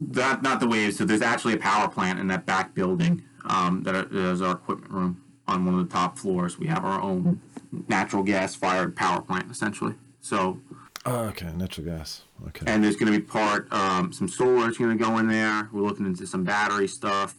Not 0.00 0.42
not 0.42 0.60
the 0.60 0.68
waves. 0.68 0.96
So 0.96 1.04
there's 1.04 1.22
actually 1.22 1.54
a 1.54 1.58
power 1.58 1.88
plant 1.88 2.18
in 2.20 2.28
that 2.28 2.46
back 2.46 2.74
building 2.74 3.24
um, 3.44 3.82
that 3.82 4.12
is 4.12 4.40
our 4.42 4.52
equipment 4.52 4.92
room 4.92 5.22
on 5.46 5.64
one 5.64 5.74
of 5.78 5.88
the 5.88 5.92
top 5.92 6.18
floors. 6.18 6.58
We 6.58 6.66
have 6.68 6.84
our 6.84 7.00
own 7.00 7.40
natural 7.88 8.22
gas 8.22 8.54
fired 8.54 8.94
power 8.94 9.20
plant 9.20 9.50
essentially. 9.50 9.94
So 10.20 10.60
Oh, 11.06 11.24
okay, 11.26 11.50
natural 11.52 11.86
gas. 11.86 12.22
Okay. 12.48 12.64
and 12.70 12.84
there's 12.84 12.96
going 12.96 13.10
to 13.12 13.18
be 13.18 13.24
part 13.24 13.72
um, 13.72 14.12
some 14.12 14.28
solar 14.28 14.68
is 14.68 14.76
going 14.78 14.96
to 14.96 15.02
go 15.02 15.18
in 15.18 15.28
there. 15.28 15.68
We're 15.72 15.82
looking 15.82 16.06
into 16.06 16.26
some 16.26 16.44
battery 16.44 16.86
stuff, 16.86 17.34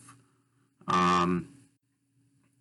um, 0.88 1.50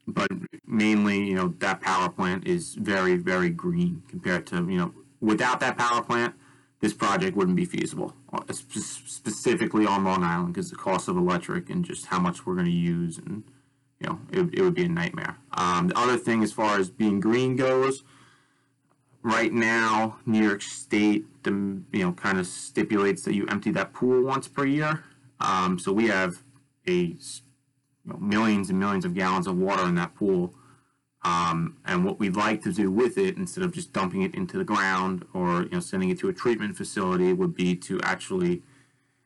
but 0.06 0.28
mainly, 0.66 1.24
you 1.24 1.34
know, 1.34 1.54
that 1.58 1.80
power 1.80 2.08
plant 2.08 2.46
is 2.46 2.74
very, 2.74 3.16
very 3.16 3.48
green 3.50 4.02
compared 4.08 4.46
to 4.48 4.56
you 4.56 4.76
know, 4.76 4.94
without 5.20 5.60
that 5.60 5.78
power 5.78 6.02
plant, 6.02 6.34
this 6.80 6.94
project 6.94 7.36
wouldn't 7.36 7.56
be 7.56 7.64
feasible. 7.64 8.14
uh, 8.32 8.40
Specifically 8.52 9.86
on 9.86 10.04
Long 10.04 10.22
Island, 10.22 10.54
because 10.54 10.70
the 10.70 10.76
cost 10.76 11.08
of 11.08 11.16
electric 11.16 11.70
and 11.70 11.84
just 11.84 12.06
how 12.06 12.18
much 12.18 12.46
we're 12.46 12.54
going 12.54 12.66
to 12.66 12.70
use, 12.70 13.18
and 13.18 13.44
you 14.00 14.08
know, 14.08 14.20
it, 14.30 14.58
it 14.58 14.62
would 14.62 14.74
be 14.74 14.84
a 14.84 14.88
nightmare. 14.88 15.36
Um, 15.52 15.88
the 15.88 15.98
other 15.98 16.16
thing, 16.16 16.42
as 16.42 16.52
far 16.52 16.78
as 16.78 16.88
being 16.88 17.18
green 17.18 17.56
goes, 17.56 18.04
right 19.22 19.52
now, 19.52 20.18
New 20.24 20.42
York 20.42 20.62
State, 20.62 21.26
the, 21.42 21.50
you 21.92 22.04
know, 22.04 22.12
kind 22.12 22.38
of 22.38 22.46
stipulates 22.46 23.22
that 23.22 23.34
you 23.34 23.46
empty 23.48 23.70
that 23.72 23.92
pool 23.92 24.22
once 24.22 24.46
per 24.46 24.64
year. 24.64 25.04
Um, 25.40 25.78
so 25.78 25.92
we 25.92 26.06
have 26.06 26.42
a 26.86 26.92
you 26.92 27.18
know, 28.04 28.18
millions 28.18 28.70
and 28.70 28.78
millions 28.78 29.04
of 29.04 29.14
gallons 29.14 29.46
of 29.46 29.56
water 29.56 29.84
in 29.84 29.94
that 29.96 30.14
pool. 30.14 30.54
Um, 31.22 31.78
and 31.84 32.04
what 32.04 32.20
we'd 32.20 32.36
like 32.36 32.62
to 32.62 32.72
do 32.72 32.90
with 32.90 33.18
it, 33.18 33.36
instead 33.36 33.64
of 33.64 33.72
just 33.72 33.92
dumping 33.92 34.22
it 34.22 34.34
into 34.34 34.56
the 34.56 34.64
ground 34.64 35.24
or 35.34 35.62
you 35.62 35.70
know 35.72 35.80
sending 35.80 36.10
it 36.10 36.18
to 36.20 36.28
a 36.28 36.32
treatment 36.32 36.76
facility, 36.76 37.32
would 37.32 37.54
be 37.54 37.74
to 37.76 38.00
actually 38.02 38.62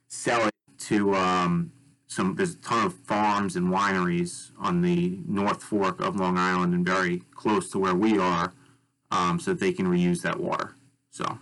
sell 0.09 0.46
it 0.46 0.55
to 0.78 1.14
um, 1.14 1.72
some. 2.07 2.35
There's 2.35 2.55
a 2.55 2.59
ton 2.59 2.87
of 2.87 2.94
farms 2.94 3.57
and 3.57 3.68
wineries 3.68 4.52
on 4.59 4.81
the 4.81 5.20
North 5.26 5.62
Fork 5.62 6.00
of 6.00 6.16
Long 6.16 6.38
Island 6.38 6.72
and 6.74 6.85
very 6.87 7.22
close 7.35 7.70
to 7.70 7.78
where 7.78 7.94
we 7.94 8.18
are 8.18 8.55
um, 9.11 9.38
so 9.38 9.52
that 9.52 9.61
they 9.61 9.72
can 9.72 9.87
reuse 9.87 10.22
that 10.22 10.40
water. 10.40 10.74
So, 11.11 11.38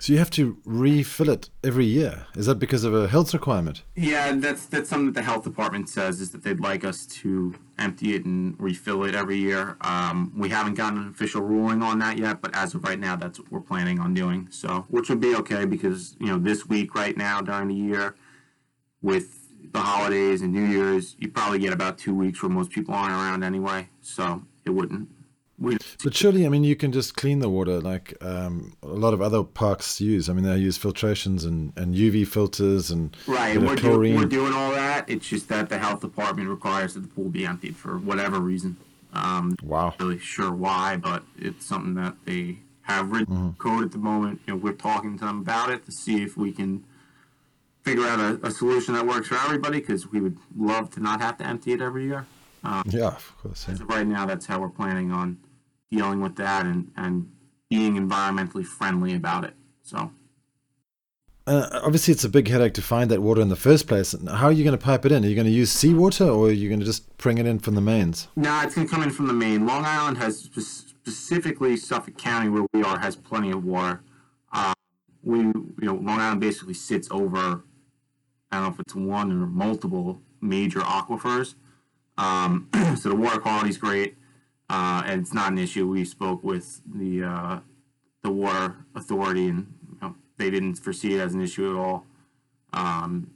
So 0.00 0.12
you 0.12 0.18
have 0.20 0.30
to 0.30 0.56
refill 0.64 1.28
it 1.28 1.50
every 1.64 1.84
year. 1.84 2.26
Is 2.36 2.46
that 2.46 2.60
because 2.60 2.84
of 2.84 2.94
a 2.94 3.08
health 3.08 3.34
requirement? 3.34 3.82
yeah, 3.96 4.32
that's 4.32 4.66
that's 4.66 4.88
something 4.88 5.06
that 5.06 5.14
the 5.14 5.22
health 5.22 5.42
department 5.44 5.88
says 5.88 6.20
is 6.20 6.30
that 6.30 6.44
they'd 6.44 6.60
like 6.60 6.84
us 6.84 7.04
to 7.06 7.54
empty 7.78 8.14
it 8.14 8.24
and 8.24 8.54
refill 8.60 9.02
it 9.04 9.14
every 9.14 9.38
year. 9.38 9.76
Um, 9.80 10.32
we 10.36 10.48
haven't 10.50 10.74
gotten 10.74 11.00
an 11.00 11.08
official 11.08 11.42
ruling 11.42 11.82
on 11.82 11.98
that 11.98 12.16
yet, 12.16 12.40
but 12.40 12.54
as 12.54 12.74
of 12.74 12.84
right 12.84 12.98
now, 12.98 13.16
that's 13.16 13.40
what 13.40 13.50
we're 13.50 13.60
planning 13.60 13.98
on 13.98 14.14
doing. 14.14 14.48
So, 14.50 14.86
which 14.88 15.08
would 15.08 15.20
be 15.20 15.34
okay 15.36 15.64
because 15.64 16.16
you 16.20 16.26
know 16.26 16.38
this 16.38 16.66
week 16.66 16.94
right 16.94 17.16
now 17.16 17.40
during 17.40 17.68
the 17.68 17.74
year, 17.74 18.14
with 19.02 19.48
the 19.72 19.80
holidays 19.80 20.42
and 20.42 20.52
New 20.52 20.64
Year's, 20.64 21.16
you 21.18 21.28
probably 21.28 21.58
get 21.58 21.72
about 21.72 21.98
two 21.98 22.14
weeks 22.14 22.40
where 22.42 22.50
most 22.50 22.70
people 22.70 22.94
aren't 22.94 23.12
around 23.12 23.42
anyway. 23.42 23.88
So 24.00 24.42
it 24.64 24.70
wouldn't. 24.70 25.08
We 25.60 25.76
But 26.04 26.14
surely, 26.14 26.46
I 26.46 26.48
mean, 26.48 26.62
you 26.62 26.76
can 26.76 26.92
just 26.92 27.16
clean 27.16 27.40
the 27.40 27.48
water 27.50 27.80
like 27.80 28.14
um, 28.24 28.76
a 28.82 28.86
lot 28.86 29.12
of 29.12 29.20
other 29.20 29.42
parks 29.42 30.00
use. 30.00 30.28
I 30.28 30.32
mean, 30.32 30.44
they 30.44 30.56
use 30.56 30.78
filtrations 30.78 31.44
and, 31.44 31.72
and 31.76 31.94
UV 31.96 32.28
filters 32.28 32.90
and 32.92 33.16
Right, 33.26 33.60
we're, 33.60 33.74
do, 33.74 33.98
we're 33.98 34.24
doing 34.24 34.52
all 34.52 34.70
that. 34.72 35.08
It's 35.10 35.28
just 35.28 35.48
that 35.48 35.68
the 35.68 35.78
health 35.78 36.00
department 36.00 36.48
requires 36.48 36.94
that 36.94 37.00
the 37.00 37.08
pool 37.08 37.28
be 37.28 37.44
emptied 37.44 37.76
for 37.76 37.98
whatever 37.98 38.38
reason. 38.38 38.76
Um, 39.12 39.56
wow. 39.62 39.94
really 39.98 40.18
sure 40.18 40.52
why, 40.52 40.96
but 40.96 41.24
it's 41.36 41.66
something 41.66 41.94
that 41.94 42.14
they 42.24 42.58
have 42.82 43.10
written 43.10 43.34
Mm-hmm. 43.34 43.50
code 43.58 43.84
at 43.84 43.90
the 43.92 43.98
moment. 43.98 44.40
You 44.46 44.54
know, 44.54 44.60
we're 44.60 44.72
talking 44.74 45.18
to 45.18 45.24
them 45.24 45.40
about 45.40 45.70
it 45.70 45.84
to 45.86 45.92
see 45.92 46.22
if 46.22 46.36
we 46.36 46.52
can 46.52 46.84
figure 47.82 48.04
out 48.06 48.20
a, 48.20 48.46
a 48.46 48.50
solution 48.52 48.94
that 48.94 49.06
works 49.06 49.28
for 49.28 49.34
everybody. 49.36 49.80
Because 49.80 50.06
we 50.12 50.20
would 50.20 50.38
love 50.56 50.90
to 50.92 51.00
not 51.00 51.20
have 51.20 51.36
to 51.38 51.44
empty 51.44 51.72
it 51.72 51.80
every 51.80 52.04
year. 52.04 52.26
Yeah, 52.86 53.08
of 53.08 53.34
course. 53.42 53.66
Yeah. 53.68 53.76
Right 53.86 54.06
now, 54.06 54.24
that's 54.26 54.46
how 54.46 54.60
we're 54.60 54.68
planning 54.68 55.10
on 55.10 55.38
dealing 55.90 56.20
with 56.20 56.36
that 56.36 56.66
and 56.66 56.90
and 56.96 57.30
being 57.70 57.96
environmentally 57.96 58.64
friendly 58.64 59.14
about 59.14 59.44
it. 59.44 59.54
So. 59.82 60.10
Uh, 61.46 61.80
obviously, 61.82 62.12
it's 62.12 62.24
a 62.24 62.28
big 62.28 62.46
headache 62.46 62.74
to 62.74 62.82
find 62.82 63.10
that 63.10 63.22
water 63.22 63.40
in 63.40 63.48
the 63.48 63.56
first 63.56 63.86
place. 63.86 64.14
How 64.28 64.46
are 64.46 64.52
you 64.52 64.64
going 64.64 64.76
to 64.76 64.84
pipe 64.84 65.06
it 65.06 65.12
in? 65.12 65.24
Are 65.24 65.28
you 65.28 65.34
going 65.34 65.46
to 65.46 65.50
use 65.50 65.70
seawater 65.70 66.28
or 66.28 66.48
are 66.48 66.52
you 66.52 66.68
going 66.68 66.80
to 66.80 66.84
just 66.84 67.16
bring 67.16 67.38
it 67.38 67.46
in 67.46 67.58
from 67.58 67.74
the 67.74 67.80
mains? 67.80 68.28
No, 68.36 68.60
it's 68.62 68.74
going 68.74 68.86
to 68.86 68.92
come 68.92 69.02
in 69.02 69.08
from 69.08 69.28
the 69.28 69.32
main. 69.32 69.66
Long 69.66 69.82
Island 69.86 70.18
has 70.18 70.40
spe- 70.40 70.88
specifically 71.08 71.78
Suffolk 71.78 72.18
County, 72.18 72.50
where 72.50 72.66
we 72.74 72.82
are, 72.82 72.98
has 72.98 73.16
plenty 73.16 73.50
of 73.50 73.64
water. 73.64 74.02
Uh, 74.52 74.74
we, 75.22 75.38
you 75.38 75.74
know, 75.80 75.94
Long 75.94 76.20
Island 76.20 76.42
basically 76.42 76.74
sits 76.74 77.08
over. 77.10 77.62
I 78.52 78.56
don't 78.56 78.64
know 78.64 78.68
if 78.68 78.80
it's 78.80 78.94
one 78.94 79.32
or 79.32 79.46
multiple 79.46 80.20
major 80.42 80.80
aquifers. 80.80 81.54
Um, 82.18 82.68
so 83.00 83.08
the 83.08 83.16
water 83.16 83.40
quality 83.40 83.70
is 83.70 83.78
great, 83.78 84.17
uh, 84.70 85.02
and 85.06 85.20
it's 85.20 85.32
not 85.32 85.52
an 85.52 85.58
issue. 85.58 85.86
We 85.86 86.04
spoke 86.04 86.42
with 86.44 86.80
the 86.86 87.24
uh, 87.24 87.60
the 88.22 88.30
water 88.30 88.76
authority, 88.94 89.48
and 89.48 89.74
you 89.90 89.98
know, 90.02 90.16
they 90.36 90.50
didn't 90.50 90.76
foresee 90.76 91.14
it 91.14 91.20
as 91.20 91.34
an 91.34 91.40
issue 91.40 91.70
at 91.70 91.76
all. 91.76 92.06
Um, 92.72 93.30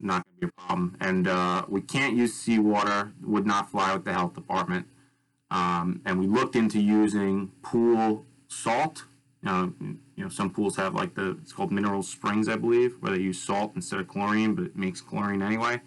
not 0.00 0.24
going 0.24 0.34
to 0.40 0.46
be 0.46 0.52
a 0.56 0.60
problem. 0.60 0.96
And 1.00 1.26
uh, 1.26 1.64
we 1.68 1.80
can't 1.80 2.16
use 2.16 2.34
seawater; 2.34 3.12
would 3.22 3.46
not 3.46 3.70
fly 3.70 3.92
with 3.94 4.04
the 4.04 4.12
health 4.12 4.34
department. 4.34 4.86
Um, 5.50 6.02
and 6.04 6.20
we 6.20 6.26
looked 6.26 6.56
into 6.56 6.80
using 6.80 7.50
pool 7.62 8.24
salt. 8.48 9.04
Know, 9.42 9.72
you 9.80 10.24
know, 10.24 10.28
some 10.28 10.50
pools 10.50 10.76
have 10.76 10.94
like 10.94 11.14
the 11.14 11.38
it's 11.42 11.52
called 11.52 11.72
mineral 11.72 12.02
springs, 12.02 12.48
I 12.48 12.56
believe, 12.56 12.96
where 13.00 13.12
they 13.12 13.22
use 13.22 13.40
salt 13.40 13.72
instead 13.74 14.00
of 14.00 14.08
chlorine, 14.08 14.54
but 14.54 14.64
it 14.64 14.76
makes 14.76 15.00
chlorine 15.00 15.42
anyway. 15.42 15.80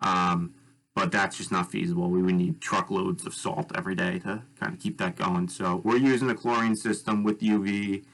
Um, 0.00 0.54
but 0.94 1.10
that's 1.10 1.38
just 1.38 1.50
not 1.50 1.70
feasible. 1.70 2.10
We 2.10 2.22
would 2.22 2.34
need 2.34 2.60
truckloads 2.60 3.26
of 3.26 3.34
salt 3.34 3.72
every 3.74 3.94
day 3.94 4.18
to 4.20 4.42
kind 4.60 4.74
of 4.74 4.78
keep 4.78 4.98
that 4.98 5.16
going. 5.16 5.48
So 5.48 5.80
we're 5.84 5.96
using 5.96 6.30
a 6.30 6.34
chlorine 6.34 6.76
system 6.76 7.24
with 7.24 7.40
UV, 7.40 8.04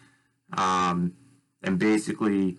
um, 0.56 1.14
and 1.62 1.78
basically 1.78 2.56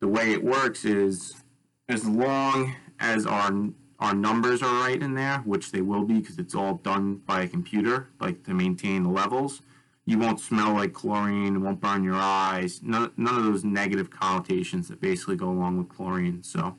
the 0.00 0.08
way 0.08 0.32
it 0.32 0.42
works 0.42 0.84
is 0.84 1.42
as 1.88 2.06
long 2.06 2.74
as 2.98 3.26
our 3.26 3.52
our 3.98 4.14
numbers 4.14 4.62
are 4.62 4.74
right 4.82 5.02
in 5.02 5.14
there, 5.14 5.38
which 5.40 5.72
they 5.72 5.82
will 5.82 6.04
be 6.04 6.20
because 6.20 6.38
it's 6.38 6.54
all 6.54 6.74
done 6.76 7.16
by 7.26 7.42
a 7.42 7.48
computer, 7.48 8.08
like 8.18 8.44
to 8.44 8.54
maintain 8.54 9.02
the 9.02 9.10
levels. 9.10 9.60
You 10.06 10.18
won't 10.18 10.40
smell 10.40 10.72
like 10.72 10.94
chlorine. 10.94 11.56
It 11.56 11.58
won't 11.58 11.82
burn 11.82 12.02
your 12.02 12.14
eyes. 12.14 12.80
None, 12.82 13.12
none 13.18 13.36
of 13.36 13.44
those 13.44 13.62
negative 13.62 14.08
connotations 14.08 14.88
that 14.88 15.02
basically 15.02 15.36
go 15.36 15.50
along 15.50 15.76
with 15.76 15.90
chlorine. 15.90 16.42
So 16.42 16.76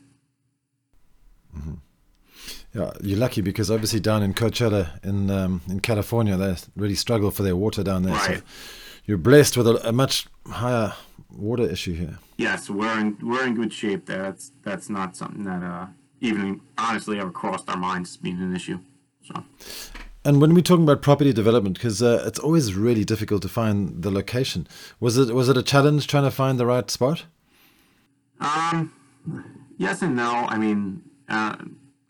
Yeah, 2.73 2.91
you're 3.01 3.19
lucky 3.19 3.41
because 3.41 3.69
obviously 3.69 3.99
down 3.99 4.23
in 4.23 4.33
Coachella 4.33 5.03
in 5.03 5.29
um, 5.29 5.61
in 5.69 5.79
California, 5.81 6.37
they 6.37 6.55
really 6.75 6.95
struggle 6.95 7.31
for 7.31 7.43
their 7.43 7.55
water 7.55 7.83
down 7.83 8.03
there. 8.03 8.13
Right. 8.13 8.37
So 8.37 8.43
you're 9.05 9.17
blessed 9.17 9.57
with 9.57 9.67
a, 9.67 9.89
a 9.89 9.91
much 9.91 10.27
higher 10.47 10.93
water 11.29 11.63
issue 11.63 11.93
here. 11.93 12.17
yes, 12.37 12.69
we're 12.69 12.99
in 12.99 13.17
we're 13.21 13.45
in 13.45 13.55
good 13.55 13.73
shape 13.73 14.05
there. 14.05 14.21
That's 14.23 14.51
that's 14.63 14.89
not 14.89 15.15
something 15.15 15.43
that 15.43 15.63
uh, 15.63 15.87
even 16.21 16.61
honestly 16.77 17.19
ever 17.19 17.31
crossed 17.31 17.69
our 17.69 17.77
minds 17.77 18.17
being 18.17 18.39
an 18.41 18.55
issue. 18.55 18.79
So. 19.23 19.43
And 20.23 20.39
when 20.39 20.53
we're 20.53 20.61
talking 20.61 20.83
about 20.83 21.01
property 21.01 21.33
development, 21.33 21.77
because 21.77 22.03
uh, 22.03 22.23
it's 22.27 22.37
always 22.37 22.75
really 22.75 23.03
difficult 23.03 23.41
to 23.41 23.49
find 23.49 24.03
the 24.03 24.11
location, 24.11 24.67
was 24.99 25.17
it 25.17 25.33
was 25.33 25.49
it 25.49 25.57
a 25.57 25.63
challenge 25.63 26.07
trying 26.07 26.23
to 26.23 26.31
find 26.31 26.59
the 26.59 26.65
right 26.65 26.89
spot? 26.91 27.25
Um, 28.39 28.93
yes 29.77 30.01
and 30.01 30.15
no. 30.15 30.31
I 30.47 30.57
mean, 30.57 31.03
uh, 31.27 31.55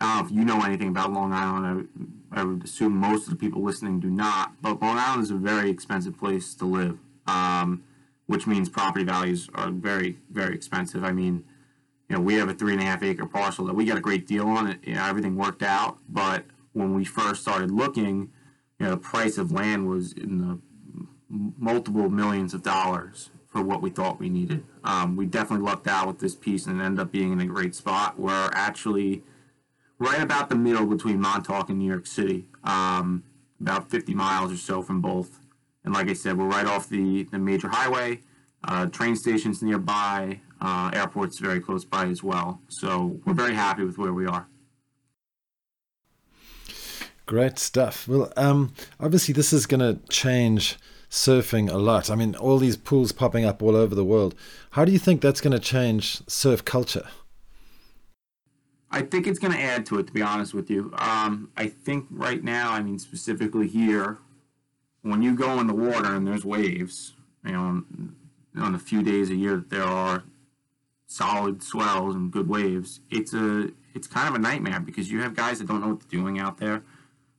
I 0.02 0.06
don't 0.06 0.18
know 0.18 0.26
if 0.26 0.32
you 0.32 0.46
know 0.46 0.66
anything 0.66 0.88
about 0.88 1.14
Long 1.14 1.32
Island. 1.32 1.88
I, 2.32 2.42
I 2.42 2.44
would 2.44 2.64
assume 2.64 2.94
most 2.94 3.26
of 3.26 3.30
the 3.30 3.36
people 3.36 3.62
listening 3.62 4.00
do 4.00 4.10
not. 4.10 4.60
But 4.62 4.82
Long 4.82 4.98
Island 4.98 5.24
is 5.24 5.32
a 5.32 5.36
very 5.36 5.70
expensive 5.70 6.18
place 6.18 6.56
to 6.56 6.66
live, 6.66 6.98
um, 7.28 7.84
which 8.26 8.48
means 8.48 8.68
property 8.68 9.06
values 9.06 9.48
are 9.54 9.70
very, 9.70 10.18
very 10.32 10.56
expensive. 10.56 11.04
I 11.04 11.12
mean, 11.12 11.44
you 12.10 12.16
know, 12.16 12.22
we 12.22 12.34
have 12.36 12.50
a 12.50 12.54
three 12.54 12.74
and 12.74 12.82
a 12.82 12.86
half 12.86 13.04
acre 13.04 13.28
parcel 13.28 13.66
that 13.68 13.76
we 13.76 13.86
got 13.86 13.98
a 13.98 14.02
great 14.02 14.26
deal 14.26 14.48
on. 14.48 14.68
It, 14.68 14.80
you 14.84 14.96
know, 14.96 15.06
everything 15.06 15.36
worked 15.36 15.62
out. 15.62 16.00
But 16.10 16.46
when 16.74 16.96
we 16.96 17.06
first 17.06 17.44
started 17.44 17.70
looking, 17.70 18.32
you 18.80 18.88
know, 18.88 18.92
the 18.92 18.98
price 18.98 19.38
of 19.38 19.52
land 19.52 19.88
was 19.88 20.14
in 20.14 20.40
the 20.40 20.60
multiple 21.30 22.10
millions 22.10 22.56
of 22.56 22.64
dollars 22.64 23.30
for 23.48 23.62
what 23.62 23.82
we 23.82 23.90
thought 23.92 24.20
we 24.20 24.30
needed. 24.30 24.64
Um, 24.84 25.16
we 25.16 25.28
definitely 25.28 25.66
lucked 25.66 25.88
out 25.88 26.08
with 26.08 26.20
this 26.20 26.36
piece 26.36 26.66
and 26.66 26.82
ended 26.82 27.00
up 27.00 27.12
being 27.12 27.32
in 27.34 27.40
a 27.40 27.46
great 27.46 27.76
spot. 27.76 28.18
We're 28.18 28.50
actually 28.54 29.24
right 30.02 30.22
about 30.22 30.50
the 30.50 30.56
middle 30.56 30.86
between 30.88 31.22
Montauk 31.22 31.70
and 31.70 31.78
New 31.78 31.88
York 31.88 32.08
City, 32.08 32.48
um, 32.64 33.24
about 33.62 33.90
50 33.90 34.16
miles 34.16 34.52
or 34.52 34.58
so 34.58 34.82
from 34.82 35.00
both. 35.00 35.40
And 35.86 35.94
like 35.94 36.10
I 36.10 36.14
said, 36.14 36.38
we're 36.38 36.46
right 36.46 36.66
off 36.66 36.90
the, 36.90 37.24
the 37.24 37.38
major 37.38 37.70
highway. 37.70 38.22
Uh, 38.64 38.88
train 38.88 39.16
stations 39.16 39.62
nearby, 39.62 40.42
uh, 40.60 40.92
airport's 40.94 41.40
very 41.40 41.60
close 41.60 41.86
by 41.86 42.08
as 42.08 42.24
well. 42.24 42.62
So 42.68 43.20
we're 43.26 43.34
very 43.34 43.54
happy 43.54 43.84
with 43.84 43.98
where 43.98 44.14
we 44.14 44.26
are. 44.26 44.48
Great 47.28 47.60
stuff. 47.60 48.08
Well, 48.08 48.34
um, 48.36 48.74
obviously 49.00 49.34
this 49.34 49.54
is 49.54 49.66
going 49.68 49.80
to 49.80 50.00
change 50.10 50.78
surfing 51.10 51.70
a 51.72 51.78
lot. 51.78 52.10
I 52.10 52.16
mean, 52.16 52.36
all 52.36 52.58
these 52.58 52.78
pools 52.78 53.12
popping 53.12 53.46
up 53.46 53.62
all 53.62 53.76
over 53.76 53.94
the 53.94 54.06
world. 54.06 54.34
How 54.72 54.84
do 54.84 54.92
you 54.92 55.00
think 55.00 55.22
that's 55.22 55.42
going 55.42 55.54
to 55.54 55.60
change 55.60 56.28
surf 56.28 56.66
culture? 56.66 57.08
I 58.92 59.02
think 59.02 59.26
it's 59.26 59.40
going 59.40 59.54
to 59.54 59.60
add 59.60 59.86
to 59.88 60.00
it, 60.00 60.08
to 60.08 60.14
be 60.14 60.22
honest 60.22 60.54
with 60.54 60.70
you. 60.70 60.94
Um, 60.98 61.50
I 61.56 61.68
think 61.68 62.08
right 62.12 62.44
now, 62.44 62.72
I 62.72 62.82
mean, 62.82 63.00
specifically 63.00 63.68
here, 63.68 64.18
when 65.02 65.22
you 65.22 65.34
go 65.34 65.60
in 65.60 65.68
the 65.68 65.74
water 65.74 66.14
and 66.14 66.28
there's 66.28 66.44
waves, 66.44 67.14
you 67.46 67.54
know, 67.54 67.84
on, 68.58 68.74
the 68.74 68.80
few 68.80 69.02
days 69.02 69.30
a 69.30 69.36
year 69.36 69.56
that 69.56 69.70
there 69.70 69.84
are 69.84 70.24
solid 71.08 71.64
swells 71.64 72.16
and 72.16 72.32
good 72.32 72.50
waves, 72.50 73.00
it's 73.10 73.34
a 73.34 73.70
it's 73.94 74.08
kind 74.08 74.28
of 74.28 74.36
a 74.36 74.40
nightmare 74.40 74.80
because 74.80 75.12
you 75.12 75.22
have 75.22 75.36
guys 75.36 75.60
that 75.60 75.68
don't 75.68 75.82
know 75.82 75.90
what 75.90 76.00
they're 76.02 76.20
doing 76.20 76.40
out 76.40 76.58
there, 76.58 76.84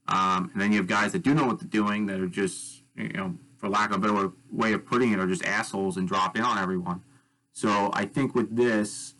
um, 0.07 0.49
and 0.53 0.61
then 0.61 0.71
you 0.71 0.77
have 0.77 0.87
guys 0.87 1.11
that 1.11 1.23
do 1.23 1.33
know 1.33 1.45
what 1.45 1.59
they're 1.59 1.67
doing 1.67 2.07
that 2.07 2.19
are 2.19 2.27
just 2.27 2.81
you 2.95 3.09
know, 3.09 3.35
for 3.57 3.69
lack 3.69 3.91
of 3.91 3.97
a 3.97 3.99
better 3.99 4.31
way 4.51 4.73
of 4.73 4.85
putting 4.85 5.13
it, 5.13 5.19
are 5.19 5.27
just 5.27 5.45
assholes 5.45 5.97
and 5.97 6.07
drop 6.07 6.35
in 6.35 6.43
on 6.43 6.57
everyone. 6.57 7.01
So 7.53 7.91
I 7.93 8.05
think 8.05 8.35
with 8.35 8.55
this, 8.55 9.13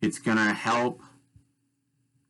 it's 0.00 0.18
gonna 0.18 0.52
help 0.52 1.02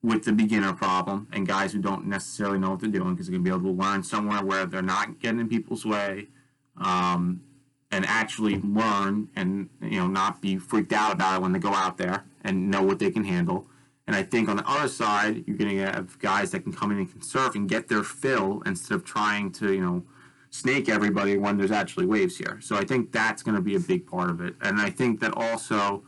with 0.02 0.24
the 0.24 0.32
beginner 0.32 0.72
problem 0.72 1.26
and 1.32 1.46
guys 1.46 1.72
who 1.72 1.80
don't 1.80 2.06
necessarily 2.06 2.58
know 2.58 2.70
what 2.70 2.80
they're 2.80 2.90
doing 2.90 3.14
because 3.14 3.26
they're 3.26 3.32
going 3.38 3.44
to 3.44 3.50
be 3.50 3.56
able 3.56 3.74
to 3.74 3.82
learn 3.82 4.02
somewhere 4.02 4.44
where 4.44 4.64
they're 4.64 4.82
not 4.82 5.18
getting 5.18 5.40
in 5.40 5.48
people's 5.48 5.84
way 5.84 6.28
um, 6.76 7.42
and 7.90 8.06
actually 8.06 8.60
learn 8.60 9.28
and 9.34 9.68
you 9.80 9.98
know 9.98 10.06
not 10.06 10.40
be 10.40 10.56
freaked 10.56 10.92
out 10.92 11.12
about 11.12 11.38
it 11.38 11.42
when 11.42 11.52
they 11.52 11.58
go 11.58 11.74
out 11.74 11.96
there 11.96 12.24
and 12.42 12.70
know 12.70 12.82
what 12.82 12.98
they 12.98 13.10
can 13.10 13.24
handle. 13.24 13.66
And 14.06 14.16
I 14.16 14.22
think 14.22 14.48
on 14.48 14.56
the 14.56 14.66
other 14.66 14.88
side, 14.88 15.44
you're 15.46 15.56
going 15.56 15.76
to 15.76 15.84
have 15.84 16.18
guys 16.18 16.52
that 16.52 16.60
can 16.60 16.72
come 16.72 16.90
in 16.92 16.98
and 16.98 17.10
can 17.10 17.20
surf 17.20 17.54
and 17.54 17.68
get 17.68 17.88
their 17.88 18.02
fill 18.02 18.62
instead 18.64 18.94
of 18.94 19.04
trying 19.04 19.50
to 19.52 19.72
you 19.72 19.80
know 19.80 20.04
snake 20.50 20.88
everybody 20.88 21.36
when 21.36 21.58
there's 21.58 21.72
actually 21.72 22.06
waves 22.06 22.38
here. 22.38 22.58
So 22.62 22.76
I 22.76 22.84
think 22.84 23.10
that's 23.10 23.42
going 23.42 23.56
to 23.56 23.60
be 23.60 23.74
a 23.74 23.80
big 23.80 24.06
part 24.06 24.30
of 24.30 24.40
it. 24.40 24.54
And 24.62 24.80
I 24.80 24.90
think 24.90 25.20
that 25.20 25.34
also 25.36 26.04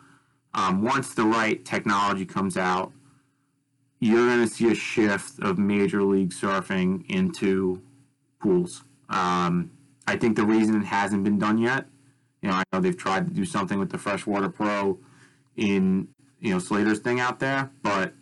um, 0.54 0.82
once 0.82 1.12
the 1.14 1.24
right 1.24 1.62
technology 1.64 2.24
comes 2.24 2.56
out 2.56 2.92
you're 4.00 4.26
going 4.26 4.46
to 4.46 4.52
see 4.52 4.70
a 4.70 4.74
shift 4.74 5.38
of 5.40 5.58
major 5.58 6.02
league 6.02 6.30
surfing 6.30 7.08
into 7.08 7.82
pools. 8.40 8.82
Um, 9.10 9.70
I 10.06 10.16
think 10.16 10.36
the 10.36 10.44
reason 10.44 10.80
it 10.80 10.86
hasn't 10.86 11.22
been 11.22 11.38
done 11.38 11.58
yet, 11.58 11.86
you 12.42 12.48
know, 12.48 12.56
I 12.56 12.62
know 12.72 12.80
they've 12.80 12.96
tried 12.96 13.26
to 13.26 13.32
do 13.32 13.44
something 13.44 13.78
with 13.78 13.90
the 13.90 13.98
Freshwater 13.98 14.48
Pro 14.48 14.98
in 15.56 16.08
you 16.40 16.52
know 16.52 16.58
Slater's 16.58 17.00
thing 17.00 17.20
out 17.20 17.38
there, 17.38 17.70
but 17.82 18.14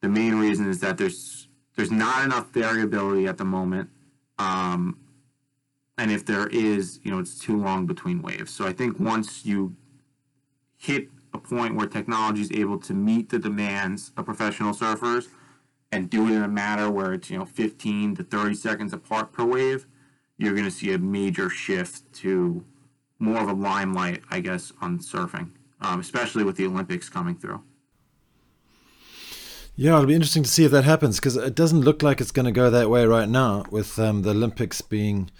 the 0.00 0.08
main 0.08 0.36
reason 0.36 0.70
is 0.70 0.80
that 0.80 0.96
there's 0.96 1.48
there's 1.76 1.90
not 1.90 2.24
enough 2.24 2.50
variability 2.50 3.26
at 3.26 3.36
the 3.36 3.44
moment, 3.44 3.90
um, 4.38 4.96
and 5.98 6.12
if 6.12 6.24
there 6.24 6.46
is, 6.46 7.00
you 7.02 7.10
know, 7.10 7.18
it's 7.18 7.36
too 7.38 7.56
long 7.56 7.86
between 7.86 8.22
waves. 8.22 8.52
So 8.52 8.64
I 8.64 8.72
think 8.72 9.00
once 9.00 9.44
you 9.44 9.74
hit 10.76 11.08
point 11.44 11.76
where 11.76 11.86
technology 11.86 12.40
is 12.40 12.52
able 12.52 12.78
to 12.78 12.94
meet 12.94 13.28
the 13.30 13.38
demands 13.38 14.12
of 14.16 14.24
professional 14.24 14.72
surfers 14.72 15.28
and 15.92 16.10
do 16.10 16.26
it 16.26 16.32
in 16.32 16.42
a 16.42 16.48
manner 16.48 16.90
where 16.90 17.12
it's 17.12 17.30
you 17.30 17.38
know 17.38 17.44
15 17.44 18.16
to 18.16 18.24
30 18.24 18.54
seconds 18.54 18.92
apart 18.92 19.32
per 19.32 19.44
wave, 19.44 19.86
you're 20.38 20.52
going 20.52 20.64
to 20.64 20.70
see 20.70 20.92
a 20.92 20.98
major 20.98 21.48
shift 21.48 22.12
to 22.14 22.64
more 23.18 23.40
of 23.40 23.48
a 23.48 23.52
limelight, 23.52 24.22
I 24.30 24.40
guess, 24.40 24.72
on 24.80 24.98
surfing, 24.98 25.52
um, 25.80 26.00
especially 26.00 26.42
with 26.44 26.56
the 26.56 26.66
Olympics 26.66 27.08
coming 27.08 27.36
through. 27.36 27.62
Yeah, 29.76 29.94
it'll 29.94 30.06
be 30.06 30.14
interesting 30.14 30.44
to 30.44 30.48
see 30.48 30.64
if 30.64 30.70
that 30.70 30.84
happens 30.84 31.18
because 31.18 31.36
it 31.36 31.54
doesn't 31.54 31.80
look 31.80 32.02
like 32.02 32.20
it's 32.20 32.30
going 32.30 32.46
to 32.46 32.52
go 32.52 32.70
that 32.70 32.90
way 32.90 33.06
right 33.06 33.28
now. 33.28 33.64
With 33.70 33.98
um, 33.98 34.22
the 34.22 34.30
Olympics 34.30 34.80
being 34.80 35.30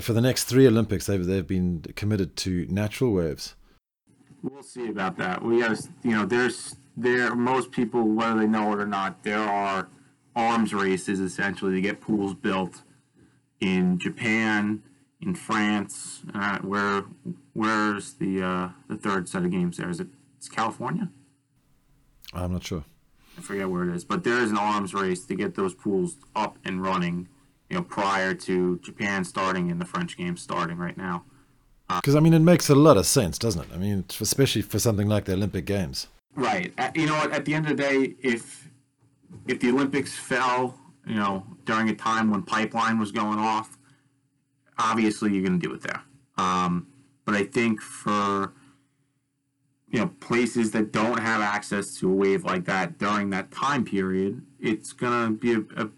for 0.00 0.12
the 0.12 0.20
next 0.20 0.44
three 0.44 0.66
Olympics, 0.66 1.06
they've 1.06 1.24
they've 1.24 1.46
been 1.46 1.82
committed 1.94 2.36
to 2.38 2.66
natural 2.68 3.12
waves. 3.12 3.54
We'll 4.42 4.62
see 4.62 4.88
about 4.88 5.16
that. 5.18 5.42
We 5.42 5.60
got 5.60 5.78
you 6.02 6.12
know, 6.12 6.24
there's 6.24 6.76
there 6.96 7.34
most 7.34 7.70
people, 7.70 8.02
whether 8.04 8.40
they 8.40 8.46
know 8.46 8.72
it 8.72 8.78
or 8.78 8.86
not, 8.86 9.22
there 9.22 9.38
are 9.38 9.88
arms 10.34 10.72
races 10.72 11.20
essentially 11.20 11.74
to 11.74 11.80
get 11.80 12.00
pools 12.00 12.34
built 12.34 12.82
in 13.60 13.98
Japan, 13.98 14.82
in 15.20 15.34
France. 15.34 16.22
Uh, 16.34 16.58
where 16.58 17.04
where's 17.52 18.14
the 18.14 18.42
uh, 18.42 18.68
the 18.88 18.96
third 18.96 19.28
set 19.28 19.44
of 19.44 19.50
games? 19.50 19.76
There 19.76 19.90
is 19.90 20.00
it? 20.00 20.08
It's 20.38 20.48
California. 20.48 21.10
I'm 22.32 22.52
not 22.52 22.64
sure. 22.64 22.84
I 23.36 23.42
forget 23.42 23.70
where 23.70 23.88
it 23.88 23.94
is, 23.94 24.04
but 24.04 24.24
there 24.24 24.38
is 24.38 24.50
an 24.50 24.58
arms 24.58 24.94
race 24.94 25.24
to 25.26 25.34
get 25.34 25.54
those 25.54 25.74
pools 25.74 26.16
up 26.34 26.58
and 26.64 26.82
running. 26.82 27.28
You 27.68 27.76
know, 27.76 27.82
prior 27.82 28.34
to 28.34 28.78
Japan 28.78 29.24
starting 29.24 29.70
and 29.70 29.80
the 29.80 29.84
French 29.84 30.16
games 30.16 30.42
starting 30.42 30.76
right 30.76 30.96
now. 30.96 31.24
Because 31.96 32.14
I 32.14 32.20
mean, 32.20 32.34
it 32.34 32.40
makes 32.40 32.68
a 32.68 32.74
lot 32.74 32.96
of 32.96 33.06
sense, 33.06 33.38
doesn't 33.38 33.62
it? 33.62 33.68
I 33.74 33.78
mean, 33.78 34.04
especially 34.20 34.62
for 34.62 34.78
something 34.78 35.08
like 35.08 35.24
the 35.24 35.32
Olympic 35.32 35.64
Games. 35.64 36.06
Right. 36.34 36.72
You 36.94 37.06
know, 37.06 37.16
at 37.16 37.44
the 37.44 37.54
end 37.54 37.68
of 37.68 37.76
the 37.76 37.82
day, 37.82 38.14
if 38.20 38.68
if 39.46 39.60
the 39.60 39.70
Olympics 39.70 40.14
fell, 40.14 40.78
you 41.06 41.16
know, 41.16 41.44
during 41.64 41.88
a 41.88 41.94
time 41.94 42.30
when 42.30 42.42
pipeline 42.42 42.98
was 42.98 43.12
going 43.12 43.38
off, 43.38 43.78
obviously 44.78 45.32
you're 45.32 45.44
going 45.44 45.60
to 45.60 45.66
do 45.66 45.74
it 45.74 45.82
there. 45.82 46.02
Um, 46.36 46.86
but 47.24 47.34
I 47.34 47.44
think 47.44 47.80
for 47.80 48.52
you 49.88 50.00
know 50.00 50.08
places 50.20 50.70
that 50.72 50.92
don't 50.92 51.18
have 51.18 51.40
access 51.40 51.94
to 51.96 52.10
a 52.10 52.14
wave 52.14 52.44
like 52.44 52.64
that 52.66 52.98
during 52.98 53.30
that 53.30 53.50
time 53.50 53.84
period, 53.84 54.42
it's 54.58 54.92
going 54.92 55.28
to 55.28 55.38
be 55.38 55.52
a, 55.52 55.82
a, 55.82 55.90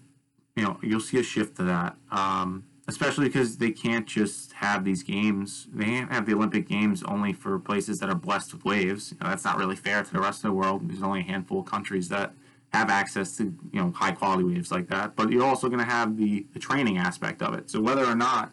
you 0.57 0.62
know 0.64 0.78
you'll 0.82 1.01
see 1.01 1.18
a 1.18 1.22
shift 1.22 1.57
to 1.57 1.64
that. 1.64 1.97
Um, 2.11 2.64
especially 2.89 3.26
because 3.26 3.59
they 3.59 3.70
can't 3.70 4.07
just 4.07 4.53
have 4.55 4.85
these 4.85 5.03
games. 5.03 5.68
They 5.72 5.85
can't 5.85 6.12
have 6.12 6.26
the 6.26 6.35
Olympic 6.35 6.68
Games 6.68 7.03
only 7.05 7.33
for 7.33 7.59
places 7.59 8.01
that 8.01 8.09
are 8.09 8.14
blessed 8.14 8.53
with 8.53 8.64
waves. 8.64 9.12
You 9.12 9.18
know, 9.20 9.30
that's 9.30 9.45
not 9.45 9.59
really 9.59 9.76
fair 9.76 10.03
to 10.03 10.12
the 10.12 10.20
rest 10.20 10.39
of 10.39 10.51
the 10.51 10.53
world. 10.53 10.89
There's 10.89 11.03
only 11.03 11.20
a 11.20 11.24
handful 11.24 11.61
of 11.61 11.66
countries 11.66 12.09
that 12.09 12.35
have 12.72 12.91
access 12.91 13.37
to 13.37 13.45
you 13.72 13.80
know 13.80 13.93
high 13.93 14.12
quality 14.12 14.45
waves 14.45 14.70
like 14.70 14.89
that. 14.89 15.14
But 15.14 15.30
you're 15.30 15.45
also 15.45 15.68
going 15.68 15.78
to 15.78 15.91
have 15.91 16.16
the, 16.16 16.47
the 16.53 16.59
training 16.59 16.99
aspect 16.99 17.43
of 17.43 17.55
it. 17.55 17.70
So 17.70 17.80
whether 17.80 18.05
or 18.05 18.16
not 18.16 18.53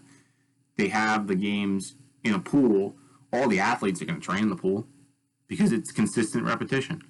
they 0.78 0.90
have 0.90 1.28
the 1.28 1.36
games 1.36 1.96
in 2.24 2.34
a 2.34 2.40
pool, 2.40 2.96
all 3.34 3.48
the 3.48 3.60
athletes 3.60 4.02
are 4.02 4.06
going 4.06 4.20
to 4.20 4.26
train 4.26 4.44
in 4.44 4.50
the 4.50 4.56
pool 4.56 4.88
because 5.48 5.72
it's 5.72 5.92
consistent 5.92 6.46
repetition. 6.46 7.02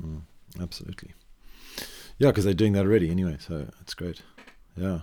Mm, 0.00 0.22
absolutely. 0.60 1.12
Yeah, 2.18 2.28
because 2.28 2.44
they're 2.44 2.54
doing 2.54 2.72
that 2.72 2.86
already 2.86 3.10
anyway. 3.10 3.36
So 3.40 3.68
that's 3.78 3.94
great. 3.94 4.22
Yeah. 4.76 5.00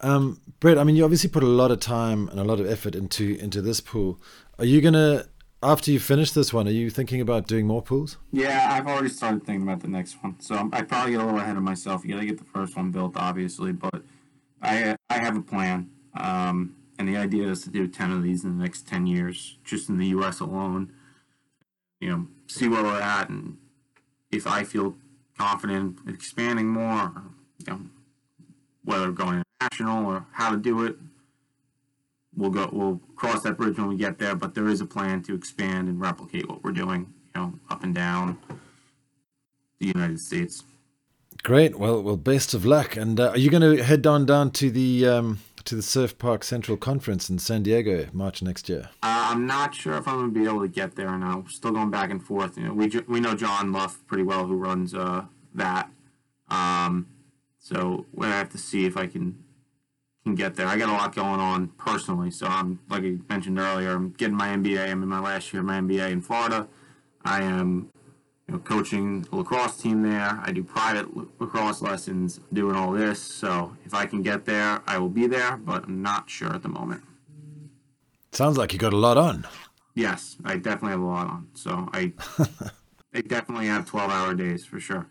Um, 0.00 0.40
Brett, 0.60 0.78
I 0.78 0.84
mean, 0.84 0.96
you 0.96 1.04
obviously 1.04 1.30
put 1.30 1.42
a 1.42 1.48
lot 1.48 1.70
of 1.70 1.80
time 1.80 2.28
and 2.28 2.38
a 2.38 2.44
lot 2.44 2.60
of 2.60 2.66
effort 2.66 2.94
into 2.94 3.36
into 3.36 3.62
this 3.62 3.80
pool. 3.80 4.20
Are 4.58 4.64
you 4.64 4.80
gonna 4.80 5.26
after 5.62 5.90
you 5.90 5.98
finish 5.98 6.32
this 6.32 6.52
one? 6.52 6.68
Are 6.68 6.72
you 6.72 6.90
thinking 6.90 7.20
about 7.20 7.46
doing 7.46 7.66
more 7.66 7.82
pools? 7.82 8.18
Yeah, 8.30 8.68
I've 8.70 8.86
already 8.86 9.08
started 9.08 9.44
thinking 9.44 9.62
about 9.62 9.80
the 9.80 9.88
next 9.88 10.22
one. 10.22 10.38
So 10.40 10.68
I 10.72 10.82
probably 10.82 11.12
get 11.12 11.22
a 11.22 11.24
little 11.24 11.40
ahead 11.40 11.56
of 11.56 11.62
myself. 11.62 12.04
You 12.04 12.14
got 12.14 12.20
to 12.20 12.26
get 12.26 12.38
the 12.38 12.44
first 12.44 12.76
one 12.76 12.90
built, 12.90 13.16
obviously, 13.16 13.72
but 13.72 14.02
I 14.62 14.96
I 15.08 15.18
have 15.18 15.36
a 15.36 15.42
plan. 15.42 15.90
Um, 16.14 16.76
and 16.98 17.08
the 17.08 17.16
idea 17.16 17.48
is 17.48 17.62
to 17.62 17.70
do 17.70 17.88
ten 17.88 18.12
of 18.12 18.22
these 18.22 18.44
in 18.44 18.58
the 18.58 18.62
next 18.62 18.86
ten 18.86 19.06
years, 19.06 19.58
just 19.64 19.88
in 19.88 19.98
the 19.98 20.06
U.S. 20.08 20.40
alone. 20.40 20.92
You 22.00 22.10
know, 22.10 22.26
see 22.46 22.68
where 22.68 22.82
we're 22.82 23.00
at, 23.00 23.30
and 23.30 23.56
if 24.30 24.46
I 24.46 24.64
feel 24.64 24.96
confident 25.38 25.98
expanding 26.06 26.68
more, 26.68 27.24
you 27.58 27.66
know, 27.66 27.80
whether 28.84 29.10
going 29.10 29.42
international 29.60 30.06
or 30.06 30.26
how 30.32 30.50
to 30.50 30.56
do 30.56 30.84
it. 30.84 30.96
We'll 32.36 32.50
go. 32.50 32.68
We'll 32.72 33.00
cross 33.16 33.42
that 33.42 33.56
bridge 33.56 33.78
when 33.78 33.88
we 33.88 33.96
get 33.96 34.18
there. 34.18 34.34
But 34.34 34.54
there 34.54 34.68
is 34.68 34.80
a 34.80 34.86
plan 34.86 35.22
to 35.22 35.34
expand 35.34 35.88
and 35.88 36.00
replicate 36.00 36.48
what 36.48 36.64
we're 36.64 36.72
doing. 36.72 37.12
You 37.34 37.40
know, 37.40 37.58
up 37.70 37.82
and 37.82 37.94
down 37.94 38.38
the 39.78 39.86
United 39.86 40.20
States. 40.20 40.64
Great. 41.42 41.78
Well, 41.78 42.02
well, 42.02 42.16
best 42.16 42.54
of 42.54 42.64
luck. 42.64 42.96
And 42.96 43.20
uh, 43.20 43.30
are 43.30 43.38
you 43.38 43.50
going 43.50 43.76
to 43.76 43.82
head 43.82 44.06
on 44.06 44.24
down 44.24 44.50
to 44.52 44.70
the 44.70 45.06
um, 45.06 45.40
to 45.64 45.74
the 45.74 45.82
Surf 45.82 46.16
Park 46.18 46.42
Central 46.42 46.76
Conference 46.76 47.28
in 47.28 47.38
San 47.38 47.62
Diego 47.62 48.06
March 48.12 48.42
next 48.42 48.68
year? 48.68 48.88
Uh, 49.02 49.28
I'm 49.30 49.46
not 49.46 49.74
sure 49.74 49.94
if 49.94 50.08
I'm 50.08 50.16
going 50.16 50.34
to 50.34 50.40
be 50.40 50.46
able 50.46 50.60
to 50.60 50.68
get 50.68 50.96
there 50.96 51.08
or 51.08 51.18
not. 51.18 51.44
We're 51.44 51.50
still 51.50 51.72
going 51.72 51.90
back 51.90 52.10
and 52.10 52.22
forth. 52.22 52.56
You 52.56 52.64
know, 52.64 52.74
we 52.74 52.88
we 53.08 53.20
know 53.20 53.34
John 53.34 53.72
Luff 53.72 54.00
pretty 54.06 54.24
well, 54.24 54.46
who 54.46 54.56
runs 54.56 54.94
uh, 54.94 55.24
that. 55.54 55.90
Um, 56.48 57.08
so 57.64 58.04
we 58.12 58.26
have 58.26 58.50
to 58.50 58.58
see 58.58 58.84
if 58.84 58.94
I 58.94 59.06
can 59.06 59.42
can 60.22 60.34
get 60.34 60.54
there. 60.54 60.66
I 60.66 60.76
got 60.76 60.90
a 60.90 60.92
lot 60.92 61.14
going 61.14 61.40
on 61.40 61.68
personally, 61.68 62.30
so 62.30 62.46
I'm 62.46 62.78
like 62.90 63.04
I 63.04 63.16
mentioned 63.30 63.58
earlier. 63.58 63.92
I'm 63.92 64.10
getting 64.10 64.36
my 64.36 64.48
MBA. 64.48 64.90
I'm 64.90 65.02
in 65.02 65.08
my 65.08 65.18
last 65.18 65.50
year 65.50 65.60
of 65.60 65.66
my 65.66 65.80
MBA 65.80 66.10
in 66.10 66.20
Florida. 66.20 66.68
I 67.24 67.40
am 67.42 67.90
you 68.46 68.52
know, 68.52 68.60
coaching 68.60 69.22
the 69.22 69.36
lacrosse 69.36 69.78
team 69.78 70.02
there. 70.02 70.38
I 70.42 70.52
do 70.52 70.62
private 70.62 71.08
lacrosse 71.40 71.80
lessons, 71.80 72.38
doing 72.52 72.76
all 72.76 72.92
this. 72.92 73.18
So 73.18 73.74
if 73.86 73.94
I 73.94 74.04
can 74.04 74.20
get 74.20 74.44
there, 74.44 74.82
I 74.86 74.98
will 74.98 75.08
be 75.08 75.26
there, 75.26 75.56
but 75.56 75.84
I'm 75.84 76.02
not 76.02 76.28
sure 76.28 76.54
at 76.54 76.62
the 76.62 76.68
moment. 76.68 77.02
Sounds 78.32 78.58
like 78.58 78.74
you 78.74 78.78
got 78.78 78.92
a 78.92 78.98
lot 78.98 79.16
on. 79.16 79.46
Yes, 79.94 80.36
I 80.44 80.56
definitely 80.56 80.90
have 80.90 81.00
a 81.00 81.06
lot 81.06 81.28
on. 81.28 81.48
So 81.54 81.88
I, 81.94 82.12
I 83.14 83.22
definitely 83.22 83.68
have 83.68 83.86
12 83.86 84.10
hour 84.10 84.34
days 84.34 84.66
for 84.66 84.78
sure. 84.78 85.06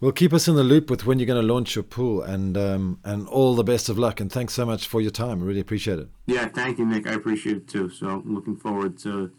Well, 0.00 0.12
keep 0.12 0.32
us 0.32 0.48
in 0.48 0.56
the 0.56 0.64
loop 0.64 0.90
with 0.90 1.06
when 1.06 1.18
you're 1.18 1.26
going 1.26 1.40
to 1.40 1.52
launch 1.54 1.74
your 1.74 1.82
pool, 1.82 2.22
and 2.22 2.56
um, 2.56 2.98
and 3.04 3.26
all 3.28 3.54
the 3.54 3.64
best 3.64 3.88
of 3.88 3.98
luck. 3.98 4.20
And 4.20 4.30
thanks 4.30 4.54
so 4.54 4.66
much 4.66 4.86
for 4.86 5.00
your 5.00 5.10
time. 5.10 5.42
I 5.42 5.44
really 5.44 5.60
appreciate 5.60 5.98
it. 5.98 6.08
Yeah, 6.26 6.48
thank 6.48 6.78
you, 6.78 6.86
Nick. 6.86 7.06
I 7.06 7.14
appreciate 7.14 7.56
it 7.56 7.68
too. 7.68 7.88
So 7.88 8.08
I'm 8.08 8.34
looking 8.34 8.56
forward 8.56 8.98
to 8.98 9.32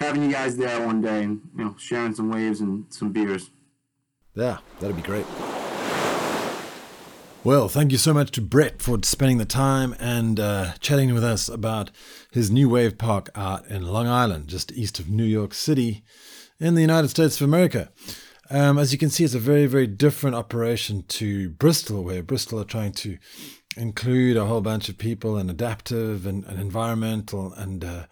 having 0.00 0.22
you 0.24 0.32
guys 0.32 0.56
there 0.56 0.86
one 0.86 1.00
day 1.00 1.22
and 1.22 1.40
you 1.56 1.64
know 1.64 1.76
sharing 1.78 2.14
some 2.14 2.30
waves 2.30 2.60
and 2.60 2.86
some 2.90 3.12
beers. 3.12 3.50
Yeah, 4.34 4.58
that'd 4.80 4.96
be 4.96 5.02
great. 5.02 5.26
Well, 7.44 7.68
thank 7.68 7.92
you 7.92 7.98
so 7.98 8.14
much 8.14 8.30
to 8.32 8.40
Brett 8.40 8.80
for 8.80 8.98
spending 9.02 9.36
the 9.36 9.44
time 9.44 9.94
and 10.00 10.40
uh, 10.40 10.72
chatting 10.80 11.12
with 11.12 11.22
us 11.22 11.46
about 11.46 11.90
his 12.32 12.50
new 12.50 12.70
wave 12.70 12.96
park 12.96 13.28
out 13.34 13.66
in 13.66 13.82
Long 13.82 14.06
Island, 14.06 14.48
just 14.48 14.72
east 14.72 14.98
of 14.98 15.10
New 15.10 15.24
York 15.24 15.52
City 15.52 16.02
in 16.58 16.74
the 16.74 16.80
United 16.80 17.08
States 17.08 17.38
of 17.38 17.44
America. 17.44 17.90
Um, 18.50 18.78
as 18.78 18.92
you 18.92 18.98
can 18.98 19.10
see, 19.10 19.24
it's 19.24 19.34
a 19.34 19.38
very, 19.38 19.66
very 19.66 19.86
different 19.86 20.36
operation 20.36 21.04
to 21.08 21.50
Bristol, 21.50 22.04
where 22.04 22.22
Bristol 22.22 22.60
are 22.60 22.64
trying 22.64 22.92
to 22.92 23.18
include 23.76 24.36
a 24.36 24.44
whole 24.44 24.60
bunch 24.60 24.88
of 24.88 24.98
people 24.98 25.36
and 25.36 25.50
adaptive 25.50 26.26
and, 26.26 26.44
and 26.44 26.60
environmental 26.60 27.52
and 27.54 27.84
uh, 27.84 28.04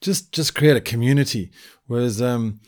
just 0.00 0.32
just 0.32 0.54
create 0.54 0.76
a 0.76 0.80
community. 0.80 1.50
Whereas 1.86 2.22
um, 2.22 2.60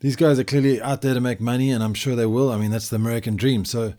these 0.00 0.16
guys 0.16 0.38
are 0.38 0.44
clearly 0.44 0.80
out 0.80 1.02
there 1.02 1.14
to 1.14 1.20
make 1.20 1.40
money, 1.40 1.70
and 1.70 1.82
I'm 1.82 1.94
sure 1.94 2.14
they 2.14 2.26
will. 2.26 2.50
I 2.50 2.58
mean, 2.58 2.70
that's 2.70 2.90
the 2.90 2.96
American 2.96 3.36
dream. 3.36 3.64
So 3.64 3.94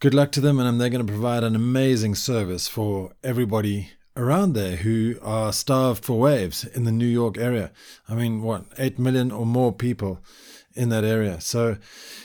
good 0.00 0.14
luck 0.14 0.32
to 0.32 0.40
them, 0.40 0.58
and 0.58 0.80
they're 0.80 0.88
going 0.88 1.06
to 1.06 1.12
provide 1.12 1.44
an 1.44 1.54
amazing 1.54 2.14
service 2.14 2.66
for 2.66 3.12
everybody 3.22 3.90
around 4.16 4.52
there 4.52 4.76
who 4.76 5.16
are 5.22 5.52
starved 5.52 6.04
for 6.04 6.18
waves 6.18 6.64
in 6.64 6.84
the 6.84 6.92
New 6.92 7.06
York 7.06 7.38
area. 7.38 7.70
I 8.08 8.14
mean, 8.14 8.42
what, 8.42 8.64
8 8.78 8.98
million 8.98 9.30
or 9.30 9.46
more 9.46 9.72
people 9.72 10.20
in 10.74 10.88
that 10.90 11.04
area. 11.04 11.40
So, 11.40 11.76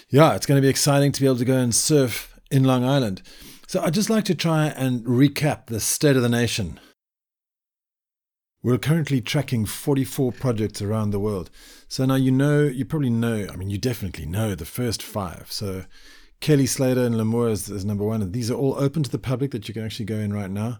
yeah, 0.10 0.36
it's 0.36 0.46
going 0.46 0.58
to 0.58 0.62
be 0.62 0.70
exciting 0.70 1.12
to 1.12 1.22
be 1.22 1.28
able 1.28 1.38
to 1.38 1.46
go 1.46 1.58
and 1.58 1.74
surf 1.74 2.40
in 2.50 2.64
Long 2.64 2.84
Island. 2.84 3.22
So, 3.68 3.82
I'd 3.82 3.94
just 3.94 4.10
like 4.10 4.26
to 4.26 4.36
try 4.36 4.68
and 4.68 5.04
recap 5.06 5.68
the 5.68 5.80
state 5.80 6.16
of 6.16 6.22
the 6.22 6.30
nation. 6.30 6.80
We're 8.64 8.78
currently 8.78 9.22
tracking 9.22 9.66
44 9.66 10.32
projects 10.32 10.82
around 10.82 11.12
the 11.12 11.20
world. 11.20 11.50
So 11.88 12.04
now 12.06 12.16
you 12.16 12.32
know, 12.32 12.64
you 12.64 12.84
probably 12.86 13.10
know, 13.10 13.48
I 13.52 13.56
mean, 13.56 13.70
you 13.70 13.78
definitely 13.78 14.26
know 14.26 14.56
the 14.56 14.66
first 14.66 15.02
five. 15.02 15.52
So 15.52 15.86
Kelly 16.42 16.66
Slater 16.66 17.06
and 17.06 17.16
Lemoore 17.16 17.52
is, 17.52 17.70
is, 17.70 17.86
number 17.86 18.04
one. 18.04 18.22
And 18.22 18.34
these 18.34 18.52
are 18.52 18.56
all 18.56 18.76
open 18.78 19.04
to 19.04 19.10
the 19.10 19.20
public 19.20 19.52
that 19.52 19.68
you 19.68 19.74
can 19.74 19.86
actually 19.86 20.06
go 20.06 20.18
in 20.18 20.34
right 20.34 20.52
now. 20.52 20.80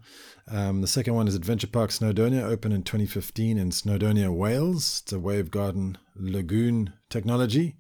Um, 0.50 0.82
the 0.82 0.88
second 0.88 1.14
one 1.14 1.28
is 1.28 1.36
Adventure 1.36 1.68
Park 1.68 1.90
Snowdonia, 1.90 2.44
open 2.44 2.72
in 2.72 2.84
2015 2.84 3.58
in 3.58 3.70
Snowdonia, 3.70 4.34
Wales. 4.34 5.02
It's 5.04 5.12
a 5.12 5.20
wave 5.20 5.52
garden 5.52 5.98
lagoon 6.16 6.94
technology. 7.10 7.76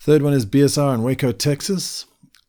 Third 0.00 0.22
one 0.22 0.32
is 0.32 0.44
BSR 0.44 0.94
in 0.94 1.02
Waco, 1.02 1.30
Texas, 1.30 2.06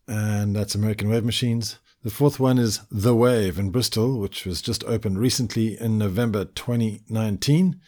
and 0.07 0.55
that's 0.55 0.73
American 0.73 1.09
Wave 1.09 1.23
Machines. 1.23 1.77
The 2.01 2.09
fourth 2.09 2.39
one 2.39 2.57
is 2.57 2.79
The 2.89 3.15
Wave 3.15 3.59
in 3.59 3.69
Bristol, 3.69 4.19
which 4.19 4.45
was 4.45 4.61
just 4.61 4.83
opened 4.85 5.19
recently 5.19 5.79
in 5.79 5.97
November 5.97 6.45
2019. 6.45 7.79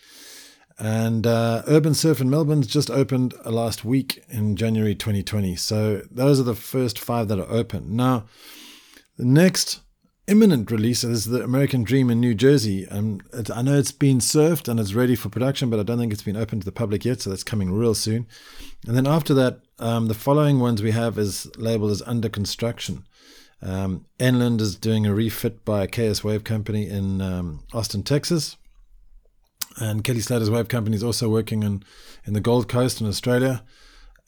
And 0.77 1.25
uh, 1.25 1.63
Urban 1.67 1.93
Surf 1.93 2.21
in 2.21 2.29
Melbourne's 2.29 2.67
just 2.67 2.91
opened 2.91 3.33
last 3.45 3.85
week 3.85 4.23
in 4.29 4.55
January 4.55 4.95
2020. 4.95 5.55
So 5.55 6.01
those 6.11 6.39
are 6.39 6.43
the 6.43 6.55
first 6.55 6.99
five 6.99 7.29
that 7.29 7.39
are 7.39 7.49
open. 7.49 7.95
Now, 7.95 8.25
the 9.17 9.25
next 9.25 9.79
imminent 10.28 10.72
release 10.72 11.03
is 11.03 11.26
the 11.26 11.43
American 11.43 11.84
Dream 11.84 12.09
in 12.09 12.19
New 12.19 12.34
Jersey. 12.34 12.88
Um, 12.88 13.22
I 13.53 13.61
know 13.61 13.78
it's 13.78 13.91
been 13.91 14.19
surfed 14.19 14.67
and 14.67 14.80
it's 14.80 14.93
ready 14.93 15.15
for 15.15 15.30
production, 15.30 15.69
but 15.69 15.80
I 15.80 15.84
don't 15.84 15.97
think 15.97 16.13
it's 16.13 16.24
been 16.24 16.38
open 16.38 16.59
to 16.59 16.65
the 16.65 16.72
public 16.72 17.05
yet. 17.05 17.22
So 17.22 17.30
that's 17.30 17.43
coming 17.43 17.72
real 17.72 17.95
soon. 17.95 18.28
And 18.88 18.95
then 18.95 19.07
after 19.07 19.34
that, 19.34 19.59
um, 19.80 20.07
the 20.07 20.13
following 20.13 20.59
ones 20.59 20.82
we 20.82 20.91
have 20.91 21.17
is 21.17 21.49
labeled 21.57 21.91
as 21.91 22.01
under 22.03 22.30
construction. 22.30 23.05
Um, 23.61 24.05
NLand 24.19 24.61
is 24.61 24.76
doing 24.76 25.05
a 25.05 25.13
refit 25.13 25.63
by 25.65 25.86
KS 25.88 26.24
Wave 26.24 26.43
Company 26.43 26.88
in 26.88 27.22
um, 27.22 27.63
Austin, 27.74 28.03
Texas. 28.03 28.57
And 29.78 30.03
Kelly 30.03 30.19
Slater's 30.19 30.49
Wave 30.49 30.67
Company 30.67 30.95
is 30.95 31.03
also 31.03 31.30
working 31.30 31.63
in, 31.63 31.84
in 32.26 32.34
the 32.34 32.41
Gold 32.41 32.67
Coast 32.67 33.01
in 33.01 33.07
Australia. 33.07 33.63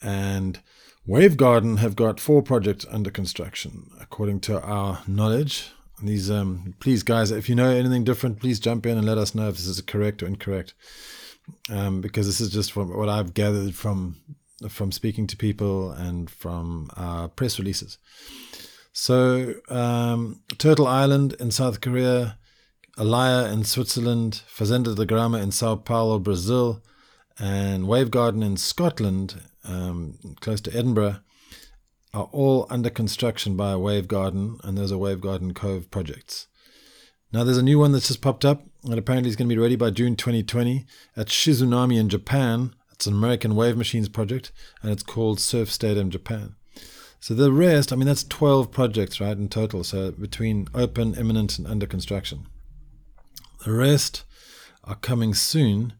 And 0.00 0.60
Wave 1.06 1.36
Garden 1.36 1.78
have 1.78 1.96
got 1.96 2.20
four 2.20 2.42
projects 2.42 2.86
under 2.90 3.10
construction, 3.10 3.90
according 4.00 4.40
to 4.40 4.60
our 4.62 5.02
knowledge. 5.06 5.70
These, 6.06 6.30
um, 6.30 6.74
please, 6.80 7.02
guys, 7.02 7.30
if 7.30 7.48
you 7.48 7.54
know 7.54 7.70
anything 7.70 8.04
different, 8.04 8.40
please 8.40 8.60
jump 8.60 8.86
in 8.86 8.98
and 8.98 9.06
let 9.06 9.18
us 9.18 9.34
know 9.34 9.48
if 9.48 9.56
this 9.56 9.66
is 9.66 9.80
correct 9.80 10.22
or 10.22 10.26
incorrect. 10.26 10.74
Um, 11.70 12.00
because 12.00 12.26
this 12.26 12.40
is 12.40 12.50
just 12.50 12.72
from 12.72 12.96
what 12.96 13.08
I've 13.08 13.34
gathered 13.34 13.74
from 13.74 14.16
from 14.68 14.92
speaking 14.92 15.26
to 15.26 15.36
people 15.36 15.90
and 15.90 16.30
from 16.30 16.90
uh, 16.96 17.28
press 17.28 17.58
releases. 17.58 17.98
So, 18.92 19.54
um, 19.68 20.40
Turtle 20.58 20.86
Island 20.86 21.34
in 21.40 21.50
South 21.50 21.80
Korea, 21.80 22.38
Alaya 22.96 23.52
in 23.52 23.64
Switzerland, 23.64 24.42
Fazenda 24.48 24.94
da 24.94 25.04
Grama 25.04 25.38
in 25.38 25.50
Sao 25.50 25.74
Paulo, 25.74 26.18
Brazil, 26.18 26.82
and 27.38 27.88
Wave 27.88 28.10
Garden 28.10 28.42
in 28.42 28.56
Scotland, 28.56 29.40
um, 29.64 30.18
close 30.40 30.60
to 30.62 30.74
Edinburgh, 30.74 31.16
are 32.14 32.30
all 32.32 32.66
under 32.70 32.88
construction 32.88 33.56
by 33.56 33.74
Wave 33.74 34.06
Garden, 34.06 34.58
and 34.62 34.78
those 34.78 34.92
are 34.92 34.98
Wave 34.98 35.20
Garden 35.20 35.52
Cove 35.52 35.90
projects. 35.90 36.46
Now, 37.32 37.42
there's 37.42 37.58
a 37.58 37.62
new 37.62 37.80
one 37.80 37.90
that's 37.90 38.06
just 38.06 38.20
popped 38.20 38.44
up, 38.44 38.62
and 38.84 38.96
apparently 38.96 39.28
it's 39.28 39.36
going 39.36 39.48
to 39.48 39.54
be 39.54 39.60
ready 39.60 39.74
by 39.74 39.90
June 39.90 40.14
2020 40.14 40.86
at 41.16 41.26
Shizunami 41.26 41.98
in 41.98 42.08
Japan. 42.08 42.72
It's 42.92 43.08
an 43.08 43.14
American 43.14 43.56
Wave 43.56 43.76
Machines 43.76 44.08
project, 44.08 44.52
and 44.80 44.92
it's 44.92 45.02
called 45.02 45.40
Surf 45.40 45.72
Stadium 45.72 46.10
Japan. 46.10 46.54
So 47.18 47.34
the 47.34 47.50
rest, 47.50 47.92
I 47.92 47.96
mean, 47.96 48.06
that's 48.06 48.22
12 48.22 48.70
projects, 48.70 49.20
right, 49.20 49.36
in 49.36 49.48
total. 49.48 49.82
So 49.82 50.12
between 50.12 50.68
open, 50.72 51.14
imminent, 51.16 51.58
and 51.58 51.66
under 51.66 51.86
construction. 51.86 52.46
The 53.64 53.72
rest 53.72 54.22
are 54.84 54.94
coming 54.94 55.34
soon, 55.34 55.94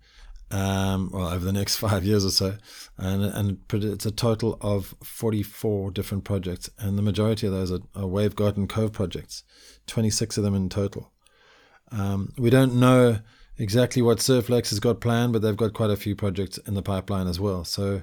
um, 0.54 1.10
well, 1.12 1.28
over 1.28 1.44
the 1.44 1.52
next 1.52 1.76
five 1.86 2.04
years 2.04 2.24
or 2.24 2.30
so, 2.30 2.56
and 2.96 3.24
and 3.24 3.58
it's 3.72 4.06
a 4.06 4.12
total 4.12 4.56
of 4.60 4.94
44 5.02 5.90
different 5.90 6.24
projects, 6.24 6.70
and 6.78 6.96
the 6.96 7.02
majority 7.02 7.46
of 7.46 7.52
those 7.52 7.72
are, 7.72 7.80
are 7.96 8.06
Wave 8.06 8.36
Garden 8.36 8.68
Cove 8.68 8.92
projects, 8.92 9.42
26 9.88 10.38
of 10.38 10.44
them 10.44 10.54
in 10.54 10.68
total. 10.68 11.10
Um, 11.90 12.32
we 12.38 12.50
don't 12.50 12.74
know 12.74 13.18
exactly 13.58 14.00
what 14.00 14.20
Surf 14.20 14.48
Lakes 14.48 14.70
has 14.70 14.80
got 14.80 15.00
planned, 15.00 15.32
but 15.32 15.42
they've 15.42 15.56
got 15.56 15.74
quite 15.74 15.90
a 15.90 15.96
few 15.96 16.14
projects 16.14 16.58
in 16.58 16.74
the 16.74 16.82
pipeline 16.82 17.26
as 17.26 17.40
well. 17.40 17.64
So, 17.64 18.02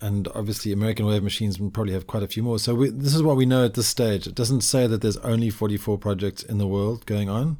and 0.00 0.26
obviously 0.34 0.72
American 0.72 1.06
Wave 1.06 1.22
Machines 1.22 1.60
will 1.60 1.70
probably 1.70 1.92
have 1.92 2.06
quite 2.06 2.22
a 2.22 2.28
few 2.28 2.42
more. 2.42 2.58
So 2.58 2.74
we, 2.74 2.90
this 2.90 3.14
is 3.14 3.22
what 3.22 3.36
we 3.36 3.46
know 3.46 3.64
at 3.64 3.74
this 3.74 3.86
stage. 3.86 4.26
It 4.26 4.34
doesn't 4.34 4.62
say 4.62 4.86
that 4.86 5.00
there's 5.00 5.16
only 5.18 5.48
44 5.48 5.98
projects 5.98 6.42
in 6.42 6.58
the 6.58 6.66
world 6.66 7.06
going 7.06 7.30
on. 7.30 7.58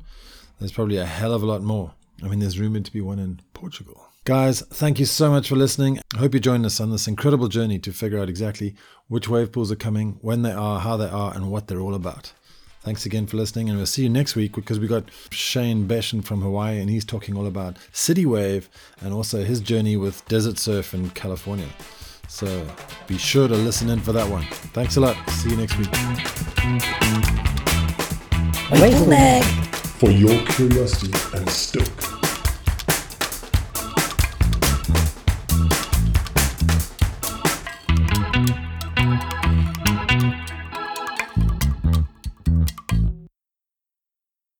There's 0.58 0.72
probably 0.72 0.96
a 0.96 1.06
hell 1.06 1.32
of 1.32 1.42
a 1.42 1.46
lot 1.46 1.62
more. 1.62 1.94
I 2.22 2.28
mean, 2.28 2.40
there's 2.40 2.58
rumored 2.58 2.84
to 2.84 2.92
be 2.92 3.00
one 3.00 3.18
in 3.18 3.40
Portugal. 3.54 4.03
Guys, 4.26 4.62
thank 4.62 4.98
you 4.98 5.04
so 5.04 5.30
much 5.30 5.50
for 5.50 5.54
listening. 5.54 6.00
I 6.14 6.18
hope 6.20 6.32
you 6.32 6.40
join 6.40 6.64
us 6.64 6.80
on 6.80 6.90
this 6.90 7.06
incredible 7.06 7.48
journey 7.48 7.78
to 7.80 7.92
figure 7.92 8.18
out 8.18 8.30
exactly 8.30 8.74
which 9.06 9.28
wave 9.28 9.52
pools 9.52 9.70
are 9.70 9.76
coming, 9.76 10.16
when 10.22 10.40
they 10.40 10.52
are, 10.52 10.80
how 10.80 10.96
they 10.96 11.10
are, 11.10 11.34
and 11.34 11.50
what 11.50 11.68
they're 11.68 11.82
all 11.82 11.94
about. 11.94 12.32
Thanks 12.80 13.04
again 13.04 13.26
for 13.26 13.36
listening, 13.36 13.68
and 13.68 13.76
we'll 13.76 13.84
see 13.84 14.04
you 14.04 14.08
next 14.08 14.34
week 14.34 14.54
because 14.54 14.80
we 14.80 14.86
got 14.86 15.10
Shane 15.28 15.86
Beschen 15.86 16.24
from 16.24 16.40
Hawaii, 16.40 16.80
and 16.80 16.88
he's 16.88 17.04
talking 17.04 17.36
all 17.36 17.46
about 17.46 17.76
City 17.92 18.24
Wave 18.24 18.70
and 19.02 19.12
also 19.12 19.44
his 19.44 19.60
journey 19.60 19.98
with 19.98 20.26
desert 20.26 20.56
surf 20.56 20.94
in 20.94 21.10
California. 21.10 21.68
So 22.26 22.66
be 23.06 23.18
sure 23.18 23.46
to 23.46 23.54
listen 23.54 23.90
in 23.90 24.00
for 24.00 24.12
that 24.12 24.30
one. 24.30 24.44
Thanks 24.72 24.96
a 24.96 25.02
lot. 25.02 25.16
See 25.32 25.50
you 25.50 25.56
next 25.58 25.76
week. 25.76 25.92
Wave 28.80 29.06
Mag 29.06 29.44
for 29.98 30.08
your 30.08 30.42
curiosity 30.46 31.12
and 31.36 31.46
stoke. 31.50 32.13